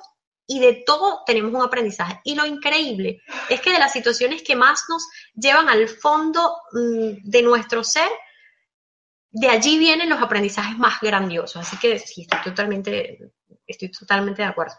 y 0.47 0.59
de 0.59 0.83
todo 0.85 1.23
tenemos 1.25 1.53
un 1.53 1.61
aprendizaje. 1.61 2.19
Y 2.23 2.35
lo 2.35 2.45
increíble 2.45 3.21
es 3.49 3.61
que 3.61 3.71
de 3.71 3.79
las 3.79 3.93
situaciones 3.93 4.43
que 4.43 4.55
más 4.55 4.83
nos 4.89 5.07
llevan 5.33 5.69
al 5.69 5.87
fondo 5.87 6.57
mm, 6.71 7.29
de 7.29 7.41
nuestro 7.41 7.83
ser, 7.83 8.09
de 9.31 9.49
allí 9.49 9.77
vienen 9.77 10.09
los 10.09 10.21
aprendizajes 10.21 10.77
más 10.77 10.99
grandiosos. 11.01 11.57
Así 11.57 11.77
que 11.77 11.99
sí, 11.99 12.21
estoy 12.21 12.39
totalmente, 12.51 13.31
estoy 13.67 13.91
totalmente 13.91 14.41
de 14.41 14.47
acuerdo. 14.47 14.75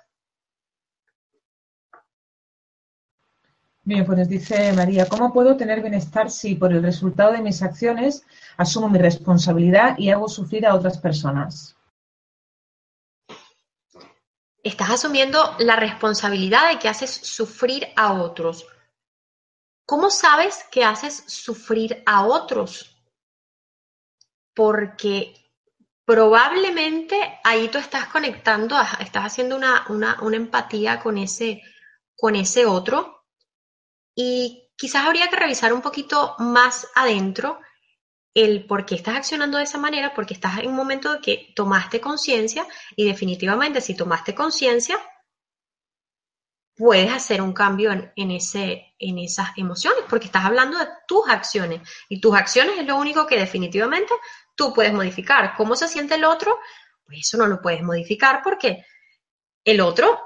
Bien, 3.83 4.05
pues 4.05 4.19
nos 4.19 4.29
dice 4.29 4.73
María, 4.73 5.07
¿cómo 5.07 5.33
puedo 5.33 5.57
tener 5.57 5.81
bienestar 5.81 6.29
si 6.29 6.57
por 6.57 6.73
el 6.73 6.83
resultado 6.83 7.33
de 7.33 7.41
mis 7.41 7.63
acciones 7.63 8.25
asumo 8.57 8.89
mi 8.89 8.99
responsabilidad 8.99 9.97
y 9.97 10.11
hago 10.11 10.29
sufrir 10.29 10.67
a 10.67 10.75
otras 10.75 10.99
personas? 10.99 11.76
Estás 14.67 14.91
asumiendo 14.91 15.55
la 15.61 15.77
responsabilidad 15.77 16.69
de 16.69 16.81
que 16.81 16.89
haces 16.89 17.09
sufrir 17.09 17.87
a 17.95 18.15
otros. 18.15 18.67
¿Cómo 19.87 20.11
sabes 20.11 20.65
que 20.73 20.83
haces 20.83 21.23
sufrir 21.29 22.03
a 22.05 22.27
otros? 22.27 22.99
Porque 24.53 25.33
probablemente 26.05 27.39
ahí 27.45 27.69
tú 27.69 27.79
estás 27.79 28.09
conectando, 28.09 28.77
estás 28.99 29.27
haciendo 29.27 29.55
una, 29.55 29.87
una, 29.89 30.37
empatía 30.37 30.99
con 30.99 31.17
ese, 31.17 31.63
con 32.17 32.35
ese 32.35 32.67
otro 32.67 33.25
y 34.17 34.73
quizás 34.77 35.07
habría 35.07 35.29
que 35.29 35.37
revisar 35.37 35.73
un 35.73 35.81
poquito 35.81 36.35
más 36.41 36.89
adentro 36.97 37.61
el 38.37 38.67
por 38.67 38.85
qué 38.85 38.97
estás 38.97 39.17
accionando 39.17 39.57
de 39.57 39.65
esa 39.65 39.79
manera, 39.79 40.13
porque 40.15 40.35
estás 40.35 40.59
en 40.59 40.69
un 40.69 40.77
momento 40.77 41.11
de 41.11 41.21
que 41.21 41.53
tomaste 41.57 42.03
conciencia 42.03 42.67
y 42.95 43.07
definitivamente 43.07 43.81
si 43.81 43.97
tomaste 43.97 44.35
conciencia, 44.35 44.99
puedes 46.77 47.11
hacer 47.11 47.41
un 47.41 47.55
cambio 47.55 47.91
en, 48.15 48.31
ese, 48.31 48.95
en 48.99 49.19
esas 49.19 49.49
emociones, 49.57 50.05
porque 50.07 50.27
estás 50.27 50.45
hablando 50.45 50.79
de 50.79 50.87
tus 51.09 51.27
acciones 51.31 51.81
y 52.11 52.21
tus 52.21 52.37
acciones 52.37 52.79
es 52.79 52.87
lo 52.87 52.99
único 52.99 53.27
que 53.27 53.39
definitivamente 53.39 54.13
tú 54.55 54.75
puedes 54.75 54.93
modificar. 54.93 55.55
¿Cómo 55.57 55.75
se 55.75 55.89
siente 55.89 56.17
el 56.17 56.25
otro? 56.27 56.59
Pues 57.07 57.21
eso 57.21 57.39
no 57.39 57.47
lo 57.47 57.63
puedes 57.63 57.83
modificar 57.83 58.43
porque 58.45 58.85
el 59.65 59.81
otro 59.81 60.21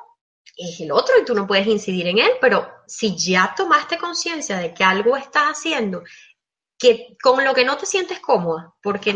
es 0.56 0.80
el 0.80 0.90
otro 0.90 1.14
y 1.16 1.24
tú 1.24 1.32
no 1.32 1.46
puedes 1.46 1.68
incidir 1.68 2.08
en 2.08 2.18
él, 2.18 2.32
pero 2.40 2.68
si 2.88 3.16
ya 3.16 3.54
tomaste 3.56 3.98
conciencia 3.98 4.58
de 4.58 4.74
que 4.74 4.82
algo 4.82 5.16
estás 5.16 5.44
haciendo 5.44 6.02
que 6.80 7.14
con 7.22 7.44
lo 7.44 7.52
que 7.52 7.66
no 7.66 7.76
te 7.76 7.84
sientes 7.84 8.20
cómoda, 8.20 8.74
porque 8.82 9.14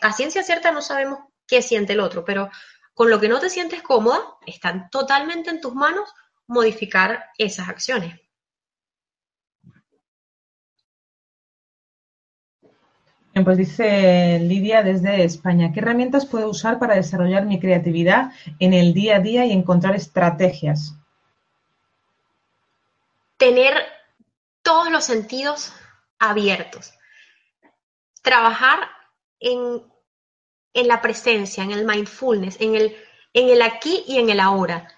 a 0.00 0.12
ciencia 0.12 0.44
cierta 0.44 0.70
no 0.70 0.80
sabemos 0.80 1.18
qué 1.44 1.60
siente 1.60 1.94
el 1.94 2.00
otro, 2.00 2.24
pero 2.24 2.48
con 2.94 3.10
lo 3.10 3.18
que 3.18 3.28
no 3.28 3.40
te 3.40 3.50
sientes 3.50 3.82
cómoda, 3.82 4.20
están 4.46 4.88
totalmente 4.88 5.50
en 5.50 5.60
tus 5.60 5.74
manos 5.74 6.08
modificar 6.46 7.24
esas 7.36 7.68
acciones. 7.68 8.20
Pues 13.44 13.58
dice 13.58 14.38
Lidia 14.38 14.82
desde 14.82 15.24
España, 15.24 15.72
¿qué 15.72 15.80
herramientas 15.80 16.24
puedo 16.24 16.48
usar 16.48 16.78
para 16.78 16.94
desarrollar 16.94 17.44
mi 17.46 17.58
creatividad 17.58 18.30
en 18.60 18.72
el 18.72 18.94
día 18.94 19.16
a 19.16 19.20
día 19.20 19.44
y 19.44 19.52
encontrar 19.52 19.94
estrategias? 19.96 20.94
Tener 23.36 23.74
todos 24.62 24.90
los 24.90 25.04
sentidos 25.04 25.74
abiertos. 26.18 26.92
Trabajar 28.22 28.88
en, 29.40 29.82
la 30.74 31.00
presencia, 31.00 31.64
en 31.64 31.72
el 31.72 31.84
mindfulness, 31.84 32.60
en 32.60 32.74
el, 32.74 32.96
en 33.32 33.48
el 33.48 33.62
aquí 33.62 34.04
y 34.06 34.18
en 34.18 34.30
el 34.30 34.40
ahora. 34.40 34.88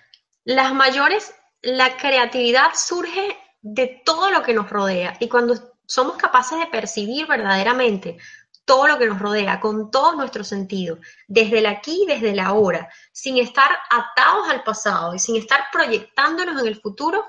Las 0.44 0.72
mayores, 0.72 1.34
la 1.60 1.96
creatividad 1.96 2.70
surge 2.74 3.36
de 3.60 4.02
todo 4.04 4.30
lo 4.30 4.42
que 4.42 4.54
nos 4.54 4.70
rodea 4.70 5.16
y 5.20 5.28
cuando 5.28 5.54
somos 5.86 6.16
capaces 6.16 6.58
de 6.58 6.66
percibir 6.66 7.26
verdaderamente 7.26 8.18
todo 8.68 8.86
lo 8.86 8.98
que 8.98 9.06
nos 9.06 9.18
rodea, 9.18 9.60
con 9.60 9.90
todos 9.90 10.14
nuestros 10.14 10.46
sentidos, 10.46 10.98
desde 11.26 11.60
el 11.60 11.66
aquí 11.66 12.02
y 12.02 12.06
desde 12.06 12.32
el 12.32 12.38
ahora, 12.38 12.90
sin 13.12 13.38
estar 13.38 13.70
atados 13.88 14.46
al 14.50 14.62
pasado 14.62 15.14
y 15.14 15.18
sin 15.18 15.36
estar 15.36 15.64
proyectándonos 15.72 16.60
en 16.60 16.68
el 16.68 16.78
futuro, 16.78 17.24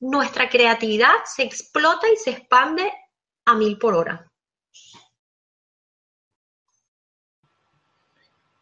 nuestra 0.00 0.50
creatividad 0.50 1.14
se 1.24 1.42
explota 1.42 2.06
y 2.10 2.16
se 2.16 2.32
expande 2.32 2.92
hora. 3.46 4.30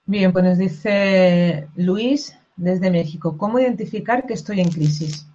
Bien, 0.05 0.33
pues 0.33 0.45
nos 0.45 0.59
dice 0.59 1.69
Luis 1.77 2.37
desde 2.57 2.91
México, 2.91 3.39
¿cómo 3.39 3.59
identificar 3.59 4.27
que 4.27 4.35
estoy 4.35 4.61
en 4.61 4.71
crisis? 4.71 5.27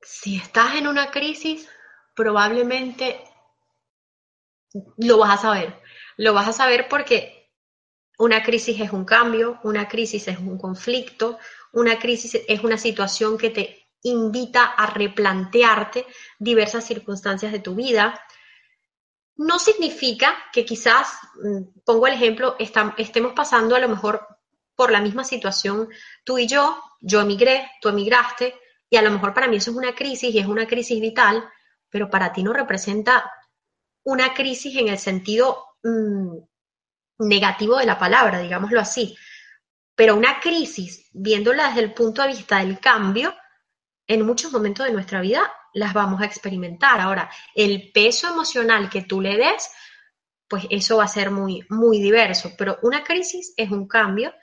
Si 0.00 0.36
estás 0.36 0.76
en 0.76 0.86
una 0.86 1.10
crisis, 1.10 1.68
probablemente 2.14 3.20
lo 4.96 5.18
vas 5.18 5.38
a 5.38 5.42
saber. 5.42 5.80
Lo 6.16 6.34
vas 6.34 6.48
a 6.48 6.52
saber 6.52 6.88
porque 6.88 7.50
una 8.18 8.42
crisis 8.42 8.80
es 8.80 8.92
un 8.92 9.04
cambio, 9.04 9.58
una 9.62 9.88
crisis 9.88 10.28
es 10.28 10.38
un 10.38 10.58
conflicto, 10.58 11.38
una 11.72 11.98
crisis 11.98 12.40
es 12.46 12.62
una 12.62 12.76
situación 12.76 13.38
que 13.38 13.50
te 13.50 13.79
invita 14.02 14.64
a 14.64 14.86
replantearte 14.86 16.06
diversas 16.38 16.84
circunstancias 16.86 17.52
de 17.52 17.58
tu 17.60 17.74
vida. 17.74 18.20
No 19.36 19.58
significa 19.58 20.36
que 20.52 20.64
quizás, 20.64 21.18
mm, 21.42 21.80
pongo 21.84 22.06
el 22.06 22.14
ejemplo, 22.14 22.56
estemos 22.58 23.32
pasando 23.32 23.76
a 23.76 23.80
lo 23.80 23.88
mejor 23.88 24.26
por 24.74 24.90
la 24.90 25.00
misma 25.00 25.24
situación 25.24 25.88
tú 26.24 26.38
y 26.38 26.46
yo, 26.46 26.82
yo 27.00 27.20
emigré, 27.20 27.70
tú 27.80 27.90
emigraste, 27.90 28.54
y 28.88 28.96
a 28.96 29.02
lo 29.02 29.10
mejor 29.10 29.32
para 29.34 29.46
mí 29.46 29.56
eso 29.56 29.70
es 29.70 29.76
una 29.76 29.94
crisis 29.94 30.34
y 30.34 30.38
es 30.38 30.46
una 30.46 30.66
crisis 30.66 31.00
vital, 31.00 31.48
pero 31.88 32.10
para 32.10 32.32
ti 32.32 32.42
no 32.42 32.52
representa 32.52 33.30
una 34.04 34.34
crisis 34.34 34.74
en 34.76 34.88
el 34.88 34.98
sentido 34.98 35.64
mm, 35.82 36.38
negativo 37.18 37.76
de 37.76 37.86
la 37.86 37.98
palabra, 37.98 38.40
digámoslo 38.40 38.80
así. 38.80 39.16
Pero 39.94 40.16
una 40.16 40.40
crisis, 40.40 41.08
viéndola 41.12 41.68
desde 41.68 41.82
el 41.82 41.94
punto 41.94 42.22
de 42.22 42.28
vista 42.28 42.58
del 42.58 42.80
cambio, 42.80 43.34
en 44.10 44.26
muchos 44.26 44.50
momentos 44.50 44.84
de 44.86 44.92
nuestra 44.92 45.20
vida 45.20 45.40
las 45.72 45.94
vamos 45.94 46.20
a 46.20 46.24
experimentar. 46.24 47.00
Ahora, 47.00 47.30
el 47.54 47.92
peso 47.92 48.28
emocional 48.28 48.90
que 48.90 49.02
tú 49.02 49.20
le 49.20 49.36
des, 49.36 49.70
pues 50.48 50.66
eso 50.68 50.96
va 50.96 51.04
a 51.04 51.08
ser 51.08 51.30
muy, 51.30 51.64
muy 51.68 52.00
diverso. 52.00 52.50
Pero 52.58 52.80
una 52.82 53.04
crisis 53.04 53.54
es 53.56 53.70
un 53.70 53.86
cambio 53.86 54.34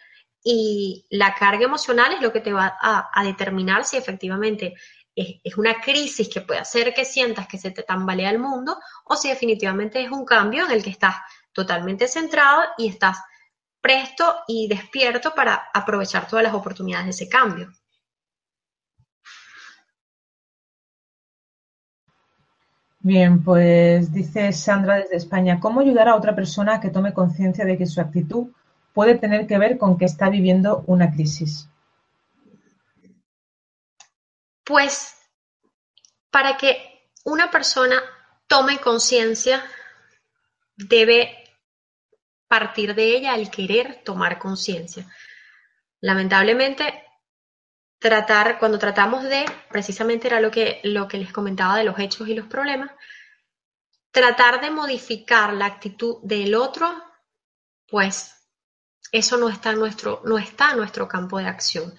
y 0.41 1.05
la 1.09 1.35
carga 1.35 1.65
emocional 1.65 2.13
es 2.13 2.21
lo 2.21 2.31
que 2.31 2.39
te 2.39 2.53
va 2.53 2.77
a, 2.81 3.23
determinar 3.25 3.83
si 3.83 3.97
efectivamente 3.97 4.73
es, 5.13 5.57
una 5.57 5.81
crisis 5.81 6.29
que 6.29 6.39
puede 6.39 6.61
hacer 6.61 6.93
que 6.93 7.03
sientas 7.03 7.45
que 7.45 7.57
se 7.57 7.71
te 7.71 7.83
tambalea 7.83 8.29
el 8.29 8.39
mundo 8.39 8.79
o 9.03 9.17
si 9.17 9.27
definitivamente 9.27 10.01
es 10.01 10.09
un 10.09 10.23
cambio 10.23 10.63
en 10.63 10.71
el 10.71 10.81
que 10.81 10.91
estás 10.91 11.15
totalmente 11.51 12.07
centrado 12.07 12.61
y 12.77 12.87
estás 12.87 13.17
presto 13.81 14.33
y 14.47 14.69
despierto 14.69 15.35
para 15.35 15.67
aprovechar 15.73 16.25
todas 16.25 16.43
las 16.43 16.53
oportunidades 16.53 17.07
de 17.07 17.11
ese 17.11 17.27
cambio. 17.27 17.69
Bien, 23.07 23.41
pues 23.41 24.11
dice 24.11 24.51
Sandra 24.51 24.95
desde 24.97 25.15
España, 25.15 25.61
¿cómo 25.61 25.79
ayudar 25.79 26.09
a 26.09 26.15
otra 26.17 26.35
persona 26.35 26.75
a 26.75 26.81
que 26.81 26.89
tome 26.89 27.13
conciencia 27.13 27.63
de 27.63 27.77
que 27.77 27.85
su 27.85 28.01
actitud 28.01 28.47
puede 28.91 29.15
tener 29.15 29.47
que 29.47 29.57
ver 29.57 29.77
con 29.77 29.97
que 29.97 30.03
está 30.03 30.29
viviendo 30.29 30.83
una 30.87 31.09
crisis? 31.09 31.69
Pues 34.65 35.15
para 36.29 36.57
que 36.57 37.07
una 37.23 37.49
persona 37.49 37.95
tome 38.45 38.79
conciencia, 38.79 39.63
debe 40.75 41.31
partir 42.49 42.93
de 42.93 43.15
ella 43.15 43.35
el 43.35 43.49
querer 43.49 44.01
tomar 44.03 44.37
conciencia. 44.37 45.07
Lamentablemente, 46.01 47.05
tratar, 47.99 48.59
cuando 48.59 48.79
tratamos 48.79 49.23
de, 49.23 49.45
precisamente 49.69 50.27
era 50.27 50.39
lo 50.39 50.51
que, 50.51 50.79
lo 50.83 51.07
que 51.07 51.17
les 51.17 51.33
comentaba 51.33 51.77
de 51.77 51.83
los 51.83 51.97
hechos 51.99 52.27
y 52.27 52.35
los 52.35 52.47
problemas, 52.47 52.91
tratar 54.11 54.61
de 54.61 54.71
modificar 54.71 55.53
la 55.53 55.65
actitud 55.65 56.17
del 56.23 56.55
otro, 56.55 56.91
pues 57.87 58.33
eso 59.11 59.37
no 59.37 59.49
está 59.49 59.71
en 59.71 59.79
nuestro, 59.79 60.21
no 60.25 60.37
está 60.37 60.71
en 60.71 60.77
nuestro 60.77 61.07
campo 61.07 61.39
de 61.39 61.47
acción. 61.47 61.93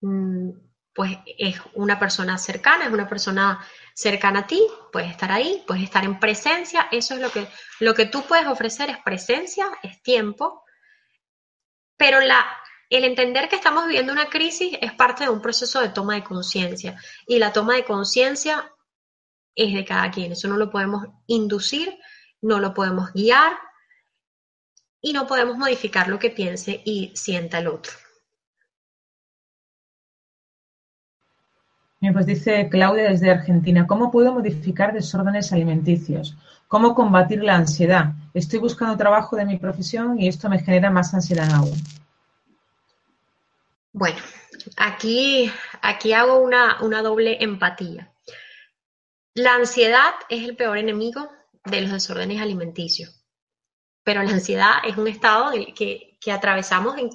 Mm, 0.00 0.50
pues 0.94 1.18
es 1.38 1.56
una 1.74 1.98
persona 1.98 2.36
cercana, 2.36 2.86
es 2.86 2.92
una 2.92 3.08
persona 3.08 3.64
cercana 3.94 4.40
a 4.40 4.46
ti, 4.46 4.62
puedes 4.92 5.10
estar 5.10 5.32
ahí, 5.32 5.62
puedes 5.66 5.84
estar 5.84 6.04
en 6.04 6.20
presencia, 6.20 6.88
eso 6.90 7.14
es 7.14 7.20
lo 7.20 7.30
que, 7.30 7.48
lo 7.80 7.94
que 7.94 8.06
tú 8.06 8.22
puedes 8.26 8.46
ofrecer 8.46 8.90
es 8.90 8.98
presencia, 8.98 9.66
es 9.82 10.02
tiempo, 10.02 10.64
pero 11.96 12.20
la, 12.20 12.44
el 12.96 13.04
entender 13.04 13.48
que 13.48 13.56
estamos 13.56 13.86
viviendo 13.86 14.12
una 14.12 14.26
crisis 14.26 14.76
es 14.80 14.92
parte 14.92 15.24
de 15.24 15.30
un 15.30 15.40
proceso 15.40 15.80
de 15.80 15.88
toma 15.88 16.14
de 16.14 16.24
conciencia 16.24 16.96
y 17.26 17.38
la 17.38 17.52
toma 17.52 17.76
de 17.76 17.84
conciencia 17.84 18.72
es 19.54 19.74
de 19.74 19.84
cada 19.84 20.10
quien, 20.10 20.32
eso 20.32 20.48
no 20.48 20.56
lo 20.56 20.70
podemos 20.70 21.06
inducir, 21.26 21.98
no 22.40 22.58
lo 22.58 22.72
podemos 22.72 23.12
guiar, 23.12 23.52
y 25.02 25.12
no 25.12 25.26
podemos 25.26 25.58
modificar 25.58 26.08
lo 26.08 26.18
que 26.18 26.30
piense 26.30 26.80
y 26.84 27.10
sienta 27.14 27.58
el 27.58 27.66
otro. 27.66 27.92
Bien, 32.00 32.14
pues 32.14 32.26
dice 32.26 32.68
Claudia 32.68 33.10
desde 33.10 33.30
Argentina, 33.30 33.86
¿cómo 33.86 34.10
puedo 34.10 34.32
modificar 34.32 34.92
desórdenes 34.92 35.52
alimenticios? 35.52 36.36
¿Cómo 36.66 36.94
combatir 36.94 37.42
la 37.44 37.56
ansiedad? 37.56 38.14
Estoy 38.32 38.60
buscando 38.60 38.96
trabajo 38.96 39.36
de 39.36 39.44
mi 39.44 39.58
profesión 39.58 40.18
y 40.18 40.26
esto 40.26 40.48
me 40.48 40.60
genera 40.60 40.90
más 40.90 41.12
ansiedad 41.14 41.52
aún. 41.52 41.74
Bueno, 43.92 44.18
aquí, 44.78 45.52
aquí 45.82 46.14
hago 46.14 46.38
una, 46.38 46.82
una 46.82 47.02
doble 47.02 47.42
empatía. 47.42 48.10
La 49.34 49.54
ansiedad 49.54 50.14
es 50.30 50.48
el 50.48 50.56
peor 50.56 50.78
enemigo 50.78 51.30
de 51.64 51.82
los 51.82 51.92
desórdenes 51.92 52.40
alimenticios, 52.40 53.24
pero 54.02 54.22
la 54.22 54.30
ansiedad 54.30 54.76
es 54.84 54.96
un 54.96 55.08
estado 55.08 55.52
que, 55.74 56.18
que 56.20 56.32
atravesamos 56.32 56.96
en 56.98 57.10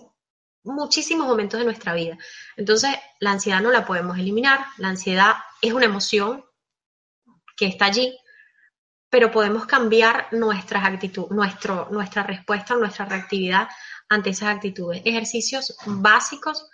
muchísimos 0.63 1.27
momentos 1.27 1.59
de 1.59 1.65
nuestra 1.65 1.95
vida. 1.95 2.17
Entonces, 2.55 2.91
la 3.19 3.31
ansiedad 3.31 3.61
no 3.61 3.71
la 3.71 3.85
podemos 3.85 4.17
eliminar, 4.17 4.59
la 4.77 4.89
ansiedad 4.89 5.33
es 5.61 5.73
una 5.73 5.85
emoción 5.85 6.45
que 7.55 7.65
está 7.65 7.85
allí, 7.85 8.15
pero 9.09 9.31
podemos 9.31 9.65
cambiar 9.65 10.27
nuestras 10.31 10.85
actitudes, 10.85 11.31
nuestra 11.31 12.23
respuesta, 12.23 12.75
nuestra 12.75 13.05
reactividad 13.05 13.67
ante 14.09 14.31
esas 14.31 14.55
actitudes. 14.55 15.01
Ejercicios 15.05 15.77
básicos, 15.85 16.69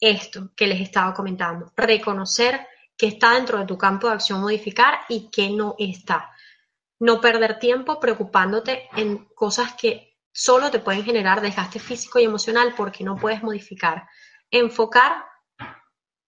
esto 0.00 0.50
que 0.56 0.66
les 0.66 0.80
estaba 0.80 1.14
comentando, 1.14 1.72
reconocer 1.76 2.66
que 2.96 3.06
está 3.06 3.34
dentro 3.34 3.58
de 3.58 3.66
tu 3.66 3.78
campo 3.78 4.08
de 4.08 4.14
acción 4.14 4.40
modificar 4.40 5.00
y 5.08 5.30
que 5.30 5.50
no 5.50 5.76
está. 5.78 6.30
No 6.98 7.20
perder 7.20 7.58
tiempo 7.58 8.00
preocupándote 8.00 8.88
en 8.96 9.24
cosas 9.34 9.74
que 9.74 10.16
solo 10.32 10.70
te 10.70 10.80
pueden 10.80 11.04
generar 11.04 11.40
desgaste 11.40 11.78
físico 11.78 12.18
y 12.18 12.24
emocional 12.24 12.74
porque 12.76 13.04
no 13.04 13.16
puedes 13.16 13.42
modificar. 13.42 14.08
Enfocar, 14.50 15.24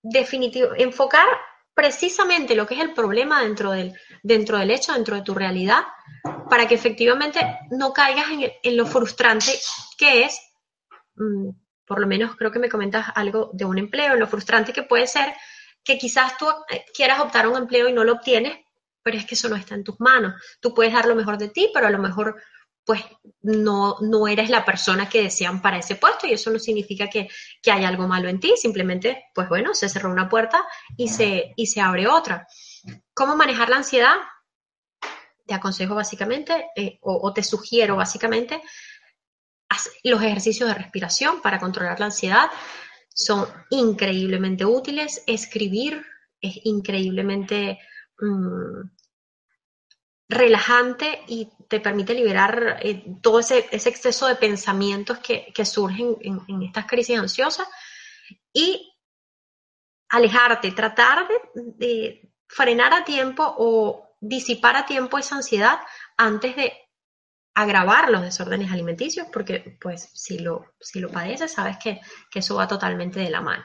definitivo, 0.02 0.68
enfocar 0.76 1.26
precisamente 1.74 2.54
lo 2.54 2.66
que 2.66 2.74
es 2.74 2.80
el 2.80 2.92
problema 2.92 3.42
dentro 3.42 3.72
del, 3.72 3.98
dentro 4.22 4.58
del 4.58 4.70
hecho, 4.70 4.92
dentro 4.92 5.16
de 5.16 5.22
tu 5.22 5.34
realidad, 5.34 5.84
para 6.48 6.66
que 6.66 6.74
efectivamente 6.74 7.40
no 7.70 7.92
caigas 7.92 8.26
en, 8.62 8.76
lo 8.76 8.86
frustrante 8.86 9.52
que 9.96 10.24
es, 10.24 10.40
mm, 11.14 11.50
por 11.86 12.00
lo 12.00 12.06
menos 12.06 12.36
creo 12.36 12.50
que 12.50 12.58
me 12.58 12.68
comentas 12.68 13.06
algo 13.14 13.50
de 13.52 13.64
un 13.64 13.78
empleo, 13.78 14.16
lo 14.16 14.26
frustrante 14.26 14.72
que 14.72 14.82
puede 14.82 15.06
ser 15.06 15.32
que 15.82 15.98
quizás 15.98 16.36
tú 16.36 16.46
eh, 16.68 16.84
quieras 16.94 17.20
optar 17.20 17.46
a 17.46 17.48
un 17.48 17.56
empleo 17.56 17.88
y 17.88 17.92
no 17.92 18.04
lo 18.04 18.12
obtienes, 18.12 18.58
pero 19.02 19.16
es 19.16 19.24
que 19.24 19.34
eso 19.34 19.48
no 19.48 19.56
está 19.56 19.74
en 19.74 19.84
tus 19.84 19.98
manos. 19.98 20.34
Tú 20.60 20.74
puedes 20.74 20.92
dar 20.92 21.06
lo 21.06 21.14
mejor 21.14 21.38
de 21.38 21.48
ti, 21.48 21.70
pero 21.72 21.86
a 21.86 21.90
lo 21.90 21.98
mejor 21.98 22.40
pues 22.90 23.04
no, 23.42 23.98
no 24.00 24.26
eres 24.26 24.50
la 24.50 24.64
persona 24.64 25.08
que 25.08 25.22
desean 25.22 25.62
para 25.62 25.78
ese 25.78 25.94
puesto 25.94 26.26
y 26.26 26.32
eso 26.32 26.50
no 26.50 26.58
significa 26.58 27.08
que, 27.08 27.28
que 27.62 27.70
hay 27.70 27.84
algo 27.84 28.08
malo 28.08 28.28
en 28.28 28.40
ti, 28.40 28.54
simplemente, 28.56 29.26
pues 29.32 29.48
bueno, 29.48 29.74
se 29.74 29.88
cerró 29.88 30.10
una 30.10 30.28
puerta 30.28 30.66
y 30.96 31.06
se, 31.06 31.52
y 31.54 31.68
se 31.68 31.80
abre 31.80 32.08
otra. 32.08 32.48
¿Cómo 33.14 33.36
manejar 33.36 33.68
la 33.68 33.76
ansiedad? 33.76 34.16
Te 35.46 35.54
aconsejo 35.54 35.94
básicamente, 35.94 36.66
eh, 36.74 36.98
o, 37.02 37.32
te 37.32 37.44
sugiero 37.44 37.94
básicamente, 37.94 38.60
los 40.02 40.20
ejercicios 40.20 40.68
de 40.68 40.74
respiración 40.74 41.40
para 41.42 41.60
controlar 41.60 42.00
la 42.00 42.06
ansiedad 42.06 42.50
son 43.14 43.46
increíblemente 43.70 44.64
útiles. 44.64 45.22
Escribir 45.28 46.04
es 46.40 46.58
increíblemente 46.64 47.78
mm, 48.18 48.80
relajante 50.28 51.20
y 51.28 51.48
te 51.70 51.78
permite 51.78 52.14
liberar 52.14 52.80
eh, 52.82 53.04
todo 53.22 53.38
ese, 53.38 53.68
exceso 53.70 54.26
de 54.26 54.34
pensamientos 54.34 55.20
que, 55.20 55.64
surgen 55.64 56.16
en, 56.20 56.62
estas 56.62 56.86
crisis 56.86 57.16
ansiosas 57.16 57.68
y 58.52 58.92
alejarte, 60.08 60.72
tratar 60.72 61.28
de, 61.54 62.28
frenar 62.48 62.92
a 62.92 63.04
tiempo 63.04 63.44
o 63.56 64.16
disipar 64.20 64.76
a 64.76 64.84
tiempo 64.84 65.16
esa 65.16 65.36
ansiedad 65.36 65.78
antes 66.16 66.56
de 66.56 66.72
agravar 67.54 68.10
los 68.10 68.22
desórdenes 68.22 68.72
alimenticios, 68.72 69.28
porque 69.32 69.78
pues 69.80 70.10
si 70.12 70.40
lo, 70.40 70.74
si 70.80 70.98
lo 70.98 71.08
padeces 71.08 71.52
sabes 71.52 71.78
que 71.78 72.00
eso 72.34 72.56
va 72.56 72.66
totalmente 72.66 73.20
de 73.20 73.30
la 73.30 73.42
mano. 73.42 73.64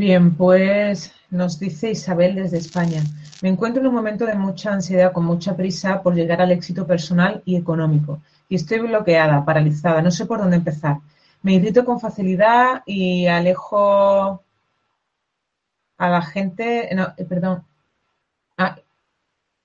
Bien, 0.00 0.34
pues 0.34 1.12
nos 1.28 1.58
dice 1.58 1.90
Isabel 1.90 2.34
desde 2.34 2.56
España. 2.56 3.02
Me 3.42 3.50
encuentro 3.50 3.82
en 3.82 3.88
un 3.88 3.94
momento 3.94 4.24
de 4.24 4.34
mucha 4.34 4.72
ansiedad, 4.72 5.12
con 5.12 5.26
mucha 5.26 5.54
prisa 5.54 6.02
por 6.02 6.14
llegar 6.14 6.40
al 6.40 6.52
éxito 6.52 6.86
personal 6.86 7.42
y 7.44 7.56
económico. 7.56 8.22
Y 8.48 8.54
estoy 8.54 8.78
bloqueada, 8.78 9.44
paralizada, 9.44 10.00
no 10.00 10.10
sé 10.10 10.24
por 10.24 10.38
dónde 10.38 10.56
empezar. 10.56 11.00
Me 11.42 11.52
irrito 11.52 11.84
con 11.84 12.00
facilidad 12.00 12.82
y 12.86 13.26
alejo 13.26 14.42
a 15.98 16.08
la 16.08 16.22
gente, 16.22 16.88
no, 16.94 17.12
eh, 17.18 17.26
perdón, 17.26 17.62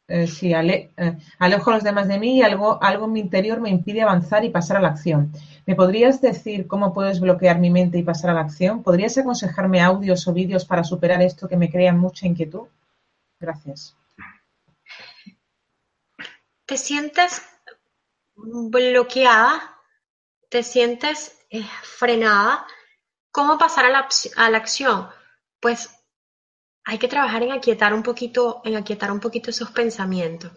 eh, 0.08 0.28
sí, 0.28 0.54
ale, 0.54 0.92
eh, 0.98 1.18
alejo 1.40 1.72
a 1.72 1.76
los 1.76 1.84
demás 1.84 2.08
de 2.08 2.20
mí 2.20 2.38
y 2.38 2.42
algo, 2.44 2.82
algo 2.82 3.06
en 3.06 3.14
mi 3.14 3.20
interior 3.20 3.60
me 3.60 3.70
impide 3.70 4.04
avanzar 4.04 4.46
y 4.46 4.50
pasar 4.50 4.78
a 4.78 4.82
la 4.82 4.90
acción. 4.90 5.32
¿Me 5.66 5.76
podrías 5.76 6.22
decir 6.22 6.68
cómo 6.68 6.94
puedo 6.94 7.10
desbloquear 7.10 7.60
mi 7.60 7.72
mente 7.72 7.98
y 7.98 8.04
pasar 8.04 8.30
a 8.30 8.34
la 8.36 8.42
acción? 8.42 8.84
¿Podrías 8.84 9.18
aconsejarme 9.18 9.82
audios 9.82 10.28
o 10.28 10.34
vídeos 10.34 10.64
para 10.64 10.84
superar 10.84 11.24
esto 11.24 11.48
que 11.48 11.58
me 11.58 11.72
crea 11.72 11.92
mucha 11.92 12.28
inquietud? 12.28 12.68
Gracias. 13.40 13.96
¿Te 16.68 16.78
sientes 16.78 17.42
bloqueada? 18.36 19.76
¿Te 20.50 20.62
sientes 20.62 21.40
eh, 21.50 21.66
frenada? 21.82 22.68
¿Cómo 23.32 23.58
pasar 23.58 23.86
a 23.86 23.90
la, 23.90 24.08
a 24.38 24.50
la 24.52 24.58
acción? 24.58 25.10
Pues 25.60 25.95
hay 26.86 27.00
que 27.00 27.08
trabajar 27.08 27.42
en 27.42 27.52
aquietar 27.52 27.94
un 27.94 28.04
poquito, 28.04 28.62
en 28.64 28.76
aquietar 28.76 29.12
un 29.12 29.20
poquito 29.20 29.50
esos 29.50 29.72
pensamientos, 29.72 30.52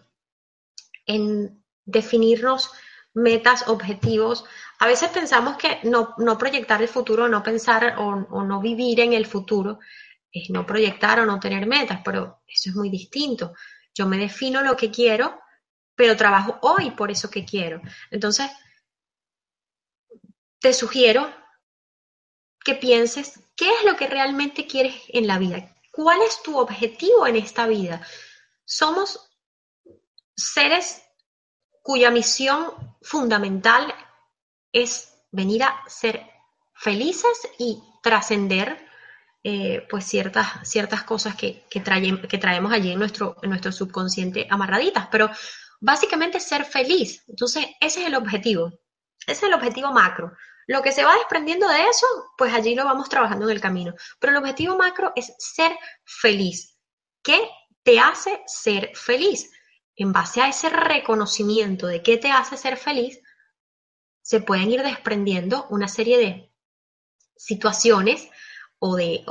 en 1.06 1.64
definirnos 1.86 2.70
metas, 3.14 3.66
objetivos. 3.68 4.44
A 4.78 4.86
veces 4.86 5.08
pensamos 5.08 5.56
que 5.56 5.80
no, 5.84 6.14
proyectar 6.38 6.82
el 6.82 6.88
futuro, 6.88 7.28
no 7.28 7.42
pensar 7.42 7.96
o, 7.98 8.44
no 8.44 8.60
vivir 8.60 9.00
en 9.00 9.14
el 9.14 9.26
futuro 9.26 9.80
es 10.30 10.50
no 10.50 10.66
proyectar 10.66 11.18
o 11.20 11.26
no 11.26 11.40
tener 11.40 11.66
metas, 11.66 12.02
pero 12.04 12.42
eso 12.46 12.68
es 12.68 12.76
muy 12.76 12.90
distinto. 12.90 13.54
Yo 13.94 14.06
me 14.06 14.18
defino 14.18 14.62
lo 14.62 14.76
que 14.76 14.90
quiero, 14.90 15.40
pero 15.94 16.16
trabajo 16.16 16.58
hoy 16.60 16.90
por 16.90 17.10
eso 17.10 17.30
que 17.30 17.46
quiero. 17.46 17.80
Entonces, 18.10 18.50
te 20.60 20.74
sugiero 20.74 21.32
que 22.62 22.74
pienses 22.74 23.40
qué 23.56 23.70
es 23.70 23.84
lo 23.86 23.96
que 23.96 24.06
realmente 24.06 24.66
quieres 24.66 24.94
en 25.08 25.26
la 25.26 25.38
vida, 25.38 25.74
¿Cuál 25.98 26.22
es 26.22 26.40
tu 26.44 26.56
objetivo 26.56 27.26
en 27.26 27.34
esta 27.34 27.66
vida? 27.66 28.00
Somos 28.64 29.28
seres 30.36 31.02
cuya 31.82 32.12
misión 32.12 32.72
fundamental 33.02 33.92
es 34.70 35.12
venir 35.32 35.64
a 35.64 35.82
ser 35.88 36.24
felices 36.72 37.48
y 37.58 37.82
trascender 38.00 38.78
eh, 39.42 39.88
pues 39.90 40.04
ciertas, 40.04 40.68
ciertas 40.70 41.02
cosas 41.02 41.34
que, 41.34 41.64
que, 41.68 41.82
que 41.82 42.38
traemos 42.38 42.72
allí 42.72 42.92
en 42.92 43.00
nuestro, 43.00 43.36
en 43.42 43.50
nuestro 43.50 43.72
subconsciente 43.72 44.46
amarraditas, 44.48 45.08
pero 45.10 45.28
básicamente 45.80 46.38
ser 46.38 46.64
feliz. 46.64 47.24
Entonces, 47.26 47.66
ese 47.80 48.02
es 48.02 48.06
el 48.06 48.14
objetivo. 48.14 48.68
Ese 49.26 49.32
es 49.32 49.42
el 49.42 49.54
objetivo 49.54 49.90
macro. 49.90 50.30
Lo 50.68 50.82
que 50.82 50.92
se 50.92 51.02
va 51.02 51.14
desprendiendo 51.14 51.66
de 51.66 51.88
eso, 51.88 52.06
pues 52.36 52.52
allí 52.52 52.74
lo 52.74 52.84
vamos 52.84 53.08
trabajando 53.08 53.46
en 53.46 53.52
el 53.52 53.60
camino. 53.60 53.94
Pero 54.20 54.32
el 54.32 54.36
objetivo 54.36 54.76
macro 54.76 55.12
es 55.16 55.32
ser 55.38 55.74
feliz. 56.04 56.76
¿Qué 57.22 57.48
te 57.82 57.98
hace 57.98 58.42
ser 58.46 58.92
feliz? 58.94 59.50
En 59.96 60.12
base 60.12 60.42
a 60.42 60.48
ese 60.48 60.68
reconocimiento 60.68 61.86
de 61.86 62.02
qué 62.02 62.18
te 62.18 62.30
hace 62.30 62.58
ser 62.58 62.76
feliz, 62.76 63.18
se 64.20 64.40
pueden 64.40 64.70
ir 64.70 64.82
desprendiendo 64.82 65.66
una 65.70 65.88
serie 65.88 66.18
de 66.18 66.52
situaciones 67.34 68.28
o 68.78 68.94
de, 68.96 69.24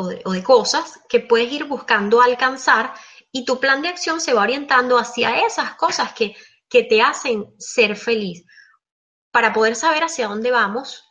cosas 0.43 0.99
que 1.07 1.19
puedes 1.19 1.53
ir 1.53 1.65
buscando 1.65 2.19
alcanzar 2.19 2.95
y 3.31 3.45
tu 3.45 3.59
plan 3.59 3.83
de 3.83 3.89
acción 3.89 4.19
se 4.19 4.33
va 4.33 4.41
orientando 4.41 4.97
hacia 4.97 5.45
esas 5.45 5.75
cosas 5.75 6.13
que, 6.13 6.35
que 6.67 6.83
te 6.83 7.03
hacen 7.03 7.53
ser 7.59 7.95
feliz. 7.95 8.43
Para 9.31 9.53
poder 9.53 9.75
saber 9.75 10.03
hacia 10.03 10.27
dónde 10.27 10.49
vamos, 10.49 11.06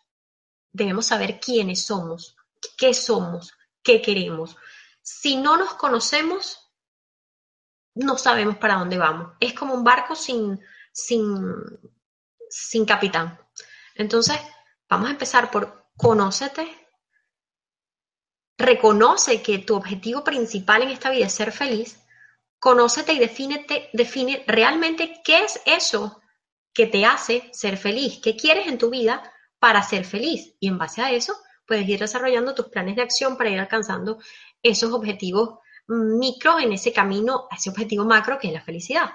debemos 0.77 1.07
saber 1.07 1.41
quiénes 1.41 1.87
somos, 1.87 2.37
qué 2.77 2.93
somos, 2.93 3.55
qué 3.83 4.03
queremos. 4.03 4.57
Si 5.03 5.37
no 5.37 5.57
nos 5.57 5.75
conocemos, 5.75 6.71
no 7.95 8.19
sabemos 8.19 8.59
para 8.59 8.75
dónde 8.75 8.99
vamos. 8.99 9.33
Es 9.41 9.55
como 9.55 9.73
un 9.73 9.83
barco 9.83 10.15
sin, 10.15 10.61
sin, 10.93 11.55
sin 12.51 12.85
capitán. 12.85 13.41
Entonces, 13.95 14.39
vamos 14.89 15.09
a 15.09 15.13
empezar 15.13 15.51
por 15.51 15.89
conócete, 15.97 16.69
reconoce 18.59 19.43
que 19.43 19.59
tu 19.59 19.77
objetivo 19.77 20.23
principal 20.25 20.83
en 20.83 20.91
esta 20.91 21.09
vida 21.09 21.27
es 21.27 21.33
ser 21.33 21.53
feliz, 21.53 22.03
conócete 22.59 23.15
y 23.15 23.19
defínete, 23.19 23.89
define 23.95 24.45
realmente 24.47 25.23
qué 25.25 25.45
es 25.45 25.61
eso 25.65 26.21
que 26.75 26.87
te 26.87 27.07
hace 27.07 27.49
ser 27.55 27.79
feliz, 27.79 28.21
qué 28.23 28.37
quieres 28.37 28.67
en 28.67 28.77
tu 28.77 28.91
vida 28.91 29.33
para 29.59 29.83
ser 29.83 30.05
feliz. 30.05 30.55
Y 30.61 30.69
en 30.69 30.79
base 30.79 31.03
a 31.03 31.11
eso, 31.11 31.35
puedes 31.67 31.89
ir 31.89 31.99
desarrollando 31.99 32.55
tus 32.55 32.67
planes 32.69 32.97
de 32.97 33.03
acción 33.03 33.37
para 33.37 33.51
ir 33.51 33.59
alcanzando 33.59 34.19
esos 34.63 34.93
objetivos 34.93 35.59
micro 35.89 36.59
en 36.59 36.73
ese 36.73 36.93
camino 36.93 37.47
a 37.51 37.57
ese 37.57 37.71
objetivo 37.71 38.05
macro 38.05 38.39
que 38.39 38.49
es 38.49 38.55
la 38.55 38.61
felicidad. 38.61 39.11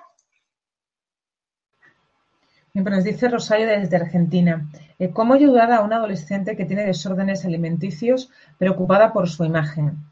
nos 2.73 3.03
dice 3.03 3.27
Rosario 3.27 3.67
desde 3.67 3.97
Argentina, 3.97 4.69
eh, 4.97 5.11
¿cómo 5.11 5.33
ayudar 5.33 5.71
a 5.71 5.81
una 5.81 5.97
adolescente 5.97 6.55
que 6.55 6.65
tiene 6.65 6.85
desórdenes 6.85 7.43
alimenticios 7.43 8.29
preocupada 8.57 9.11
por 9.11 9.29
su 9.29 9.43
imagen? 9.43 10.10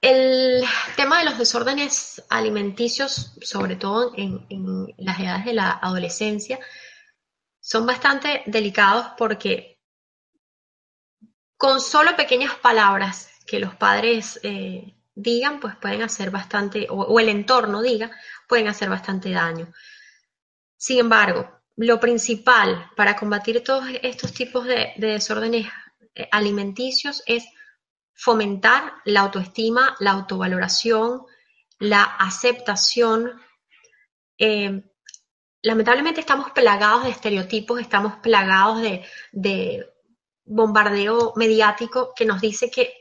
El 0.00 0.64
tema 0.96 1.18
de 1.18 1.26
los 1.26 1.38
desórdenes 1.38 2.22
alimenticios, 2.30 3.34
sobre 3.42 3.76
todo 3.76 4.12
en, 4.16 4.46
las 4.96 5.20
edades 5.20 5.44
de 5.44 5.52
la 5.52 5.72
adolescencia, 5.72 6.58
son 7.60 7.84
bastante 7.84 8.42
delicados 8.46 9.08
porque 9.18 9.78
con 11.58 11.80
solo 11.80 12.16
pequeñas 12.16 12.54
palabras 12.54 13.30
que 13.46 13.58
los 13.58 13.74
padres 13.74 14.40
eh, 14.42 14.94
digan, 15.14 15.60
pues 15.60 15.76
pueden 15.76 16.00
hacer 16.00 16.30
bastante, 16.30 16.86
o, 16.88 17.20
el 17.20 17.28
entorno 17.28 17.82
diga, 17.82 18.10
pueden 18.48 18.68
hacer 18.68 18.88
bastante 18.88 19.30
daño. 19.30 19.70
Sin 20.78 20.98
embargo, 20.98 21.60
lo 21.76 22.00
principal 22.00 22.90
para 22.96 23.16
combatir 23.16 23.62
todos 23.62 23.84
estos 24.02 24.32
tipos 24.32 24.64
de, 24.64 24.94
desórdenes 24.96 25.66
eh, 26.14 26.26
alimenticios 26.32 27.22
es 27.26 27.44
fomentar 28.20 28.92
la 29.06 29.20
autoestima, 29.20 29.96
la 29.98 30.10
autovaloración, 30.10 31.22
la 31.78 32.02
aceptación. 32.02 33.32
Eh, 34.36 34.82
lamentablemente 35.62 36.20
estamos 36.20 36.50
plagados 36.50 37.04
de 37.04 37.10
estereotipos, 37.10 37.80
estamos 37.80 38.16
plagados 38.16 38.82
de, 38.82 39.06
de, 39.32 39.86
bombardeo 40.44 41.32
mediático 41.36 42.12
que 42.14 42.24
nos 42.24 42.40
dice 42.40 42.70
que 42.70 42.92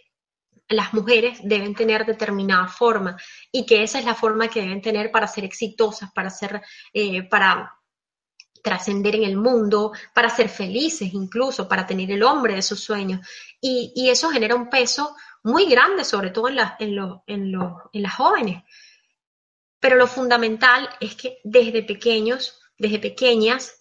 las 0.68 0.94
mujeres 0.94 1.40
deben 1.44 1.74
tener 1.74 2.06
determinada 2.06 2.68
forma 2.68 3.18
y 3.52 3.66
que 3.66 3.82
esa 3.82 3.98
es 3.98 4.06
la 4.06 4.14
forma 4.14 4.50
que 4.50 4.62
deben 4.62 4.84
tener 4.84 5.12
para 5.12 5.28
ser 5.28 5.44
exitosas, 5.44 6.12
para 6.14 6.30
ser, 6.30 6.62
eh, 6.94 7.24
para 7.24 7.74
trascender 8.62 9.16
en 9.16 9.24
el 9.24 9.36
mundo, 9.36 9.92
para 10.14 10.30
ser 10.30 10.48
felices 10.48 11.14
incluso, 11.14 11.68
para 11.68 11.88
tener 11.88 12.12
el 12.12 12.24
hombre 12.24 12.56
de 12.56 12.62
sus 12.62 12.80
sueños. 12.80 13.28
Y, 13.62 14.10
eso 14.10 14.30
genera 14.30 14.55
un 14.55 14.70
peso 14.70 15.16
muy 15.43 15.66
grande, 15.66 16.05
sobre 16.05 16.32
todo 16.32 16.49
en, 16.49 16.57
en, 16.80 17.20
en 17.28 18.01
las 18.01 18.16
jóvenes. 18.16 18.64
Pero 19.80 19.95
lo 19.95 20.07
fundamental 20.07 20.89
es 20.99 21.16
que 21.16 21.39
desde 21.43 21.84
pequeños, 21.84 22.60
desde 22.78 22.99
pequeñas, 22.99 23.80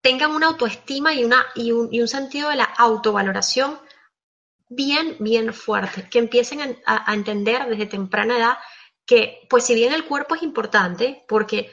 tengan 0.00 0.30
una 0.30 0.48
autoestima 0.48 1.12
y, 1.12 1.24
una, 1.24 1.44
y, 1.54 1.72
un, 1.72 1.92
y 1.92 2.00
un 2.00 2.08
sentido 2.08 2.50
de 2.50 2.56
la 2.56 2.64
autovaloración 2.64 3.78
bien, 4.68 5.16
bien 5.18 5.52
fuerte, 5.52 6.08
que 6.08 6.18
empiecen 6.18 6.80
a, 6.86 7.14
entender 7.14 7.66
desde 7.66 7.86
temprana 7.86 8.38
edad 8.38 8.58
que, 9.06 9.46
pues 9.48 9.64
si 9.64 9.74
bien 9.74 9.92
el 9.92 10.04
cuerpo 10.04 10.34
es 10.34 10.42
importante, 10.42 11.24
porque 11.26 11.72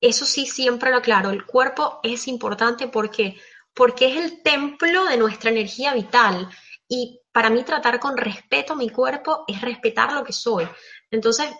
eso 0.00 0.24
sí 0.26 0.46
siempre 0.46 0.90
lo 0.90 0.98
aclaro, 0.98 1.30
el 1.30 1.46
cuerpo 1.46 2.00
es 2.02 2.26
importante 2.26 2.88
porque, 2.88 3.40
porque 3.74 4.06
es 4.06 4.16
el 4.16 4.42
templo 4.42 5.04
de 5.06 5.16
nuestra 5.16 5.50
energía 5.50 5.92
vital 5.92 6.48
y 6.88 7.20
para 7.32 7.50
mí 7.50 7.64
tratar 7.64 7.98
con 7.98 8.16
respeto 8.16 8.74
a 8.74 8.76
mi 8.76 8.88
cuerpo 8.88 9.44
es 9.48 9.60
respetar 9.60 10.12
lo 10.12 10.22
que 10.22 10.32
soy. 10.32 10.68
Entonces, 11.10 11.50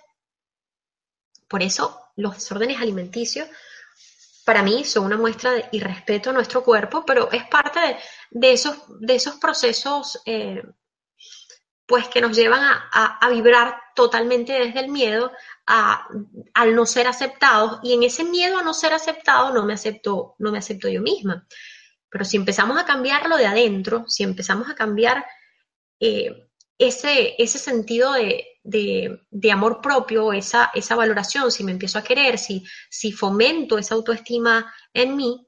por 1.49 1.63
eso 1.63 2.13
los 2.17 2.35
desórdenes 2.35 2.81
alimenticios 2.81 3.49
para 4.45 4.63
mí 4.63 4.85
son 4.85 5.07
una 5.07 5.17
muestra 5.17 5.53
de 5.53 5.69
irrespeto 5.73 6.31
a 6.31 6.33
nuestro 6.35 6.63
cuerpo, 6.63 7.05
pero 7.05 7.31
es 7.33 7.45
parte 7.49 7.81
de, 8.31 8.53
esos, 8.53 9.37
procesos 9.41 10.21
eh, 10.27 10.63
pues 11.87 12.09
que 12.09 12.21
nos 12.21 12.37
llevan 12.37 12.61
a, 12.63 13.29
vibrar 13.31 13.81
totalmente 13.95 14.53
desde 14.53 14.81
el 14.81 14.89
miedo 14.89 15.33
a, 15.67 16.07
al 16.55 16.75
no 16.75 16.85
ser 16.87 17.07
aceptados 17.07 17.81
y 17.83 17.95
en 17.95 18.03
ese 18.03 18.25
miedo 18.25 18.59
a 18.59 18.63
no 18.63 18.75
ser 18.75 18.93
aceptado 18.93 19.53
no 19.53 19.65
me 19.65 19.75
acepto, 19.75 20.35
no 20.39 20.53
me 20.53 20.59
acepto 20.59 20.89
yo 20.89 21.01
misma. 21.01 21.47
Pero 22.15 22.25
si 22.25 22.37
empezamos 22.37 22.79
a 22.79 22.85
cambiarlo 22.85 23.37
de 23.37 23.47
adentro, 23.47 24.05
si 24.07 24.23
empezamos 24.23 24.71
a 24.71 24.77
cambiar 24.77 25.27
eh, 25.99 26.49
ese, 26.79 27.35
ese 27.43 27.59
sentido 27.59 28.13
de, 28.13 28.61
de, 28.63 29.51
amor 29.51 29.81
propio, 29.81 30.33
esa, 30.33 30.71
esa 30.75 30.95
valoración, 30.95 31.51
si 31.51 31.65
me 31.65 31.73
empiezo 31.73 31.99
a 31.99 32.05
querer, 32.05 32.39
si, 32.39 32.65
si 32.89 33.11
fomento 33.11 33.79
esa 33.79 33.97
autoestima 33.97 34.73
en 34.93 35.17
mí, 35.17 35.45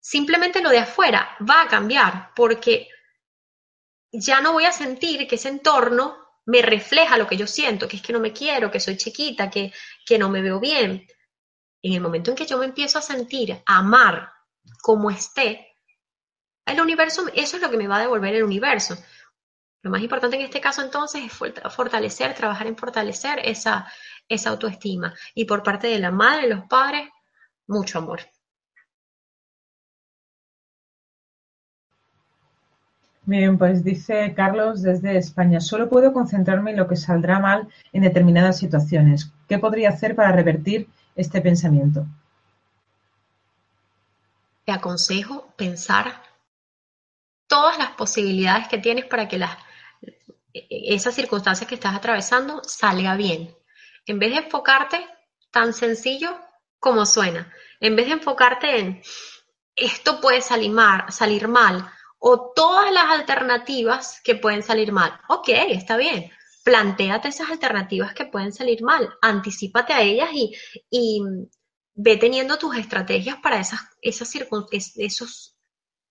simplemente 0.00 0.62
lo 0.62 0.70
de 0.70 0.78
afuera 0.78 1.36
va 1.40 1.62
a 1.62 1.68
cambiar 1.68 2.30
porque 2.36 2.86
ya 4.12 4.40
no 4.40 4.52
voy 4.52 4.66
a 4.66 4.70
sentir 4.70 5.26
que 5.26 5.34
ese 5.34 5.48
entorno 5.48 6.18
me 6.46 6.62
refleja 6.62 7.18
lo 7.18 7.26
que 7.26 7.36
yo 7.36 7.48
siento, 7.48 7.88
que 7.88 7.96
es 7.96 8.02
que 8.02 8.12
no 8.12 8.20
me 8.20 8.32
quiero, 8.32 8.70
que 8.70 8.78
soy 8.78 8.96
chiquita, 8.96 9.50
que, 9.50 9.72
que 10.06 10.20
no 10.20 10.30
me 10.30 10.40
veo 10.40 10.60
bien. 10.60 11.04
En 11.82 11.94
el 11.94 12.00
momento 12.00 12.30
en 12.30 12.36
que 12.36 12.46
yo 12.46 12.58
me 12.58 12.66
empiezo 12.66 13.00
a 13.00 13.02
sentir, 13.02 13.60
a 13.66 13.78
amar 13.78 14.30
como 14.80 15.10
esté, 15.10 15.72
el 16.66 16.80
universo, 16.80 17.26
eso 17.34 17.56
es 17.56 17.62
lo 17.62 17.70
que 17.70 17.76
me 17.76 17.88
va 17.88 17.96
a 17.96 18.00
devolver 18.00 18.34
el 18.34 18.44
universo. 18.44 18.96
Lo 19.82 19.90
más 19.90 20.00
importante 20.00 20.36
en 20.36 20.42
este 20.42 20.60
caso 20.60 20.80
entonces 20.82 21.24
es 21.24 21.32
fortalecer, 21.32 22.34
trabajar 22.34 22.68
en 22.68 22.76
fortalecer 22.76 23.40
esa, 23.44 23.86
autoestima. 24.46 25.12
Y 25.34 25.44
por 25.44 25.62
parte 25.62 25.88
de 25.88 25.98
la 25.98 26.12
madre, 26.12 26.48
los 26.48 26.64
padres, 26.66 27.08
mucho 27.66 27.98
amor. 27.98 28.20
Bien, 33.24 33.58
pues 33.58 33.84
dice 33.84 34.34
Carlos 34.34 34.82
desde 34.82 35.16
España, 35.16 35.60
solo 35.60 35.88
puedo 35.88 36.12
concentrarme 36.12 36.72
en 36.72 36.76
lo 36.76 36.88
que 36.88 36.96
saldrá 36.96 37.38
mal 37.38 37.68
en 37.92 38.02
determinadas 38.02 38.58
situaciones. 38.58 39.32
¿Qué 39.48 39.58
podría 39.58 39.90
hacer 39.90 40.14
para 40.16 40.32
revertir 40.32 40.88
este 41.14 41.40
pensamiento? 41.40 42.06
Te 44.64 44.72
aconsejo 44.72 45.52
pensar 45.56 46.22
todas 47.46 47.78
las 47.78 47.90
posibilidades 47.90 48.68
que 48.68 48.78
tienes 48.78 49.04
para 49.06 49.28
que 49.28 49.38
las 49.38 49.56
esas 50.52 51.14
circunstancias 51.14 51.68
que 51.68 51.74
estás 51.74 51.94
atravesando 51.94 52.62
salga 52.64 53.16
bien. 53.16 53.56
En 54.06 54.18
vez 54.18 54.30
de 54.30 54.38
enfocarte 54.38 55.06
tan 55.50 55.72
sencillo 55.72 56.38
como 56.78 57.06
suena, 57.06 57.52
en 57.80 57.96
vez 57.96 58.06
de 58.06 58.12
enfocarte 58.12 58.78
en 58.78 59.02
esto 59.74 60.20
puede 60.20 60.42
salir 60.42 60.70
mal, 60.70 61.10
salir 61.10 61.48
mal 61.48 61.90
o 62.18 62.52
todas 62.54 62.92
las 62.92 63.06
alternativas 63.06 64.20
que 64.22 64.34
pueden 64.34 64.62
salir 64.62 64.92
mal. 64.92 65.18
Ok, 65.28 65.48
está 65.48 65.96
bien. 65.96 66.30
Plantéate 66.64 67.28
esas 67.28 67.50
alternativas 67.50 68.14
que 68.14 68.26
pueden 68.26 68.52
salir 68.52 68.82
mal, 68.82 69.08
anticipate 69.20 69.92
a 69.92 70.02
ellas 70.02 70.30
y 70.32 71.22
ve 71.94 72.16
teniendo 72.16 72.58
tus 72.58 72.76
estrategias 72.76 73.36
para 73.42 73.60
esas, 73.60 73.80
esas, 74.00 74.34
esos, 74.96 75.56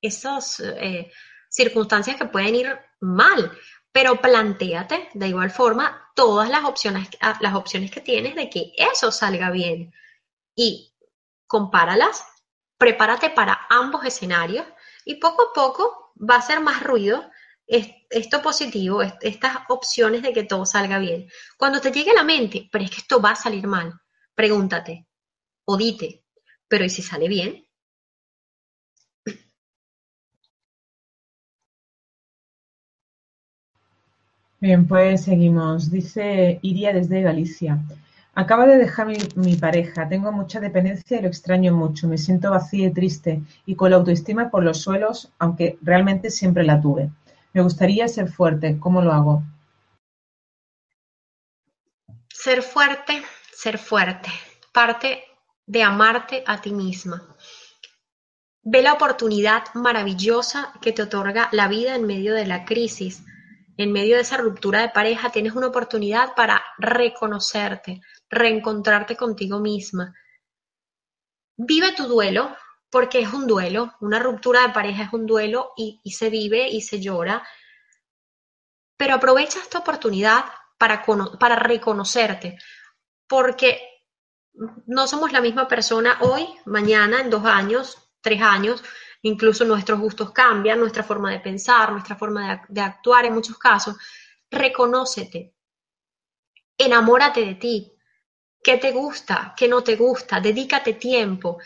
esas 0.02 0.60
eh, 0.60 1.12
circunstancias 1.50 2.18
que 2.18 2.26
pueden 2.26 2.56
ir 2.56 2.80
mal. 3.00 3.52
Pero 3.92 4.22
plantéate 4.22 5.10
de 5.14 5.28
igual 5.28 5.52
forma 5.52 6.12
todas 6.16 6.50
las 6.50 6.64
opciones, 6.64 7.10
ah, 7.20 7.38
las 7.42 7.56
opciones 7.56 7.92
que 7.92 8.00
tienes 8.00 8.36
de 8.36 8.50
que 8.50 8.72
eso 8.78 9.12
salga 9.12 9.52
bien 9.52 9.94
y 10.56 10.94
compáralas, 11.46 12.24
prepárate 12.78 13.30
para 13.32 13.68
ambos 13.70 14.06
escenarios 14.06 14.66
y 15.04 15.16
poco 15.16 15.50
a 15.50 15.54
poco 15.54 16.14
va 16.18 16.36
a 16.38 16.42
ser 16.42 16.62
más 16.62 16.82
ruido 16.84 17.30
esto 17.68 18.42
positivo, 18.42 19.02
estas 19.02 19.58
opciones 19.70 20.22
de 20.22 20.34
que 20.34 20.44
todo 20.44 20.66
salga 20.66 21.00
bien. 21.00 21.30
Cuando 21.58 21.80
te 21.80 21.92
llegue 21.92 22.12
a 22.12 22.16
la 22.16 22.24
mente, 22.24 22.68
pero 22.70 22.84
es 22.84 22.92
que 22.92 22.98
esto 22.98 23.22
va 23.22 23.32
a 23.32 23.36
salir 23.36 23.66
mal, 23.66 23.94
pregúntate 24.36 25.08
o 25.72 25.78
dite, 25.78 26.10
pero 26.68 26.84
¿y 26.86 26.90
si 26.90 27.02
sale 27.02 27.28
bien? 27.28 27.66
Bien, 34.60 34.88
pues 34.88 35.24
seguimos. 35.24 35.90
Dice 35.90 36.60
Iria 36.62 36.94
desde 36.94 37.22
Galicia. 37.22 37.80
Acaba 38.36 38.66
de 38.66 38.78
dejar 38.78 39.08
mi, 39.36 39.56
pareja, 39.56 40.08
tengo 40.08 40.32
mucha 40.32 40.60
dependencia 40.60 41.18
y 41.18 41.22
lo 41.22 41.28
extraño 41.28 41.74
mucho, 41.74 42.08
me 42.08 42.18
siento 42.18 42.50
vacía 42.50 42.88
y 42.88 42.94
triste 42.94 43.42
y 43.66 43.76
con 43.76 43.90
la 43.92 43.98
autoestima 43.98 44.50
por 44.50 44.64
los 44.64 44.82
suelos, 44.82 45.32
aunque 45.38 45.78
realmente 45.82 46.30
siempre 46.30 46.64
la 46.64 46.80
tuve. 46.80 47.10
Me 47.54 47.62
gustaría 47.62 48.08
ser 48.08 48.30
fuerte, 48.30 48.78
¿cómo 48.80 49.02
lo 49.02 49.12
hago? 49.12 49.44
Ser 52.30 52.62
fuerte, 52.62 53.22
ser 53.52 53.78
fuerte, 53.78 54.30
parte 54.72 55.24
de 55.72 55.84
amarte 55.84 56.44
a 56.46 56.60
ti 56.60 56.74
misma. 56.74 57.18
Ve 58.62 58.82
la 58.82 58.94
oportunidad 58.94 59.74
maravillosa 59.74 60.74
que 60.82 60.92
te 60.92 61.04
otorga 61.04 61.48
la 61.54 61.70
vida 61.70 61.96
en 61.96 62.06
medio 62.06 62.34
de 62.34 62.46
la 62.46 62.66
crisis 62.66 63.24
en 63.78 63.92
medio 63.92 64.16
de 64.16 64.22
esa 64.22 64.38
ruptura 64.38 64.82
de 64.82 64.90
pareja, 64.90 65.32
tienes 65.32 65.54
una 65.54 65.68
oportunidad 65.68 66.36
para 66.36 66.62
reconocerte, 66.78 68.02
reencontrarte 68.30 69.16
contigo 69.16 69.60
misma. 69.60 70.14
Vive 71.58 71.94
tu 71.94 72.06
duelo, 72.06 72.56
porque 72.90 73.22
es 73.22 73.34
un 73.34 73.48
duelo, 73.48 73.96
una 74.02 74.20
ruptura 74.20 74.68
de 74.68 74.74
pareja 74.74 75.04
es 75.04 75.14
un 75.14 75.26
duelo 75.26 75.72
y, 75.78 76.02
se 76.12 76.30
vive 76.30 76.68
y 76.68 76.82
se 76.82 77.00
llora, 77.00 77.48
pero 78.98 79.16
aprovecha 79.16 79.60
esta 79.60 79.80
oportunidad 79.80 80.46
para, 80.78 81.04
para 81.40 81.56
reconocerte. 81.56 82.58
porque 83.28 83.91
no 84.54 85.08
somos 85.08 85.32
la 85.32 85.42
misma 85.42 85.68
persona 85.68 86.18
hoy, 86.22 86.48
mañana, 86.66 87.22
en 87.22 87.30
dos 87.30 87.46
años, 87.46 88.12
tres 88.22 88.42
años, 88.42 88.84
incluso 89.22 89.66
nuestros 89.66 90.00
gustos 90.00 90.32
cambian, 90.32 90.80
nuestra 90.80 91.04
forma 91.04 91.32
de 91.32 91.40
pensar, 91.40 91.92
nuestra 91.92 92.16
forma 92.16 92.64
de, 92.68 92.82
actuar 92.82 93.26
en 93.26 93.34
muchos 93.34 93.58
casos. 93.58 93.96
Reconócete, 94.50 95.54
enamórate 96.78 97.46
de 97.46 97.56
ti, 97.56 97.94
qué 98.64 98.78
te 98.78 98.92
gusta, 98.92 99.54
qué 99.56 99.68
no 99.68 99.84
te 99.84 99.96
gusta, 99.96 100.40
dedícate 100.40 100.94
tiempo. 100.94 101.60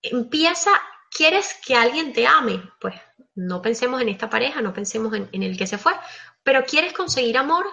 Empieza, 0.00 0.70
¿quieres 1.10 1.58
que 1.64 1.74
alguien 1.74 2.12
te 2.12 2.26
ame? 2.26 2.62
Pues 2.80 2.94
no 3.34 3.60
pensemos 3.60 4.00
en 4.00 4.08
esta 4.08 4.30
pareja, 4.30 4.60
no 4.62 4.72
pensemos 4.72 5.12
en, 5.14 5.28
en 5.32 5.42
el 5.42 5.56
que 5.56 5.66
se 5.66 5.78
fue, 5.78 5.92
pero 6.42 6.64
¿quieres 6.64 6.92
conseguir 6.92 7.36
amor? 7.36 7.66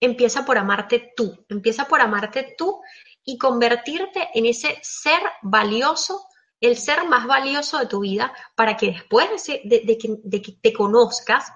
Empieza 0.00 0.44
por 0.44 0.56
amarte 0.56 1.12
tú, 1.14 1.44
empieza 1.48 1.86
por 1.86 2.00
amarte 2.00 2.54
tú 2.56 2.80
y 3.24 3.36
convertirte 3.36 4.30
en 4.34 4.46
ese 4.46 4.78
ser 4.82 5.20
valioso, 5.42 6.26
el 6.58 6.76
ser 6.76 7.06
más 7.06 7.26
valioso 7.26 7.78
de 7.78 7.86
tu 7.86 8.00
vida, 8.00 8.34
para 8.54 8.76
que 8.76 8.86
después 8.86 9.28
de, 9.46 9.98
que, 10.42 10.52
te 10.60 10.72
conozcas, 10.72 11.52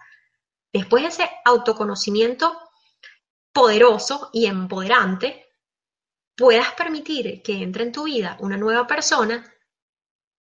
después 0.73 1.03
de 1.03 1.09
ese 1.09 1.31
autoconocimiento 1.45 2.57
poderoso 3.53 4.31
y 4.33 4.47
empoderante, 4.47 5.47
puedas 6.37 6.73
permitir 6.73 7.43
que 7.43 7.63
entre 7.63 7.85
en 7.85 7.93
tu 7.93 8.05
vida 8.05 8.37
una 8.41 8.57
nueva 8.57 8.87
persona 8.87 9.45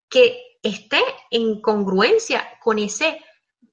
que 0.08 0.58
esté 0.62 1.02
en 1.30 1.60
congruencia 1.60 2.58
con 2.60 2.78
ese, 2.78 3.22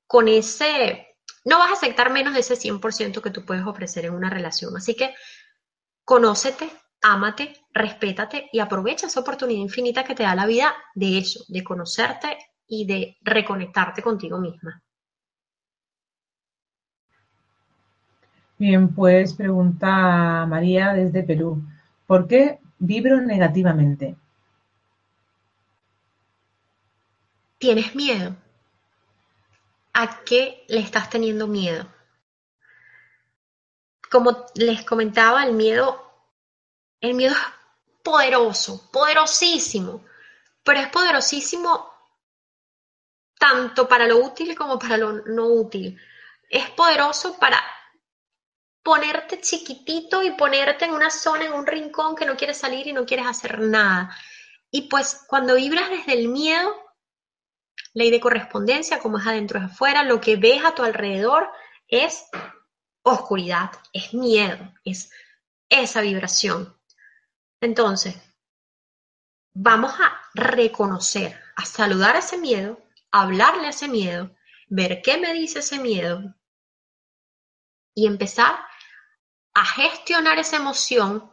con 0.08 0.28
ese 0.28 1.11
no 1.44 1.60
vas 1.60 1.72
a 1.72 1.74
aceptar 1.74 2.12
menos 2.12 2.34
de 2.34 2.42
ese 2.42 2.56
100% 2.56 3.22
que 3.22 3.32
tú 3.32 3.46
puedes 3.46 3.66
ofrecer 3.66 4.06
en 4.06 4.14
una 4.14 4.30
relación. 4.30 4.76
Así 4.78 4.96
que 4.96 5.14
conócete, 6.04 6.70
ámate, 7.02 7.54
respétate 7.74 8.50
y 8.52 8.60
aprovecha 8.60 9.08
esa 9.08 9.20
oportunidad 9.20 9.62
infinita 9.62 10.04
que 10.04 10.16
te 10.16 10.24
da 10.24 10.36
la 10.36 10.46
vida 10.46 10.74
de 10.94 11.18
eso, 11.18 11.44
de 11.48 11.64
conocerte 11.64 12.38
y 12.68 12.86
de 12.86 13.18
reconectarte 13.22 14.02
contigo 14.02 14.40
misma. 14.40 14.82
Bien, 18.58 18.94
pues 18.94 19.34
pregunta 19.34 20.46
María 20.46 20.94
desde 20.94 21.24
Perú, 21.24 21.64
¿por 22.06 22.28
qué 22.28 22.60
vibro 22.78 23.20
negativamente? 23.20 24.16
¿Tienes 27.58 27.96
miedo? 27.96 28.36
A 29.94 30.24
qué 30.24 30.66
le 30.68 30.80
estás 30.80 31.10
teniendo 31.10 31.48
miedo. 31.48 31.86
Como 34.10 34.46
les 34.56 34.84
comentaba, 34.84 35.44
el 35.44 35.54
miedo, 35.54 36.12
el 37.00 37.14
miedo 37.14 37.34
es 37.34 37.42
poderoso, 38.04 38.90
poderosísimo, 38.92 40.06
pero 40.64 40.80
es 40.80 40.88
poderosísimo 40.90 41.92
tanto 43.40 43.88
para 43.88 44.08
lo 44.08 44.18
útil 44.18 44.56
como 44.56 44.78
para 44.78 44.98
lo 44.98 45.14
no 45.14 45.48
útil. 45.48 46.00
Es 46.50 46.70
poderoso 46.72 47.38
para 47.40 47.62
ponerte 48.84 49.40
chiquitito 49.42 50.22
y 50.24 50.32
ponerte 50.32 50.86
en 50.86 50.94
una 50.94 51.10
zona, 51.10 51.46
en 51.46 51.54
un 51.54 51.66
rincón 51.66 52.16
que 52.16 52.26
no 52.26 52.36
quieres 52.36 52.58
salir 52.58 52.88
y 52.88 52.94
no 52.94 53.06
quieres 53.06 53.28
hacer 53.28 53.60
nada. 53.60 54.16
Y 54.70 54.84
pues 54.84 55.26
cuando 55.28 55.56
vibras 55.56 55.90
desde 55.90 56.14
el 56.14 56.28
miedo, 56.28 56.74
Ley 57.94 58.10
de 58.10 58.20
correspondencia, 58.20 59.00
como 59.00 59.18
es 59.18 59.28
adentro 59.28 59.60
es 59.60 59.66
afuera, 59.66 60.04
lo 60.04 60.22
que 60.22 60.38
ves 60.38 60.64
a 60.64 60.74
tu 60.74 60.84
alrededor 60.84 61.50
es 61.88 62.26
oscuridad, 63.04 63.72
es 63.92 64.14
miedo, 64.14 64.74
es 64.86 65.12
esa 65.70 66.02
vibración. 66.02 66.78
Entonces, 67.62 68.16
vamos 69.54 69.94
a 70.00 70.22
reconocer, 70.34 71.40
a 71.56 71.66
saludar 71.66 72.16
ese 72.16 72.38
miedo, 72.38 72.82
hablarle 73.12 73.68
a 73.68 73.72
ese 73.72 73.88
miedo, 73.88 74.36
ver 74.68 75.02
qué 75.02 75.18
me 75.18 75.34
dice 75.34 75.60
ese 75.60 75.80
miedo 75.80 76.34
y 77.94 78.08
empezar 78.08 78.56
a 79.54 79.66
gestionar 79.66 80.40
esa 80.40 80.56
emoción 80.58 81.30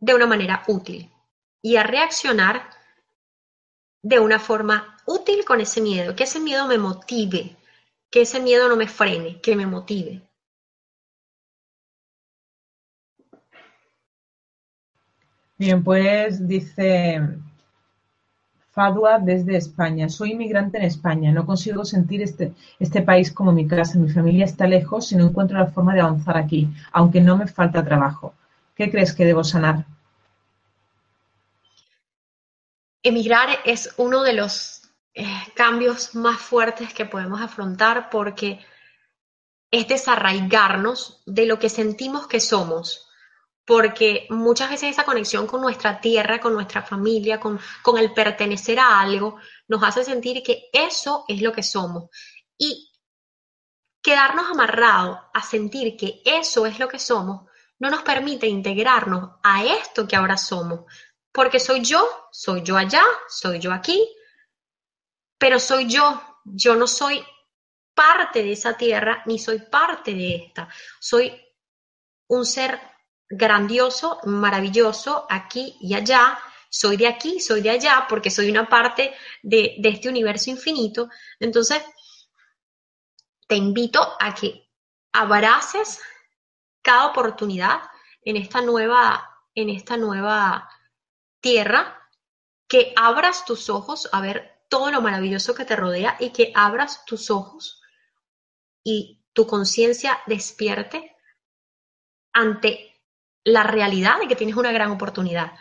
de 0.00 0.14
una 0.14 0.26
manera 0.26 0.64
útil 0.66 1.12
y 1.62 1.76
a 1.76 1.84
reaccionar 1.84 2.70
de 4.02 4.18
una 4.18 4.38
forma 4.38 4.96
útil 5.06 5.44
con 5.44 5.60
ese 5.60 5.80
miedo, 5.80 6.16
que 6.16 6.24
ese 6.24 6.40
miedo 6.40 6.66
me 6.66 6.78
motive, 6.78 7.56
que 8.10 8.22
ese 8.22 8.40
miedo 8.40 8.68
no 8.68 8.76
me 8.76 8.88
frene, 8.88 9.40
que 9.40 9.56
me 9.56 9.66
motive. 9.66 10.22
Bien, 15.58 15.84
pues 15.84 16.48
dice 16.48 17.20
Fadua 18.70 19.18
desde 19.18 19.56
España. 19.56 20.08
Soy 20.08 20.32
inmigrante 20.32 20.78
en 20.78 20.84
España. 20.84 21.32
No 21.32 21.44
consigo 21.44 21.84
sentir 21.84 22.22
este, 22.22 22.54
este 22.78 23.02
país 23.02 23.30
como 23.30 23.52
mi 23.52 23.66
casa. 23.66 23.98
Mi 23.98 24.08
familia 24.08 24.46
está 24.46 24.66
lejos 24.66 25.12
y 25.12 25.16
no 25.16 25.26
encuentro 25.26 25.58
la 25.58 25.66
forma 25.66 25.92
de 25.92 26.00
avanzar 26.00 26.38
aquí, 26.38 26.68
aunque 26.92 27.20
no 27.20 27.36
me 27.36 27.46
falta 27.46 27.84
trabajo. 27.84 28.32
¿Qué 28.74 28.90
crees 28.90 29.12
que 29.12 29.26
debo 29.26 29.44
sanar? 29.44 29.84
Emigrar 33.02 33.60
es 33.64 33.94
uno 33.96 34.22
de 34.22 34.34
los 34.34 34.82
eh, 35.14 35.26
cambios 35.54 36.14
más 36.14 36.40
fuertes 36.40 36.92
que 36.94 37.06
podemos 37.06 37.40
afrontar 37.40 38.10
porque 38.10 38.64
es 39.70 39.88
desarraigarnos 39.88 41.22
de 41.26 41.46
lo 41.46 41.58
que 41.58 41.68
sentimos 41.68 42.26
que 42.26 42.40
somos, 42.40 43.08
porque 43.64 44.26
muchas 44.30 44.70
veces 44.70 44.90
esa 44.90 45.04
conexión 45.04 45.46
con 45.46 45.60
nuestra 45.60 46.00
tierra, 46.00 46.40
con 46.40 46.52
nuestra 46.52 46.82
familia, 46.82 47.38
con, 47.38 47.60
con 47.82 47.98
el 47.98 48.12
pertenecer 48.12 48.80
a 48.80 49.00
algo, 49.00 49.36
nos 49.68 49.82
hace 49.82 50.04
sentir 50.04 50.42
que 50.42 50.68
eso 50.72 51.24
es 51.28 51.40
lo 51.40 51.52
que 51.52 51.62
somos. 51.62 52.10
Y 52.58 52.90
quedarnos 54.02 54.50
amarrados 54.50 55.18
a 55.32 55.42
sentir 55.42 55.96
que 55.96 56.20
eso 56.24 56.66
es 56.66 56.78
lo 56.78 56.88
que 56.88 56.98
somos 56.98 57.50
no 57.80 57.90
nos 57.90 58.02
permite 58.02 58.46
integrarnos 58.46 59.30
a 59.42 59.64
esto 59.64 60.06
que 60.06 60.14
ahora 60.14 60.36
somos, 60.36 60.84
porque 61.32 61.60
soy 61.60 61.82
yo, 61.82 62.28
soy 62.32 62.62
yo 62.62 62.76
allá, 62.76 63.02
soy 63.28 63.58
yo 63.58 63.72
aquí, 63.72 64.08
pero 65.38 65.58
soy 65.58 65.88
yo, 65.88 66.40
yo 66.44 66.74
no 66.74 66.86
soy 66.86 67.24
parte 67.94 68.42
de 68.42 68.52
esa 68.52 68.76
tierra 68.76 69.22
ni 69.26 69.38
soy 69.38 69.60
parte 69.60 70.14
de 70.14 70.36
esta. 70.36 70.68
Soy 70.98 71.38
un 72.28 72.46
ser 72.46 72.80
grandioso, 73.28 74.20
maravilloso, 74.24 75.26
aquí 75.28 75.76
y 75.80 75.94
allá. 75.94 76.38
Soy 76.68 76.96
de 76.96 77.08
aquí, 77.08 77.40
soy 77.40 77.62
de 77.62 77.70
allá, 77.70 78.06
porque 78.08 78.30
soy 78.30 78.48
una 78.48 78.68
parte 78.68 79.14
de, 79.42 79.76
este 79.82 80.08
universo 80.08 80.50
infinito. 80.50 81.08
Entonces, 81.38 81.82
te 83.48 83.56
invito 83.56 84.16
a 84.20 84.34
que 84.34 84.68
abraces 85.12 86.00
cada 86.80 87.06
oportunidad 87.06 87.80
en 88.22 88.36
esta 88.36 88.60
nueva, 88.60 89.28
en 89.54 89.70
esta 89.70 89.96
nueva 89.96 90.68
tierra, 91.40 91.96
que 92.68 92.92
abras 92.96 93.44
tus 93.44 93.68
ojos 93.68 94.08
a 94.12 94.20
ver 94.20 94.60
todo 94.68 94.90
lo 94.90 95.02
maravilloso 95.02 95.54
que 95.54 95.64
te 95.64 95.76
rodea 95.76 96.16
y 96.20 96.30
que 96.30 96.52
abras 96.54 97.04
tus 97.04 97.30
ojos 97.30 97.82
y 98.84 99.20
tu 99.32 99.46
conciencia 99.46 100.18
despierte 100.26 101.16
ante 102.32 103.00
la 103.44 103.64
realidad 103.64 104.20
de 104.20 104.28
que 104.28 104.36
tienes 104.36 104.56
una 104.56 104.72
gran 104.72 104.90
oportunidad. 104.90 105.52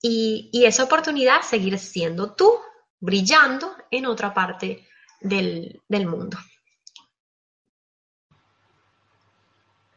Y, 0.00 0.50
esa 0.64 0.84
oportunidad 0.84 1.42
seguir 1.42 1.78
siendo 1.78 2.34
tú, 2.34 2.50
brillando 2.98 3.72
en 3.90 4.06
otra 4.06 4.34
parte 4.34 4.88
del, 5.20 5.80
del 5.88 6.06
mundo. 6.06 6.38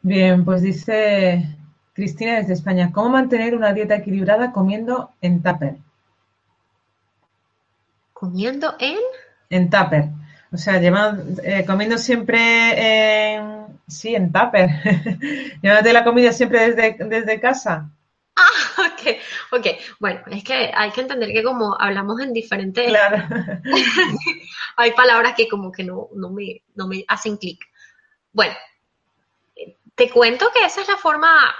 Bien, 0.01 0.45
pues 0.45 0.61
dice 0.61 1.57
Cristina 1.95 2.35
desde 2.35 2.53
España, 2.53 2.91
¿cómo 2.93 3.09
mantener 3.09 3.55
una 3.55 3.73
dieta 3.73 3.95
equilibrada 3.95 4.51
comiendo 4.51 5.09
en 5.21 5.41
tupper? 5.41 5.77
comiendo 8.15 8.75
en... 8.79 8.97
En 9.51 9.69
tupper. 9.69 10.05
O 10.51 10.57
sea, 10.57 10.81
eh, 10.81 11.63
comiendo 11.67 11.97
siempre 11.97 13.35
en... 13.35 13.65
Sí, 13.87 14.15
en 14.15 14.31
tupper. 14.31 14.69
Llevándote 15.61 15.93
la 15.93 16.03
comida 16.03 16.31
siempre 16.31 16.71
desde, 16.71 17.05
desde 17.05 17.39
casa. 17.39 17.91
Ah, 18.35 18.47
ok, 18.87 19.17
ok. 19.51 19.67
Bueno, 19.99 20.21
es 20.31 20.43
que 20.43 20.71
hay 20.73 20.91
que 20.91 21.01
entender 21.01 21.31
que 21.33 21.43
como 21.43 21.79
hablamos 21.79 22.19
en 22.21 22.33
diferentes... 22.33 22.87
Claro. 22.87 23.23
hay 24.77 24.91
palabras 24.93 25.33
que 25.35 25.47
como 25.47 25.71
que 25.71 25.83
no, 25.83 26.07
no, 26.15 26.31
me, 26.31 26.63
no 26.73 26.87
me 26.87 27.05
hacen 27.07 27.37
clic. 27.37 27.59
Bueno, 28.31 28.55
te 29.95 30.09
cuento 30.09 30.51
que 30.53 30.65
esa 30.65 30.81
es 30.81 30.87
la 30.87 30.97
forma 30.97 31.55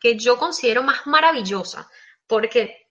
que 0.00 0.18
yo 0.18 0.38
considero 0.38 0.82
más 0.82 1.06
maravillosa, 1.06 1.90
porque 2.26 2.90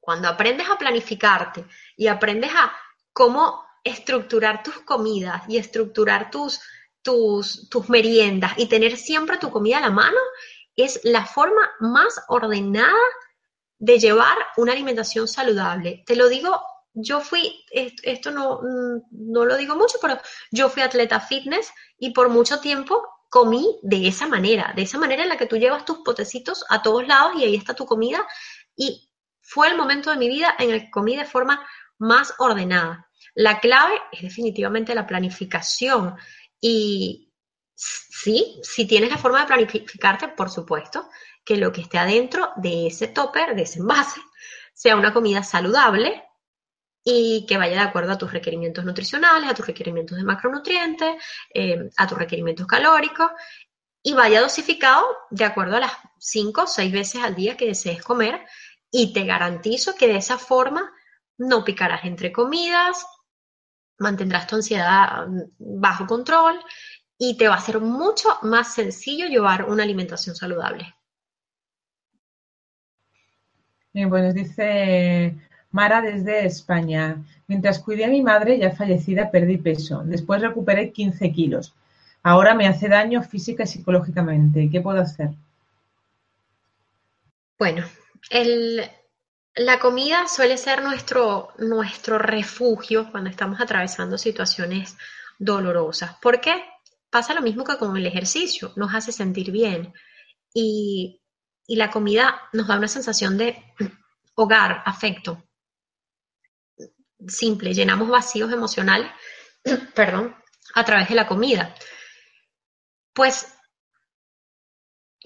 cuando 0.00 0.28
aprendes 0.28 0.68
a 0.68 0.78
planificarte 0.78 1.64
y 1.96 2.08
aprendes 2.08 2.50
a 2.54 2.74
cómo 3.12 3.64
estructurar 3.82 4.62
tus 4.62 4.80
comidas 4.80 5.42
y 5.48 5.58
estructurar 5.58 6.30
tus, 6.30 6.60
tus, 7.02 7.68
tus 7.68 7.88
meriendas 7.88 8.52
y 8.56 8.66
tener 8.66 8.96
siempre 8.96 9.38
tu 9.38 9.50
comida 9.50 9.78
a 9.78 9.82
la 9.82 9.90
mano, 9.90 10.18
es 10.76 11.00
la 11.04 11.24
forma 11.24 11.70
más 11.80 12.20
ordenada 12.28 12.98
de 13.78 13.98
llevar 13.98 14.36
una 14.56 14.72
alimentación 14.72 15.28
saludable. 15.28 16.02
Te 16.06 16.16
lo 16.16 16.28
digo, 16.28 16.60
yo 16.94 17.20
fui, 17.20 17.64
esto 17.70 18.30
no, 18.30 18.60
no 19.10 19.44
lo 19.44 19.56
digo 19.56 19.76
mucho, 19.76 19.98
pero 20.00 20.18
yo 20.50 20.68
fui 20.68 20.82
atleta 20.82 21.20
fitness 21.20 21.72
y 21.98 22.10
por 22.10 22.28
mucho 22.28 22.60
tiempo 22.60 23.02
comí 23.34 23.80
de 23.82 24.06
esa 24.06 24.28
manera, 24.28 24.72
de 24.76 24.82
esa 24.82 24.96
manera 24.96 25.24
en 25.24 25.28
la 25.28 25.36
que 25.36 25.46
tú 25.46 25.56
llevas 25.56 25.84
tus 25.84 25.98
potecitos 26.04 26.64
a 26.68 26.82
todos 26.82 27.04
lados 27.04 27.32
y 27.36 27.42
ahí 27.42 27.56
está 27.56 27.74
tu 27.74 27.84
comida. 27.84 28.24
Y 28.76 29.10
fue 29.40 29.66
el 29.66 29.76
momento 29.76 30.10
de 30.10 30.16
mi 30.18 30.28
vida 30.28 30.54
en 30.56 30.70
el 30.70 30.82
que 30.82 30.90
comí 30.92 31.16
de 31.16 31.24
forma 31.24 31.60
más 31.98 32.32
ordenada. 32.38 33.10
La 33.34 33.58
clave 33.58 33.94
es 34.12 34.22
definitivamente 34.22 34.94
la 34.94 35.04
planificación. 35.04 36.14
Y 36.60 37.32
sí, 37.74 38.60
si 38.62 38.86
tienes 38.86 39.10
la 39.10 39.18
forma 39.18 39.40
de 39.40 39.46
planificarte, 39.46 40.28
por 40.28 40.48
supuesto, 40.48 41.08
que 41.44 41.56
lo 41.56 41.72
que 41.72 41.80
esté 41.80 41.98
adentro 41.98 42.52
de 42.54 42.86
ese 42.86 43.08
topper, 43.08 43.56
de 43.56 43.62
ese 43.62 43.80
envase, 43.80 44.20
sea 44.72 44.94
una 44.94 45.12
comida 45.12 45.42
saludable 45.42 46.22
y 47.04 47.44
que 47.46 47.58
vaya 47.58 47.74
de 47.74 47.88
acuerdo 47.88 48.12
a 48.12 48.18
tus 48.18 48.32
requerimientos 48.32 48.84
nutricionales, 48.84 49.50
a 49.50 49.54
tus 49.54 49.66
requerimientos 49.66 50.16
de 50.16 50.24
macronutrientes, 50.24 51.22
eh, 51.52 51.90
a 51.96 52.06
tus 52.06 52.18
requerimientos 52.18 52.66
calóricos 52.66 53.30
y 54.02 54.14
vaya 54.14 54.40
dosificado 54.40 55.04
de 55.30 55.44
acuerdo 55.44 55.76
a 55.76 55.80
las 55.80 55.92
5 56.18 56.62
o 56.62 56.66
6 56.66 56.92
veces 56.92 57.22
al 57.22 57.34
día 57.34 57.56
que 57.56 57.66
desees 57.66 58.02
comer 58.02 58.44
y 58.90 59.12
te 59.12 59.24
garantizo 59.24 59.94
que 59.94 60.08
de 60.08 60.16
esa 60.16 60.38
forma 60.38 60.90
no 61.36 61.64
picarás 61.64 62.04
entre 62.04 62.32
comidas, 62.32 63.06
mantendrás 63.98 64.46
tu 64.46 64.56
ansiedad 64.56 65.26
mm, 65.26 65.42
bajo 65.58 66.06
control 66.06 66.58
y 67.18 67.36
te 67.36 67.48
va 67.48 67.56
a 67.56 67.60
ser 67.60 67.80
mucho 67.80 68.38
más 68.42 68.74
sencillo 68.74 69.26
llevar 69.26 69.64
una 69.64 69.82
alimentación 69.82 70.34
saludable. 70.34 70.94
Bien, 73.92 74.08
pues 74.08 74.34
dice 74.34 75.36
Mara 75.74 76.00
desde 76.00 76.46
España. 76.46 77.22
Mientras 77.46 77.78
cuidé 77.78 78.06
a 78.06 78.08
mi 78.08 78.22
madre 78.22 78.58
ya 78.58 78.70
fallecida 78.70 79.30
perdí 79.30 79.58
peso. 79.58 80.02
Después 80.04 80.40
recuperé 80.40 80.90
15 80.90 81.32
kilos. 81.32 81.74
Ahora 82.22 82.54
me 82.54 82.66
hace 82.66 82.88
daño 82.88 83.22
física 83.22 83.64
y 83.64 83.66
psicológicamente. 83.66 84.70
¿Qué 84.70 84.80
puedo 84.80 85.00
hacer? 85.00 85.30
Bueno, 87.58 87.84
la 89.54 89.78
comida 89.78 90.26
suele 90.26 90.56
ser 90.56 90.82
nuestro, 90.82 91.48
nuestro 91.58 92.18
refugio 92.18 93.10
cuando 93.10 93.28
estamos 93.28 93.60
atravesando 93.60 94.16
situaciones 94.16 94.96
dolorosas. 95.38 96.16
¿Por 96.22 96.40
qué? 96.40 96.64
Pasa 97.10 97.34
lo 97.34 97.42
mismo 97.42 97.64
que 97.64 97.76
con 97.76 97.96
el 97.96 98.06
ejercicio. 98.06 98.72
Nos 98.76 98.94
hace 98.94 99.12
sentir 99.12 99.50
bien. 99.50 99.92
Y 100.54 101.20
y 101.66 101.76
la 101.76 101.90
comida 101.90 102.40
nos 102.52 102.66
da 102.66 102.76
una 102.76 102.88
sensación 102.88 103.38
de 103.38 103.62
hogar, 104.34 104.82
afecto. 104.84 105.42
Simple, 107.28 107.72
llenamos 107.72 108.08
vacíos 108.08 108.52
emocionales, 108.52 109.10
perdón, 109.94 110.36
a 110.74 110.84
través 110.84 111.08
de 111.08 111.14
la 111.14 111.26
comida. 111.26 111.74
Pues 113.12 113.54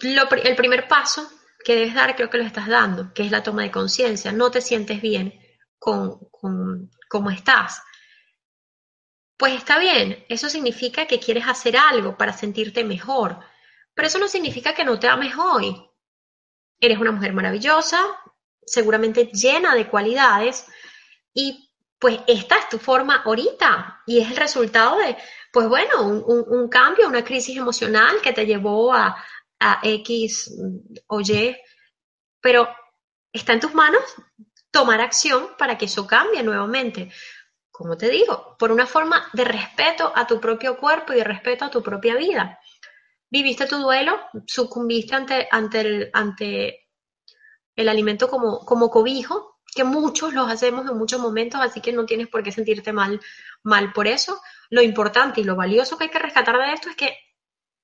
el 0.01 0.57
primer 0.57 0.87
paso 0.87 1.29
que 1.65 1.75
debes 1.75 1.95
dar, 1.95 2.15
creo 2.15 2.31
que 2.31 2.39
lo 2.39 2.45
estás 2.45 2.69
dando, 2.69 3.13
que 3.13 3.25
es 3.25 3.31
la 3.31 3.43
toma 3.43 3.63
de 3.63 3.71
conciencia. 3.71 4.33
No 4.33 4.51
te 4.51 4.61
sientes 4.61 5.01
bien 5.01 5.39
con, 5.79 6.19
con 6.31 6.91
cómo 7.09 7.31
estás. 7.31 7.83
Pues 9.37 9.55
está 9.55 9.79
bien, 9.79 10.25
eso 10.29 10.49
significa 10.49 11.07
que 11.07 11.21
quieres 11.21 11.47
hacer 11.47 11.77
algo 11.77 12.17
para 12.17 12.33
sentirte 12.33 12.83
mejor, 12.83 13.39
pero 13.95 14.09
eso 14.09 14.19
no 14.19 14.27
significa 14.27 14.75
que 14.75 14.85
no 14.85 14.99
te 14.99 15.09
ames 15.09 15.35
hoy. 15.37 15.77
Eres 16.81 16.99
una 16.99 17.13
mujer 17.13 17.33
maravillosa, 17.33 17.99
seguramente 18.67 19.27
llena 19.27 19.75
de 19.75 19.89
cualidades 19.89 20.67
y 21.33 21.68
pues 21.99 22.21
esta 22.27 22.59
es 22.59 22.69
tu 22.69 22.79
forma 22.79 23.23
ahorita 23.23 24.03
y 24.07 24.21
es 24.21 24.31
el 24.31 24.37
resultado 24.37 24.99
de, 24.99 25.17
pues 25.53 25.69
bueno, 25.69 26.03
un, 26.03 26.69
cambio, 26.69 27.09
una 27.09 27.25
crisis 27.25 27.57
emocional 27.57 28.21
que 28.23 28.33
te 28.33 28.47
llevó 28.47 28.93
a, 28.93 29.25
a 29.59 29.81
X 29.83 30.55
o 31.09 31.21
Y, 31.21 31.57
pero 32.41 32.69
está 33.33 33.53
en 33.53 33.61
tus 33.61 33.75
manos 33.75 34.03
tomar 34.71 35.01
acción 35.01 35.51
para 35.59 35.77
que 35.77 35.87
eso 35.87 36.07
cambie 36.07 36.43
nuevamente. 36.43 37.11
Como 37.71 37.97
te 37.97 38.09
digo, 38.09 38.57
por 38.59 38.73
una 38.73 38.87
forma 38.87 39.29
de 39.33 39.45
respeto 39.45 40.13
a 40.15 40.27
tu 40.27 40.41
propio 40.41 40.77
cuerpo 40.77 41.13
y 41.13 41.17
de 41.17 41.25
respeto 41.25 41.65
a 41.65 41.71
tu 41.71 41.83
propia 41.83 42.17
vida 42.17 42.59
viviste 43.31 43.67
tu 43.67 43.77
duelo, 43.77 44.19
sucumbiste 44.47 45.15
ante, 45.15 45.49
ante, 45.51 45.81
el, 45.81 46.11
ante 46.13 46.89
el 47.77 47.89
alimento 47.89 48.29
como, 48.29 48.61
como 48.61 48.91
cobijo, 48.91 49.58
que 49.75 49.85
muchos 49.85 50.33
los 50.33 50.51
hacemos 50.51 50.89
en 50.91 50.97
muchos 50.97 51.21
momentos, 51.21 51.61
así 51.61 51.81
que 51.81 51.93
no 51.93 52.07
tienes 52.07 52.29
por 52.29 52.43
qué 52.43 52.53
sentirte 52.53 52.93
mal, 52.93 53.21
mal 53.63 53.93
por 53.93 54.07
eso. 54.07 54.41
Lo 54.71 54.83
importante 54.83 55.41
y 55.41 55.45
lo 55.45 55.57
valioso 55.57 55.97
que 55.97 56.05
hay 56.05 56.11
que 56.11 56.19
rescatar 56.19 56.59
de 56.59 56.73
esto 56.73 56.91
es 56.91 56.97
que 56.97 57.17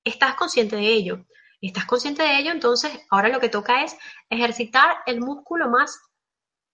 estás 0.03 0.35
consciente 0.35 0.77
de 0.77 0.89
ello. 0.89 1.27
Estás 1.61 1.87
consciente 1.87 2.23
de 2.23 2.39
ello, 2.39 2.51
entonces 2.51 2.93
ahora 3.11 3.29
lo 3.29 3.41
que 3.41 3.49
toca 3.49 3.85
es 3.85 3.97
ejercitar 4.29 4.99
el 5.07 5.21
músculo 5.21 5.69
más 5.69 5.99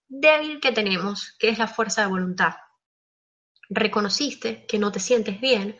débil 0.09 0.61
que 0.61 0.73
tenemos, 0.73 1.37
que 1.39 1.49
es 1.49 1.59
la 1.59 1.69
fuerza 1.69 2.03
de 2.03 2.09
voluntad. 2.09 2.55
Reconociste 3.69 4.67
que 4.67 4.79
no 4.79 4.91
te 4.91 4.99
sientes 4.99 5.41
bien, 5.41 5.79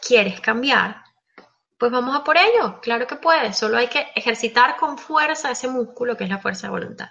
quieres 0.00 0.40
cambiar, 0.40 1.02
pues 1.76 1.90
vamos 1.90 2.14
a 2.14 2.22
por 2.22 2.36
ello, 2.36 2.80
claro 2.80 3.08
que 3.08 3.16
puedes, 3.16 3.58
solo 3.58 3.78
hay 3.78 3.88
que 3.88 4.06
ejercitar 4.14 4.76
con 4.76 4.96
fuerza 4.96 5.50
ese 5.50 5.66
músculo 5.66 6.16
que 6.16 6.22
es 6.22 6.30
la 6.30 6.38
fuerza 6.38 6.68
de 6.68 6.70
voluntad. 6.70 7.08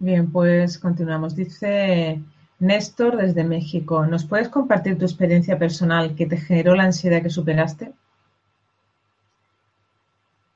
Bien, 0.00 0.32
pues 0.32 0.78
continuamos. 0.78 1.36
Dice 1.36 2.22
Néstor 2.58 3.18
desde 3.18 3.44
México, 3.44 4.06
¿nos 4.06 4.24
puedes 4.24 4.48
compartir 4.48 4.98
tu 4.98 5.04
experiencia 5.04 5.58
personal 5.58 6.16
que 6.16 6.24
te 6.24 6.38
generó 6.38 6.74
la 6.74 6.84
ansiedad 6.84 7.22
que 7.22 7.28
superaste? 7.28 7.92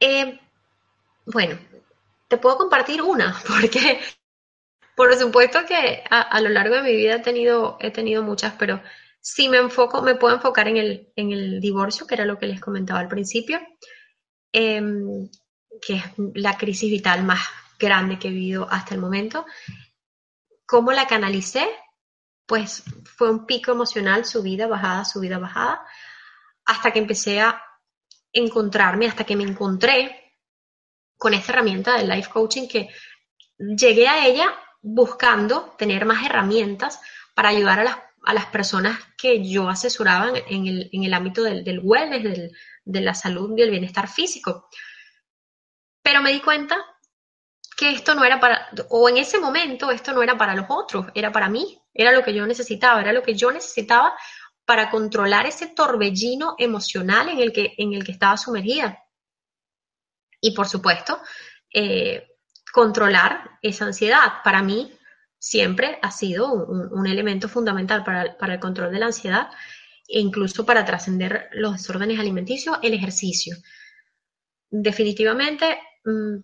Eh, 0.01 0.41
bueno, 1.27 1.59
te 2.27 2.39
puedo 2.39 2.57
compartir 2.57 3.03
una, 3.03 3.37
porque 3.47 4.01
por 4.97 5.15
supuesto 5.15 5.59
que 5.69 6.03
a, 6.09 6.41
lo 6.41 6.49
largo 6.49 6.77
de 6.77 6.83
mi 6.83 6.97
vida 6.97 7.17
he 7.17 7.21
tenido, 7.21 7.77
he 7.81 7.91
tenido 7.91 8.23
muchas, 8.23 8.55
pero 8.59 8.81
si 9.21 9.51
me 9.51 9.59
enfoco, 9.59 10.01
me 10.01 10.15
puedo 10.15 10.37
enfocar 10.37 10.69
en 10.69 10.79
el, 10.79 11.13
en 11.17 11.33
el 11.33 11.61
divorcio, 11.61 12.07
que 12.07 12.15
era 12.15 12.25
lo 12.25 12.39
que 12.39 12.47
les 12.47 12.63
comentaba 12.63 13.01
al 13.01 13.09
principio, 13.09 13.61
em, 14.53 15.29
que 15.87 15.97
es 15.97 16.05
la 16.33 16.57
crisis 16.57 16.91
vital 16.91 17.25
más 17.25 17.41
grande 17.85 18.19
que 18.19 18.29
he 18.29 18.33
vivido 18.33 18.67
hasta 18.71 18.95
el 18.95 19.01
momento. 19.01 19.47
¿Cómo 20.67 20.93
la 20.93 21.07
canalicé? 21.07 21.69
Pues 22.47 22.85
fue 23.05 23.31
un 23.31 23.47
pico 23.47 23.73
emocional, 23.73 24.25
subida, 24.25 24.67
bajada, 24.67 25.05
subida, 25.05 25.39
bajada, 25.39 25.87
hasta 26.65 26.93
que 26.93 26.99
empecé 26.99 27.41
a 27.41 27.63
encontrarme, 28.33 29.07
hasta 29.07 29.25
que 29.25 29.37
me 29.37 29.45
encontré 29.45 30.33
con 31.17 31.35
esta 31.35 31.53
herramienta 31.53 31.97
del 31.97 32.09
life 32.09 32.31
coaching 32.31 32.69
que 32.69 32.89
llegué 33.59 34.09
a 34.09 34.27
ella 34.27 34.53
buscando 34.83 35.75
tener 35.79 36.05
más 36.05 36.27
herramientas 36.27 37.01
para 37.35 37.51
ayudar 37.51 37.81
a 37.81 37.85
las 37.85 37.99
a 38.25 38.35
las 38.35 38.47
personas 38.47 38.99
que 39.17 39.47
yo 39.47 39.69
asesoraba 39.69 40.33
en 40.49 40.67
el, 40.67 40.89
en 40.93 41.05
el 41.05 41.15
ámbito 41.15 41.43
del, 41.43 41.63
del 41.63 41.81
wellness, 41.83 42.53
de 42.85 43.01
la 43.01 43.15
salud 43.15 43.57
y 43.57 43.63
el 43.63 43.71
bienestar 43.71 44.09
físico. 44.09 44.69
Pero 46.03 46.23
me 46.23 46.33
di 46.33 46.41
cuenta 46.41 46.77
que 47.77 47.91
esto 47.91 48.15
no 48.15 48.25
era 48.25 48.41
para, 48.41 48.69
o 48.91 49.09
en 49.09 49.17
ese 49.17 49.39
momento 49.39 49.91
esto 49.91 50.13
no 50.13 50.23
era 50.23 50.37
para 50.37 50.55
los 50.55 50.67
otros, 50.69 51.07
era 51.15 51.33
para 51.33 51.49
mí, 51.49 51.81
era 51.93 52.13
lo 52.13 52.23
que 52.23 52.35
yo 52.35 52.47
necesitaba, 52.47 53.01
era 53.01 53.13
lo 53.13 53.23
que 53.23 53.35
yo 53.35 53.51
necesitaba 53.51 54.15
para 54.65 54.91
controlar 54.91 55.47
ese 55.47 55.69
torbellino 55.69 56.55
emocional 56.59 57.29
en 57.29 57.39
el 57.39 57.53
que, 57.53 57.75
en 57.77 57.93
el 57.93 58.05
que 58.05 58.13
estaba 58.13 58.37
sumergida. 58.37 58.99
Y 60.41 60.55
por 60.55 60.69
supuesto, 60.69 61.21
eh, 61.73 62.29
controlar 62.73 63.59
esa 63.63 63.87
ansiedad. 63.87 64.43
Para 64.43 64.63
mí, 64.63 64.93
siempre 65.39 65.99
ha 66.01 66.11
sido 66.11 66.53
un, 66.53 67.07
elemento 67.07 67.49
fundamental 67.51 68.03
para, 68.03 68.55
el 68.55 68.61
control 68.61 68.91
de 68.91 68.99
la 68.99 69.07
ansiedad 69.07 69.51
e 70.09 70.19
incluso 70.19 70.65
para 70.65 70.87
trascender 70.87 71.51
los 71.53 71.75
desórdenes 71.75 72.19
alimenticios, 72.19 72.79
el 72.83 72.95
ejercicio. 72.95 73.55
Definitivamente, 74.71 75.79
mm, 76.05 76.37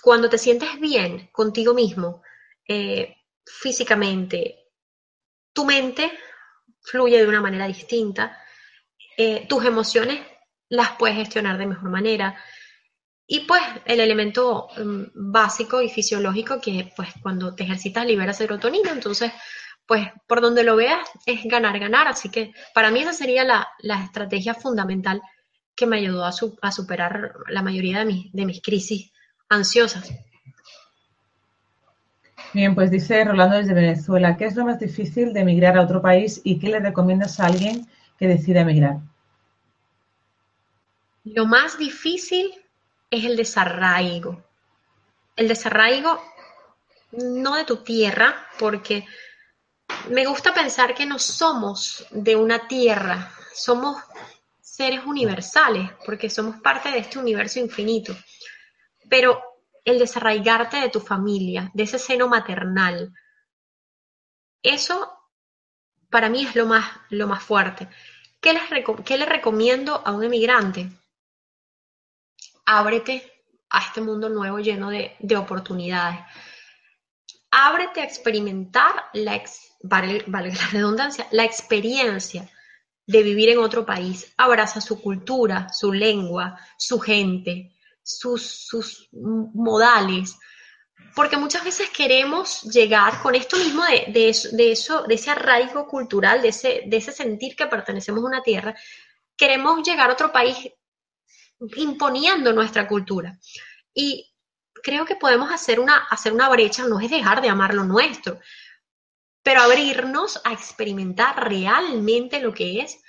cuando 0.00 0.28
te 0.28 0.38
sientes 0.38 0.78
bien 0.80 1.28
contigo 1.32 1.74
mismo, 1.74 2.22
eh, 2.66 3.16
físicamente, 3.44 4.70
tu 5.52 5.64
mente 5.64 6.10
fluye 6.80 7.18
de 7.18 7.28
una 7.28 7.40
manera 7.40 7.66
distinta, 7.66 8.38
eh, 9.16 9.46
tus 9.48 9.64
emociones 9.64 10.20
las 10.68 10.92
puedes 10.92 11.16
gestionar 11.16 11.58
de 11.58 11.66
mejor 11.66 11.90
manera, 11.90 12.36
y 13.26 13.40
pues 13.40 13.62
el 13.84 14.00
elemento 14.00 14.68
mm, 14.76 15.04
básico 15.14 15.80
y 15.80 15.88
fisiológico 15.88 16.60
que 16.60 16.92
pues 16.96 17.10
cuando 17.22 17.54
te 17.54 17.64
ejercitas 17.64 18.06
libera 18.06 18.32
serotonina, 18.32 18.90
entonces 18.90 19.32
pues 19.86 20.08
por 20.26 20.40
donde 20.40 20.64
lo 20.64 20.76
veas 20.76 21.08
es 21.26 21.44
ganar, 21.44 21.78
ganar, 21.78 22.08
así 22.08 22.30
que 22.30 22.52
para 22.74 22.90
mí 22.90 23.00
esa 23.00 23.12
sería 23.12 23.44
la, 23.44 23.68
estrategia 24.04 24.54
fundamental 24.54 25.20
que 25.74 25.86
me 25.86 25.96
ayudó 25.98 26.24
a, 26.24 26.32
superar 26.32 27.34
la 27.48 27.62
mayoría 27.62 28.04
de, 28.04 28.30
de 28.32 28.46
mis 28.46 28.62
crisis 28.62 29.12
ansiosas. 29.52 30.10
Bien, 32.52 32.74
pues 32.74 32.90
dice 32.90 33.24
Rolando 33.24 33.56
desde 33.56 33.72
Venezuela, 33.72 34.36
¿qué 34.36 34.44
es 34.44 34.56
lo 34.56 34.64
más 34.64 34.78
difícil 34.78 35.32
de 35.32 35.40
emigrar 35.40 35.76
a 35.76 35.82
otro 35.82 36.02
país 36.02 36.40
y 36.44 36.58
qué 36.58 36.68
le 36.68 36.80
recomiendas 36.80 37.40
a 37.40 37.46
alguien 37.46 37.88
que 38.18 38.28
decide 38.28 38.60
emigrar? 38.60 38.98
Lo 41.24 41.46
más 41.46 41.78
difícil 41.78 42.52
es 43.10 43.24
el 43.24 43.36
desarraigo. 43.36 44.42
El 45.36 45.48
desarraigo 45.48 46.20
no 47.12 47.56
de 47.56 47.64
tu 47.64 47.78
tierra, 47.78 48.48
porque 48.58 49.06
me 50.10 50.26
gusta 50.26 50.52
pensar 50.52 50.94
que 50.94 51.06
no 51.06 51.18
somos 51.18 52.06
de 52.10 52.36
una 52.36 52.66
tierra, 52.68 53.32
somos 53.54 54.02
seres 54.60 55.04
universales, 55.06 55.90
porque 56.04 56.28
somos 56.28 56.56
parte 56.60 56.90
de 56.90 56.98
este 56.98 57.18
universo 57.18 57.60
infinito. 57.60 58.14
Pero 59.08 59.42
el 59.84 59.98
desarraigarte 59.98 60.78
de 60.78 60.88
tu 60.88 61.00
familia, 61.00 61.70
de 61.74 61.82
ese 61.82 61.98
seno 61.98 62.28
maternal, 62.28 63.12
eso 64.62 65.12
para 66.10 66.28
mí 66.28 66.44
es 66.44 66.54
lo 66.54 66.66
más, 66.66 66.86
lo 67.10 67.26
más 67.26 67.42
fuerte. 67.42 67.88
¿Qué, 68.40 68.52
les 68.52 68.62
¿Qué 69.04 69.18
le 69.18 69.26
recomiendo 69.26 70.02
a 70.04 70.12
un 70.12 70.24
emigrante? 70.24 70.90
Ábrete 72.66 73.32
a 73.70 73.80
este 73.80 74.00
mundo 74.00 74.28
nuevo 74.28 74.58
lleno 74.58 74.90
de, 74.90 75.36
oportunidades. 75.36 76.20
Ábrete 77.50 78.02
a 78.02 78.04
experimentar 78.04 79.06
la 79.14 79.42
redundancia, 80.70 81.26
la 81.30 81.44
experiencia 81.44 82.48
de 83.06 83.22
vivir 83.22 83.48
en 83.48 83.58
otro 83.58 83.84
país. 83.84 84.32
Abraza 84.36 84.80
su 84.80 85.00
cultura, 85.00 85.68
su 85.72 85.92
lengua, 85.92 86.58
su 86.76 87.00
gente, 87.00 87.72
sus, 88.02 89.08
modales, 89.12 90.36
porque 91.14 91.36
muchas 91.36 91.64
veces 91.64 91.90
queremos 91.90 92.62
llegar 92.62 93.20
con 93.22 93.34
esto 93.34 93.56
mismo 93.56 93.84
de, 93.84 94.12
de, 94.52 94.72
eso, 94.72 95.02
de 95.02 95.14
ese 95.14 95.30
arraigo 95.30 95.86
cultural, 95.86 96.42
de 96.42 96.48
ese, 96.48 96.82
de 96.86 96.96
ese 96.96 97.12
sentir 97.12 97.54
que 97.56 97.66
pertenecemos 97.66 98.22
a 98.22 98.26
una 98.26 98.42
tierra, 98.42 98.74
queremos 99.36 99.82
llegar 99.86 100.10
a 100.10 100.14
otro 100.14 100.32
país 100.32 100.56
imponiendo 101.76 102.52
nuestra 102.52 102.86
cultura. 102.88 103.38
Y 103.94 104.32
creo 104.82 105.04
que 105.04 105.16
podemos 105.16 105.50
hacer 105.50 105.80
una, 105.80 105.96
hacer 106.10 106.32
una 106.32 106.48
brecha, 106.48 106.84
no 106.84 107.00
es 107.00 107.10
dejar 107.10 107.40
de 107.42 107.48
amar 107.48 107.74
lo 107.74 107.84
nuestro, 107.84 108.38
pero 109.42 109.62
abrirnos 109.62 110.40
a 110.44 110.52
experimentar 110.52 111.48
realmente 111.48 112.40
lo 112.40 112.54
que 112.54 112.80
es 112.80 113.01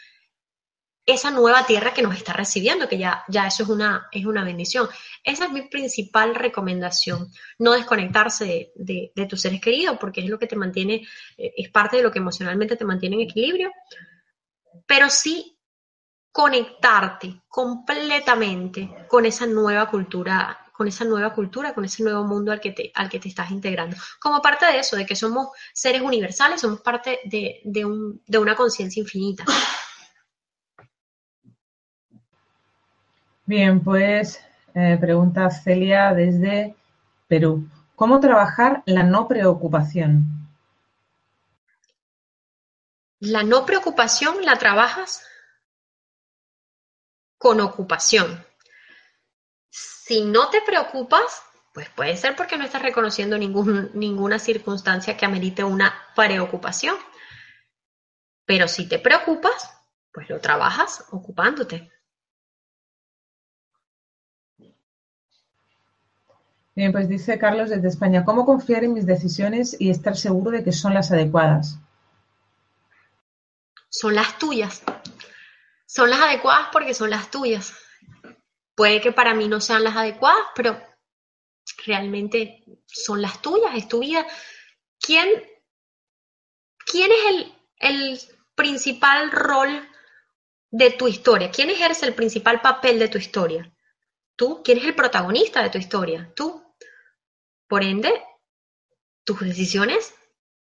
esa 1.06 1.32
nueva 1.32 1.66
tierra 1.66 1.94
que 1.94 2.02
nos 2.02 2.16
está 2.16 2.34
recibiendo, 2.34 2.88
que 2.88 2.98
ya, 2.98 3.24
ya 3.28 3.48
eso 3.48 3.64
es 3.64 3.70
una, 3.70 4.08
es 4.12 4.26
una 4.26 4.44
bendición. 4.44 4.88
Esa 5.24 5.46
es 5.46 5.52
mi 5.52 5.64
principal 5.64 6.34
recomendación, 6.34 7.30
no 7.60 7.74
desconectarse 7.74 8.72
de, 8.76 9.12
tus 9.28 9.42
seres 9.42 9.60
queridos, 9.60 9.98
porque 10.00 10.22
es 10.22 10.30
lo 10.30 10.40
que 10.40 10.48
te 10.48 10.56
mantiene, 10.56 11.06
eh, 11.38 11.54
es 11.58 11.70
parte 11.70 11.98
de 11.98 12.04
lo 12.04 12.12
que 12.12 12.20
emocionalmente 12.20 12.78
te 12.78 12.86
mantiene 12.86 13.18
en 13.18 13.22
equilibrio, 13.24 13.72
pero 14.86 15.10
sí 15.10 15.58
conectarte 16.32 17.42
completamente 17.48 19.06
con 19.08 19.26
esa 19.26 19.46
nueva 19.46 19.88
cultura 19.90 20.60
con 20.74 20.88
esa 20.88 21.06
nueva 21.06 21.36
cultura, 21.36 21.76
con 21.76 21.86
ese 21.86 22.02
nuevo 22.02 22.24
mundo 22.24 22.52
al 22.52 22.60
que 22.60 22.72
te, 22.72 22.92
al 22.96 23.08
que 23.08 23.20
te 23.20 23.30
estás 23.30 23.52
integrando. 23.52 23.96
Como 24.20 24.42
parte 24.42 24.66
de 24.66 24.80
eso, 24.80 24.96
de 24.96 25.06
que 25.06 25.16
somos 25.16 25.50
seres 25.72 26.02
universales, 26.02 26.60
somos 26.60 26.82
parte 26.82 27.20
de, 27.26 27.62
de 27.64 28.38
una 28.40 28.56
conciencia 28.56 29.00
infinita. 29.00 29.46
Bien, 33.46 33.84
pues 33.84 34.42
eh, 34.74 34.98
pregunta 35.00 35.50
Celia 35.50 36.14
desde 36.14 36.76
Perú. 37.28 37.68
¿Cómo 37.96 38.20
trabajar 38.20 38.84
la 38.86 39.04
no 39.04 39.28
preocupación? 39.28 40.50
La 43.20 43.44
no 43.44 43.66
preocupación 43.66 44.44
la 44.44 44.58
trabajas 44.58 45.26
con 47.38 47.60
ocupación. 47.62 48.46
Si 49.70 50.24
no 50.24 50.50
te 50.50 50.62
preocupas, 50.62 51.42
pues 51.74 51.90
puede 51.90 52.16
ser 52.18 52.36
porque 52.36 52.58
no 52.58 52.64
estás 52.64 52.82
reconociendo 52.82 53.38
ningún, 53.38 53.92
ninguna 53.94 54.40
circunstancia 54.40 55.18
que 55.18 55.26
amerite 55.26 55.64
una 55.64 55.94
preocupación. 56.16 56.96
Pero 58.46 58.68
si 58.68 58.88
te 58.88 59.00
preocupas, 59.00 59.70
pues 60.14 60.30
lo 60.30 60.40
trabajas 60.40 61.06
ocupándote. 61.12 61.93
Bien, 66.76 66.92
pues 66.92 67.08
dice 67.08 67.38
Carlos 67.38 67.70
desde 67.70 67.88
España, 67.88 68.26
¿cómo 68.26 68.46
confiar 68.46 68.84
en 68.84 68.94
mis 68.94 69.06
decisiones 69.06 69.76
y 69.80 69.92
estar 69.92 70.18
seguro 70.18 70.52
de 70.52 70.64
que 70.64 70.72
son 70.72 70.94
las 70.96 71.12
adecuadas? 71.12 71.78
Son 73.90 74.16
las 74.16 74.40
tuyas. 74.40 74.82
Son 75.86 76.10
las 76.10 76.20
adecuadas 76.20 76.70
porque 76.72 76.96
son 76.96 77.12
las 77.12 77.30
tuyas. 77.30 77.76
Puede 78.74 79.02
que 79.02 79.12
para 79.12 79.36
mí 79.36 79.48
no 79.48 79.62
sean 79.62 79.84
las 79.84 79.96
adecuadas, 79.96 80.48
pero 80.56 80.82
realmente 81.86 82.64
son 82.88 83.22
las 83.22 83.40
tuyas, 83.40 83.76
es 83.76 83.88
tu 83.88 84.00
vida. 84.00 84.26
¿Quién, 85.00 85.30
quién 86.88 87.12
es 87.12 87.26
el, 87.30 87.56
el 87.78 88.20
principal 88.56 89.30
rol 89.30 89.88
de 90.72 90.90
tu 90.90 91.08
historia? 91.08 91.52
¿Quién 91.52 91.70
ejerce 91.70 92.08
el 92.08 92.16
principal 92.16 92.62
papel 92.62 92.98
de 92.98 93.10
tu 93.10 93.20
historia? 93.20 93.72
Tú. 94.36 94.64
¿Quién 94.64 94.80
es 94.80 94.86
el 94.86 94.96
protagonista 94.96 95.62
de 95.62 95.70
tu 95.70 95.78
historia? 95.78 96.32
Tú. 96.36 96.63
Por 97.74 97.84
ende, 97.84 98.14
tus 99.24 99.40
decisiones 99.40 100.14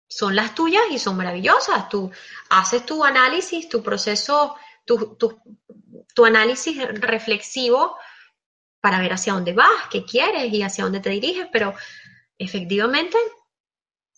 son 0.08 0.34
las 0.34 0.56
tuyas 0.56 0.82
y 0.90 0.98
son 0.98 1.16
maravillosas. 1.16 1.88
Tú 1.88 2.10
haces 2.50 2.84
tu 2.84 3.04
análisis, 3.04 3.68
tu 3.68 3.84
proceso, 3.84 4.56
tu, 4.84 6.24
análisis 6.24 6.76
reflexivo 6.94 7.96
para 8.80 8.98
ver 8.98 9.12
hacia 9.12 9.34
dónde 9.34 9.52
vas, 9.52 9.86
qué 9.92 10.04
quieres 10.04 10.52
y 10.52 10.60
hacia 10.64 10.82
dónde 10.82 10.98
te 10.98 11.10
diriges, 11.10 11.46
pero 11.52 11.72
efectivamente 12.36 13.16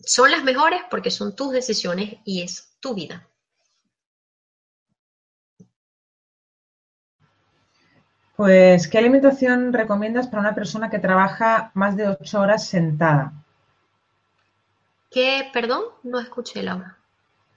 son 0.03 0.31
las 0.31 0.43
mejores 0.43 0.81
porque 0.91 1.11
son 1.11 1.37
tus 1.37 1.53
decisiones 1.53 2.15
y 2.25 2.41
es 2.41 2.79
tu 2.81 2.95
vida. 2.95 3.30
Pues, 8.41 8.89
¿qué 8.89 8.97
alimentación 8.97 9.71
recomiendas 9.71 10.27
para 10.27 10.41
una 10.41 10.55
persona 10.55 10.89
que 10.89 10.99
trabaja 10.99 11.73
más 11.75 11.95
de 11.95 12.09
ocho 12.09 12.41
horas 12.41 12.67
sentada? 12.67 13.35
¿Qué, 15.11 15.51
perdón? 15.53 15.83
No 16.05 16.19
escuché, 16.19 16.63
Laura. 16.63 16.97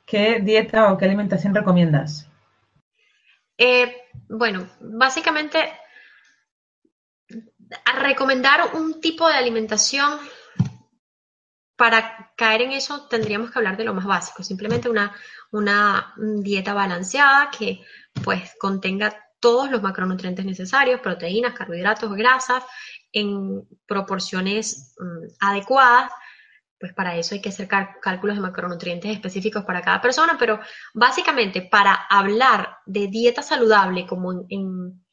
¿Qué 0.06 0.42
dieta 0.42 0.92
o 0.92 0.98
qué 0.98 1.06
alimentación 1.06 1.56
recomiendas? 1.56 2.28
Eh, 3.58 3.96
bueno, 4.28 4.68
básicamente, 4.82 5.72
a 7.86 8.00
recomendar 8.02 8.76
un 8.76 9.00
tipo 9.00 9.30
de 9.30 9.36
alimentación, 9.36 10.20
para 11.78 12.34
caer 12.36 12.64
en 12.64 12.74
eso 12.74 13.08
tendríamos 13.08 13.52
que 13.52 13.60
hablar 13.60 13.78
de 13.78 13.86
lo 13.86 13.94
más 13.94 14.06
básico, 14.06 14.44
simplemente 14.44 14.90
una, 14.90 15.16
una 15.50 16.14
dieta 16.18 16.74
balanceada 16.74 17.50
que 17.58 17.86
pues 18.22 18.54
contenga 18.60 19.24
todos 19.44 19.70
los 19.70 19.82
macronutrientes 19.82 20.46
necesarios, 20.46 21.02
proteínas, 21.02 21.54
carbohidratos, 21.54 22.16
grasas, 22.16 22.64
en 23.12 23.68
proporciones 23.86 24.96
mm, 24.98 25.28
adecuadas. 25.42 26.14
Pues 26.80 26.94
para 26.94 27.18
eso 27.18 27.36
hay 27.36 27.42
que 27.42 27.50
hacer 27.50 27.68
cálculos 27.68 28.38
de 28.38 28.42
macronutrientes 28.42 29.12
específicos 29.12 29.66
para 29.66 29.82
cada 29.82 30.02
persona, 30.02 30.38
pero 30.40 30.62
básicamente 30.94 31.62
para 31.62 31.94
hablar 32.10 32.78
de 32.86 33.08
dieta 33.08 33.42
saludable 33.42 34.08
como 34.08 34.46
en, 34.48 35.06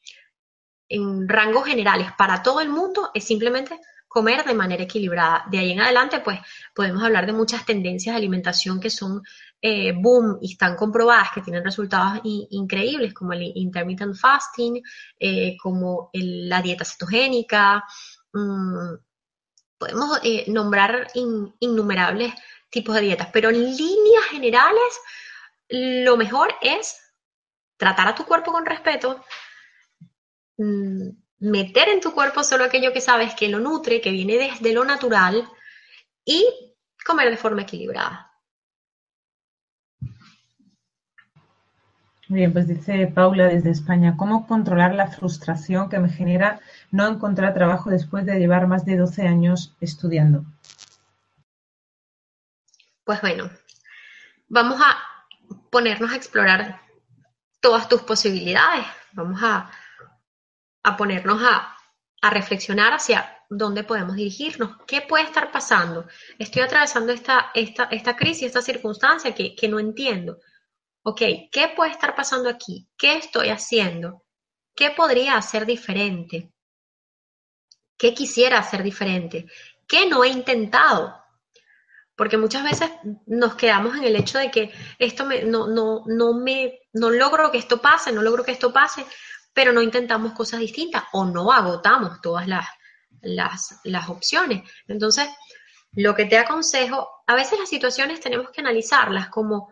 en 0.87 1.27
rangos 1.27 1.65
generales 1.65 2.07
para 2.17 2.41
todo 2.41 2.61
el 2.61 2.69
mundo 2.69 3.11
es 3.13 3.25
simplemente 3.25 3.79
comer 4.11 4.43
de 4.43 4.53
manera 4.53 4.83
equilibrada. 4.83 5.45
De 5.49 5.57
ahí 5.57 5.71
en 5.71 5.79
adelante, 5.79 6.19
pues 6.19 6.37
podemos 6.75 7.01
hablar 7.01 7.25
de 7.25 7.31
muchas 7.31 7.65
tendencias 7.65 8.13
de 8.13 8.17
alimentación 8.17 8.77
que 8.77 8.89
son 8.89 9.23
eh, 9.61 9.93
boom 9.93 10.37
y 10.41 10.51
están 10.51 10.75
comprobadas 10.75 11.29
que 11.33 11.39
tienen 11.39 11.63
resultados 11.63 12.19
increíbles, 12.25 13.13
como 13.13 13.31
el 13.31 13.53
intermittent 13.55 14.13
fasting, 14.13 14.83
eh, 15.17 15.55
como 15.57 16.09
la 16.11 16.61
dieta 16.61 16.83
cetogénica. 16.83 17.85
Mm, 18.33 18.95
podemos 19.77 20.19
eh, 20.23 20.43
nombrar 20.49 21.07
innumerables 21.61 22.33
tipos 22.69 22.93
de 22.95 23.01
dietas, 23.03 23.29
pero 23.31 23.49
en 23.49 23.63
líneas 23.63 24.25
generales, 24.29 24.99
lo 25.69 26.17
mejor 26.17 26.53
es 26.61 26.99
tratar 27.77 28.09
a 28.09 28.15
tu 28.15 28.25
cuerpo 28.25 28.51
con 28.51 28.65
respeto, 28.65 29.23
mm, 30.57 31.20
meter 31.41 31.89
en 31.89 31.99
tu 31.99 32.13
cuerpo 32.13 32.43
solo 32.43 32.63
aquello 32.63 32.93
que 32.93 33.01
sabes 33.01 33.35
que 33.35 33.49
lo 33.49 33.59
nutre, 33.59 33.99
que 33.99 34.11
viene 34.11 34.37
desde 34.37 34.73
lo 34.73 34.85
natural 34.85 35.49
y 36.23 36.45
comer 37.03 37.29
de 37.29 37.37
forma 37.37 37.63
equilibrada. 37.63 38.31
Bien, 42.27 42.53
pues 42.53 42.67
dice 42.67 43.07
Paula 43.07 43.47
desde 43.47 43.71
España, 43.71 44.15
¿cómo 44.15 44.47
controlar 44.47 44.95
la 44.95 45.07
frustración 45.07 45.89
que 45.89 45.99
me 45.99 46.09
genera 46.09 46.61
no 46.89 47.05
encontrar 47.05 47.53
trabajo 47.53 47.89
después 47.89 48.25
de 48.25 48.39
llevar 48.39 48.67
más 48.67 48.85
de 48.85 48.95
12 48.95 49.27
años 49.27 49.75
estudiando? 49.81 50.45
Pues 53.03 53.19
bueno, 53.19 53.49
vamos 54.47 54.79
a 54.79 54.97
ponernos 55.71 56.11
a 56.11 56.15
explorar 56.15 56.79
todas 57.59 57.89
tus 57.89 58.01
posibilidades, 58.03 58.85
vamos 59.11 59.41
a, 59.43 59.69
ponernos 60.97 61.41
a, 61.43 61.77
reflexionar 62.29 62.93
hacia 62.93 63.35
dónde 63.49 63.83
podemos 63.83 64.15
dirigirnos, 64.15 64.77
qué 64.85 65.01
puede 65.01 65.23
estar 65.23 65.51
pasando. 65.51 66.05
Estoy 66.37 66.61
atravesando 66.61 67.11
esta, 67.11 67.49
esta, 67.55 67.85
esta 67.85 68.15
crisis, 68.15 68.43
esta 68.43 68.61
circunstancia 68.61 69.33
que, 69.33 69.55
que 69.55 69.67
no 69.67 69.79
entiendo 69.79 70.37
ok, 71.03 71.21
¿qué 71.51 71.73
puede 71.75 71.91
estar 71.91 72.15
pasando 72.15 72.49
aquí? 72.49 72.87
¿Qué 72.97 73.17
estoy 73.17 73.49
haciendo? 73.49 74.23
¿Qué 74.75 74.91
podría 74.91 75.35
hacer 75.35 75.65
diferente? 75.65 76.51
¿Qué 77.97 78.13
quisiera 78.13 78.59
hacer 78.59 78.83
diferente? 78.83 79.47
¿Qué 79.87 80.07
no 80.07 80.23
he 80.23 80.29
intentado? 80.29 81.15
Porque 82.15 82.37
muchas 82.37 82.63
veces 82.63 82.89
nos 83.25 83.55
quedamos 83.55 83.97
en 83.97 84.03
el 84.03 84.15
hecho 84.15 84.37
de 84.37 84.51
que 84.51 84.71
esto 84.99 85.25
me, 85.25 85.43
no, 85.43 85.67
no, 85.67 86.03
no, 86.05 86.33
me, 86.33 86.79
no 86.93 87.09
logro 87.09 87.51
que 87.51 87.57
esto 87.57 87.81
pase, 87.81 88.11
no 88.11 88.21
logro 88.21 88.43
que 88.43 88.51
esto 88.51 88.71
pase, 88.71 89.05
pero 89.53 89.73
no 89.73 89.81
intentamos 89.81 90.33
cosas 90.33 90.59
distintas 90.59 91.03
o 91.13 91.25
no 91.25 91.51
agotamos 91.51 92.21
todas 92.21 92.47
las, 92.47 92.65
las, 93.21 93.79
las 93.83 94.09
opciones. 94.09 94.69
Entonces, 94.87 95.27
lo 95.93 96.15
que 96.15 96.25
te 96.25 96.37
aconsejo, 96.37 97.07
a 97.27 97.35
veces 97.35 97.59
las 97.59 97.69
situaciones 97.69 98.19
tenemos 98.19 98.49
que 98.51 98.61
analizarlas 98.61 99.29
como 99.29 99.69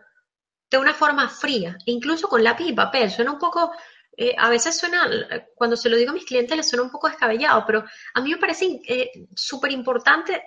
de 0.70 0.78
una 0.78 0.94
forma 0.94 1.28
fría, 1.28 1.76
incluso 1.86 2.28
con 2.28 2.44
lápiz 2.44 2.66
y 2.66 2.72
papel. 2.72 3.10
Suena 3.10 3.32
un 3.32 3.38
poco, 3.38 3.72
eh, 4.16 4.34
a 4.38 4.48
veces 4.50 4.78
suena, 4.78 5.08
cuando 5.54 5.76
se 5.76 5.88
lo 5.88 5.96
digo 5.96 6.10
a 6.10 6.14
mis 6.14 6.26
clientes 6.26 6.56
les 6.56 6.68
suena 6.68 6.84
un 6.84 6.90
poco 6.90 7.08
descabellado, 7.08 7.64
pero 7.66 7.84
a 8.14 8.20
mí 8.20 8.30
me 8.30 8.36
parece 8.36 8.80
eh, 8.86 9.10
súper 9.34 9.72
importante 9.72 10.42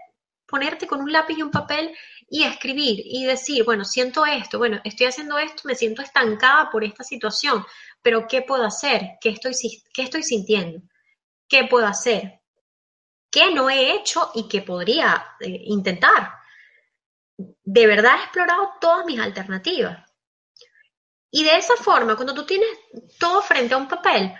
ponerte 0.46 0.86
con 0.86 1.02
un 1.02 1.12
lápiz 1.12 1.38
y 1.38 1.42
un 1.42 1.52
papel 1.52 1.96
y 2.34 2.46
escribir 2.46 3.00
y 3.06 3.26
decir, 3.26 3.64
bueno, 3.64 3.86
siento 3.86 4.26
esto, 4.26 4.58
bueno, 4.58 4.82
estoy 4.84 5.06
haciendo 5.06 5.38
esto, 5.38 5.62
me 5.66 5.76
siento 5.76 6.02
estancada 6.02 6.72
por 6.72 6.84
esta 6.84 7.04
situación, 7.04 7.64
pero 8.02 8.28
¿qué 8.28 8.42
puedo 8.42 8.64
hacer? 8.64 9.20
¿Qué 9.22 9.30
estoy, 9.30 9.54
qué 9.94 10.02
estoy 10.02 10.24
sintiendo? 10.24 10.82
¿Qué 11.48 11.66
puedo 11.66 11.86
hacer? 11.86 12.42
¿Qué 13.30 13.54
no 13.54 13.70
he 13.70 13.94
hecho 13.94 14.32
y 14.34 14.48
qué 14.48 14.64
podría 14.64 15.24
eh, 15.42 15.62
intentar? 15.66 16.32
De 17.38 17.86
verdad 17.86 18.18
he 18.18 18.24
explorado 18.24 18.72
todas 18.82 19.06
mis 19.06 19.20
alternativas. 19.20 20.04
Y 21.30 21.44
de 21.44 21.56
esa 21.56 21.76
forma, 21.76 22.16
cuando 22.16 22.34
tú 22.34 22.48
tienes 22.48 22.68
todo 23.20 23.44
frente 23.44 23.76
a 23.76 23.78
un 23.78 23.88
papel, 23.88 24.34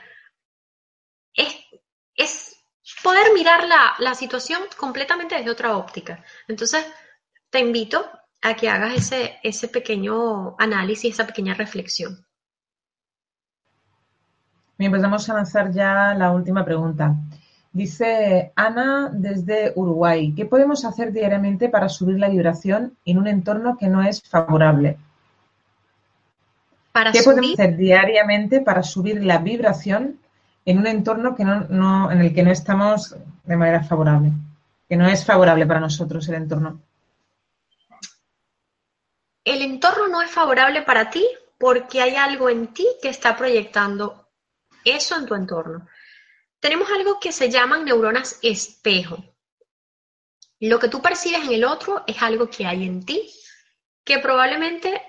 es, 1.36 2.58
poder 3.04 3.34
mirar 3.34 3.68
la, 4.00 4.16
situación 4.16 4.64
completamente 4.78 5.36
desde 5.36 5.52
otra 5.52 5.78
óptica. 5.78 6.26
Entonces, 6.48 6.84
te 7.54 7.60
invito 7.60 8.04
a 8.42 8.56
que 8.56 8.68
hagas 8.68 8.96
ese, 8.96 9.36
ese 9.44 9.68
pequeño 9.68 10.56
análisis, 10.58 11.14
esa 11.14 11.28
pequeña 11.28 11.54
reflexión. 11.54 12.26
Bien, 14.76 14.92
pues 14.92 15.04
vamos 15.04 15.30
a 15.30 15.36
lanzar 15.36 15.72
ya 15.72 16.16
la 16.16 16.32
última 16.32 16.66
pregunta. 16.66 17.16
Dice 17.72 18.52
Ana 18.56 19.12
desde 19.14 19.72
Uruguay, 19.76 20.34
¿qué 20.36 20.48
podemos 20.48 20.84
hacer 20.84 21.14
diariamente 21.14 21.70
para 21.70 21.90
subir 21.90 22.18
la 22.18 22.28
vibración 22.28 22.98
en 23.06 23.20
un 23.20 23.28
entorno 23.28 23.78
que 23.78 23.88
no 23.88 24.02
es 24.02 24.24
favorable? 24.24 24.98
¿Qué 27.12 27.22
podemos 27.24 27.54
hacer 27.54 27.78
diariamente 27.78 28.62
para 28.62 28.82
subir 28.82 29.24
la 29.24 29.38
vibración 29.38 30.18
en 30.66 30.80
un 30.80 30.88
entorno 30.88 31.36
que 31.36 31.46
no, 31.46 32.12
en 32.12 32.20
el 32.20 32.34
que 32.34 32.42
no 32.42 32.50
estamos 32.50 33.16
de 33.44 33.58
manera 33.58 33.84
favorable? 33.84 34.32
Que 34.90 34.98
no 34.98 35.08
es 35.08 35.24
favorable 35.24 35.68
para 35.68 35.80
nosotros 35.80 36.28
el 36.30 36.36
entorno. 36.36 36.80
El 39.44 39.62
entorno 39.62 40.08
no 40.08 40.22
es 40.22 40.32
favorable 40.32 40.82
para 40.84 41.10
ti 41.10 41.28
porque 41.58 42.02
hay 42.02 42.16
algo 42.16 42.50
en 42.50 42.74
ti 42.74 42.88
que 43.02 43.10
está 43.10 43.36
proyectando 43.36 44.30
eso 44.86 45.16
en 45.16 45.26
tu 45.26 45.36
entorno. 45.36 45.88
Tenemos 46.60 46.90
algo 46.92 47.20
que 47.20 47.32
se 47.32 47.50
llaman 47.50 47.84
neuronas 47.84 48.40
espejo. 48.42 49.24
Lo 50.60 50.80
que 50.80 50.88
tú 50.88 51.02
percibes 51.02 51.44
en 51.44 51.54
el 51.54 51.66
otro 51.66 52.04
es 52.08 52.22
algo 52.22 52.50
que 52.50 52.66
hay 52.66 52.86
en 52.86 53.06
ti 53.06 53.30
que 54.04 54.20
probablemente 54.20 55.02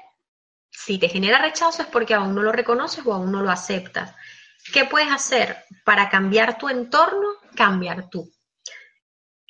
si 0.70 0.98
te 0.98 1.08
genera 1.08 1.38
rechazo 1.38 1.82
es 1.82 1.88
porque 1.88 2.14
aún 2.14 2.34
no 2.34 2.42
lo 2.42 2.50
reconoces 2.50 3.06
o 3.06 3.14
aún 3.14 3.30
no 3.30 3.42
lo 3.42 3.50
aceptas. 3.50 4.14
¿Qué 4.72 4.84
puedes 4.84 5.12
hacer 5.12 5.64
para 5.84 6.08
cambiar 6.08 6.58
tu 6.58 6.68
entorno? 6.68 7.28
Cambiar 7.54 8.08
tú. 8.10 8.32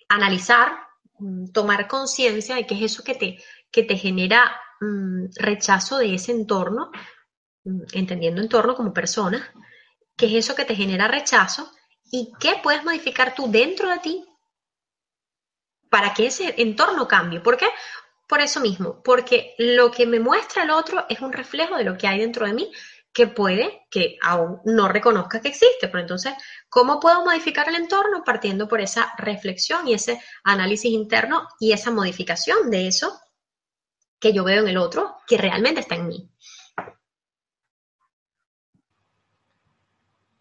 Analizar, 0.08 0.76
mm, 1.18 1.52
tomar 1.52 1.88
conciencia 1.88 2.56
de 2.56 2.66
qué 2.66 2.74
es 2.74 2.92
eso 2.92 3.04
que 3.04 3.14
te, 3.14 3.42
que 3.70 3.82
te 3.82 3.96
genera 3.96 4.60
mm, 4.80 5.26
rechazo 5.36 5.98
de 5.98 6.14
ese 6.14 6.32
entorno, 6.32 6.90
mm, 7.64 7.82
entendiendo 7.92 8.40
entorno 8.40 8.74
como 8.74 8.92
persona, 8.92 9.52
qué 10.16 10.26
es 10.26 10.44
eso 10.44 10.54
que 10.54 10.64
te 10.64 10.76
genera 10.76 11.08
rechazo 11.08 11.70
y 12.10 12.32
qué 12.38 12.60
puedes 12.62 12.84
modificar 12.84 13.34
tú 13.34 13.50
dentro 13.50 13.90
de 13.90 13.98
ti 13.98 14.24
para 15.90 16.12
que 16.14 16.26
ese 16.26 16.54
entorno 16.58 17.06
cambie. 17.06 17.40
¿Por 17.40 17.56
qué? 17.56 17.66
por 18.28 18.40
eso 18.40 18.60
mismo, 18.60 19.02
porque 19.02 19.54
lo 19.58 19.90
que 19.90 20.06
me 20.06 20.20
muestra 20.20 20.62
el 20.62 20.70
otro 20.70 21.04
es 21.08 21.20
un 21.20 21.32
reflejo 21.32 21.76
de 21.76 21.84
lo 21.84 21.96
que 21.96 22.06
hay 22.06 22.20
dentro 22.20 22.46
de 22.46 22.54
mí 22.54 22.72
que 23.12 23.28
puede 23.28 23.86
que 23.90 24.16
aún 24.22 24.60
no 24.64 24.88
reconozca 24.88 25.40
que 25.40 25.48
existe. 25.48 25.86
Pero 25.86 26.00
entonces, 26.00 26.34
¿cómo 26.68 26.98
puedo 26.98 27.24
modificar 27.24 27.68
el 27.68 27.76
entorno? 27.76 28.24
Partiendo 28.24 28.66
por 28.66 28.80
esa 28.80 29.12
reflexión 29.18 29.86
y 29.86 29.94
ese 29.94 30.20
análisis 30.42 30.90
interno 30.90 31.46
y 31.60 31.72
esa 31.72 31.92
modificación 31.92 32.70
de 32.70 32.88
eso 32.88 33.20
que 34.24 34.32
yo 34.32 34.42
veo 34.42 34.62
en 34.62 34.68
el 34.68 34.78
otro, 34.78 35.16
que 35.26 35.36
realmente 35.36 35.80
está 35.80 35.96
en 35.96 36.08
mí. 36.08 36.30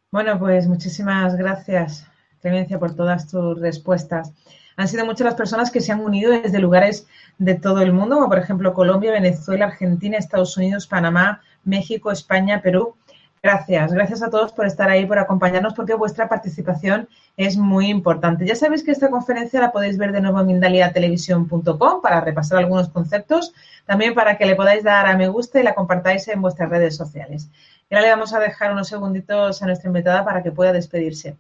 Bueno, 0.10 0.40
pues 0.40 0.68
muchísimas 0.68 1.36
gracias, 1.36 2.08
Clemencia, 2.40 2.80
por 2.80 2.96
todas 2.96 3.28
tus 3.28 3.60
respuestas. 3.60 4.32
Han 4.78 4.88
sido 4.88 5.06
muchas 5.06 5.26
las 5.26 5.36
personas 5.36 5.70
que 5.70 5.82
se 5.82 5.92
han 5.92 6.00
unido 6.00 6.32
desde 6.32 6.60
lugares 6.60 7.08
de 7.38 7.56
todo 7.56 7.82
el 7.82 7.92
mundo, 7.92 8.16
como 8.16 8.30
por 8.30 8.40
ejemplo 8.40 8.74
Colombia, 8.74 9.12
Venezuela, 9.12 9.66
Argentina, 9.66 10.18
Estados 10.18 10.56
Unidos, 10.56 10.88
Panamá, 10.88 11.42
México, 11.66 12.10
España, 12.10 12.62
Perú. 12.62 12.96
Gracias, 13.46 13.92
gracias 13.92 14.24
a 14.24 14.30
todos 14.30 14.54
por 14.54 14.66
estar 14.66 14.90
ahí, 14.90 15.06
por 15.06 15.20
acompañarnos, 15.20 15.74
porque 15.74 15.96
vuestra 15.96 16.30
participación 16.30 17.10
es 17.36 17.58
muy 17.58 17.90
importante. 17.90 18.48
Ya 18.48 18.56
sabéis 18.56 18.84
que 18.86 18.92
esta 18.92 19.10
conferencia 19.10 19.60
la 19.60 19.74
podéis 19.74 19.98
ver 19.98 20.14
de 20.14 20.22
nuevo 20.22 20.40
en 20.40 20.48
mindaliatelevisión.com 20.48 22.02
para 22.02 22.22
repasar 22.22 22.60
algunos 22.60 22.88
conceptos, 22.88 23.54
también 23.86 24.14
para 24.14 24.38
que 24.38 24.46
le 24.46 24.56
podáis 24.56 24.86
dar 24.86 25.08
a 25.08 25.18
me 25.18 25.28
gusta 25.28 25.60
y 25.60 25.64
la 25.64 25.76
compartáis 25.76 26.26
en 26.30 26.42
vuestras 26.42 26.70
redes 26.70 26.96
sociales. 26.96 27.50
Y 27.90 27.96
ahora 27.96 28.08
le 28.08 28.14
vamos 28.14 28.34
a 28.34 28.40
dejar 28.40 28.72
unos 28.72 28.88
segunditos 28.88 29.62
a 29.62 29.66
nuestra 29.66 29.90
invitada 29.90 30.24
para 30.24 30.42
que 30.42 30.54
pueda 30.54 30.72
despedirse. 30.72 31.36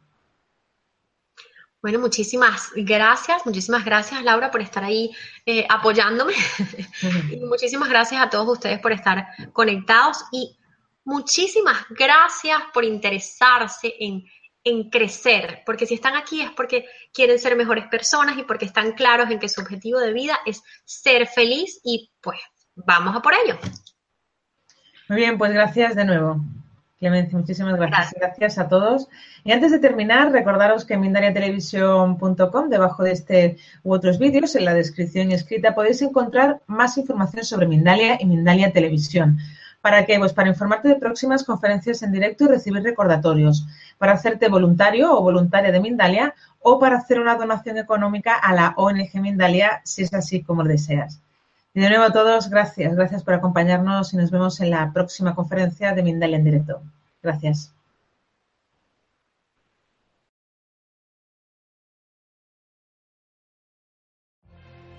Bueno, 1.81 1.99
muchísimas 1.99 2.71
gracias, 2.75 3.45
muchísimas 3.45 3.85
gracias 3.85 4.21
Laura 4.23 4.51
por 4.51 4.59
estar 4.59 4.83
ahí 4.83 5.11
eh, 5.45 5.65
apoyándome 5.69 6.33
y 7.31 7.39
muchísimas 7.45 7.87
gracias 7.87 8.21
a 8.21 8.29
todos 8.29 8.49
ustedes 8.49 8.79
por 8.79 8.91
estar 8.91 9.27
conectados 9.53 10.25
y 10.33 10.57
muchísimas 11.05 11.85
gracias 11.89 12.59
por 12.73 12.83
interesarse 12.83 13.93
en, 13.99 14.25
en 14.63 14.89
crecer, 14.89 15.61
porque 15.65 15.85
si 15.85 15.95
están 15.95 16.15
aquí 16.15 16.41
es 16.41 16.51
porque 16.51 16.85
quieren 17.13 17.39
ser 17.39 17.55
mejores 17.55 17.87
personas 17.87 18.37
y 18.37 18.43
porque 18.43 18.65
están 18.65 18.93
claros 18.93 19.29
en 19.29 19.39
que 19.39 19.49
su 19.49 19.61
objetivo 19.61 19.99
de 19.99 20.13
vida 20.13 20.37
es 20.45 20.63
ser 20.85 21.27
feliz 21.27 21.81
y 21.83 22.11
pues 22.21 22.39
vamos 22.75 23.15
a 23.15 23.21
por 23.21 23.33
ello. 23.33 23.57
Muy 25.09 25.17
bien, 25.17 25.37
pues 25.37 25.51
gracias 25.53 25.95
de 25.95 26.05
nuevo. 26.05 26.41
Clemencia, 26.97 27.37
muchísimas 27.37 27.75
gracias. 27.75 28.13
gracias. 28.17 28.57
a 28.57 28.69
todos. 28.69 29.09
Y 29.43 29.51
antes 29.51 29.73
de 29.73 29.79
terminar, 29.79 30.31
recordaros 30.31 30.85
que 30.85 30.93
en 30.93 31.01
mindaliatelevisión.com, 31.01 32.69
debajo 32.69 33.03
de 33.03 33.11
este 33.11 33.57
u 33.83 33.93
otros 33.93 34.17
vídeos, 34.19 34.55
en 34.55 34.63
la 34.63 34.73
descripción 34.73 35.33
escrita, 35.33 35.75
podéis 35.75 36.01
encontrar 36.01 36.61
más 36.65 36.97
información 36.97 37.43
sobre 37.43 37.67
Mindalia 37.67 38.17
y 38.21 38.25
Mindalia 38.25 38.71
Televisión. 38.71 39.37
¿Para 39.83 40.05
qué? 40.05 40.17
Pues 40.17 40.31
para 40.31 40.47
informarte 40.47 40.87
de 40.87 40.95
próximas 40.95 41.43
conferencias 41.43 42.03
en 42.03 42.13
directo 42.13 42.45
y 42.45 42.47
recibir 42.47 42.81
recordatorios, 42.83 43.67
para 43.97 44.13
hacerte 44.13 44.47
voluntario 44.47 45.11
o 45.11 45.21
voluntaria 45.21 45.73
de 45.73 45.81
Mindalia 45.81 46.33
o 46.61 46.79
para 46.79 46.95
hacer 46.95 47.19
una 47.19 47.35
donación 47.35 47.77
económica 47.77 48.33
a 48.35 48.53
la 48.53 48.73
ONG 48.77 49.09
Mindalia, 49.15 49.81
si 49.83 50.03
es 50.03 50.13
así 50.13 50.41
como 50.41 50.63
deseas. 50.63 51.19
Y 51.73 51.81
de 51.81 51.89
nuevo 51.89 52.05
a 52.05 52.13
todos, 52.13 52.49
gracias. 52.49 52.95
Gracias 52.95 53.25
por 53.25 53.33
acompañarnos 53.33 54.13
y 54.13 54.15
nos 54.15 54.31
vemos 54.31 54.61
en 54.61 54.69
la 54.69 54.89
próxima 54.93 55.35
conferencia 55.35 55.93
de 55.93 56.01
Mindalia 56.01 56.37
en 56.37 56.45
directo. 56.45 56.81
Gracias. 57.21 57.73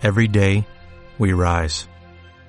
Every 0.03 0.29
day, 0.29 0.67
we 1.19 1.33
rise, 1.33 1.89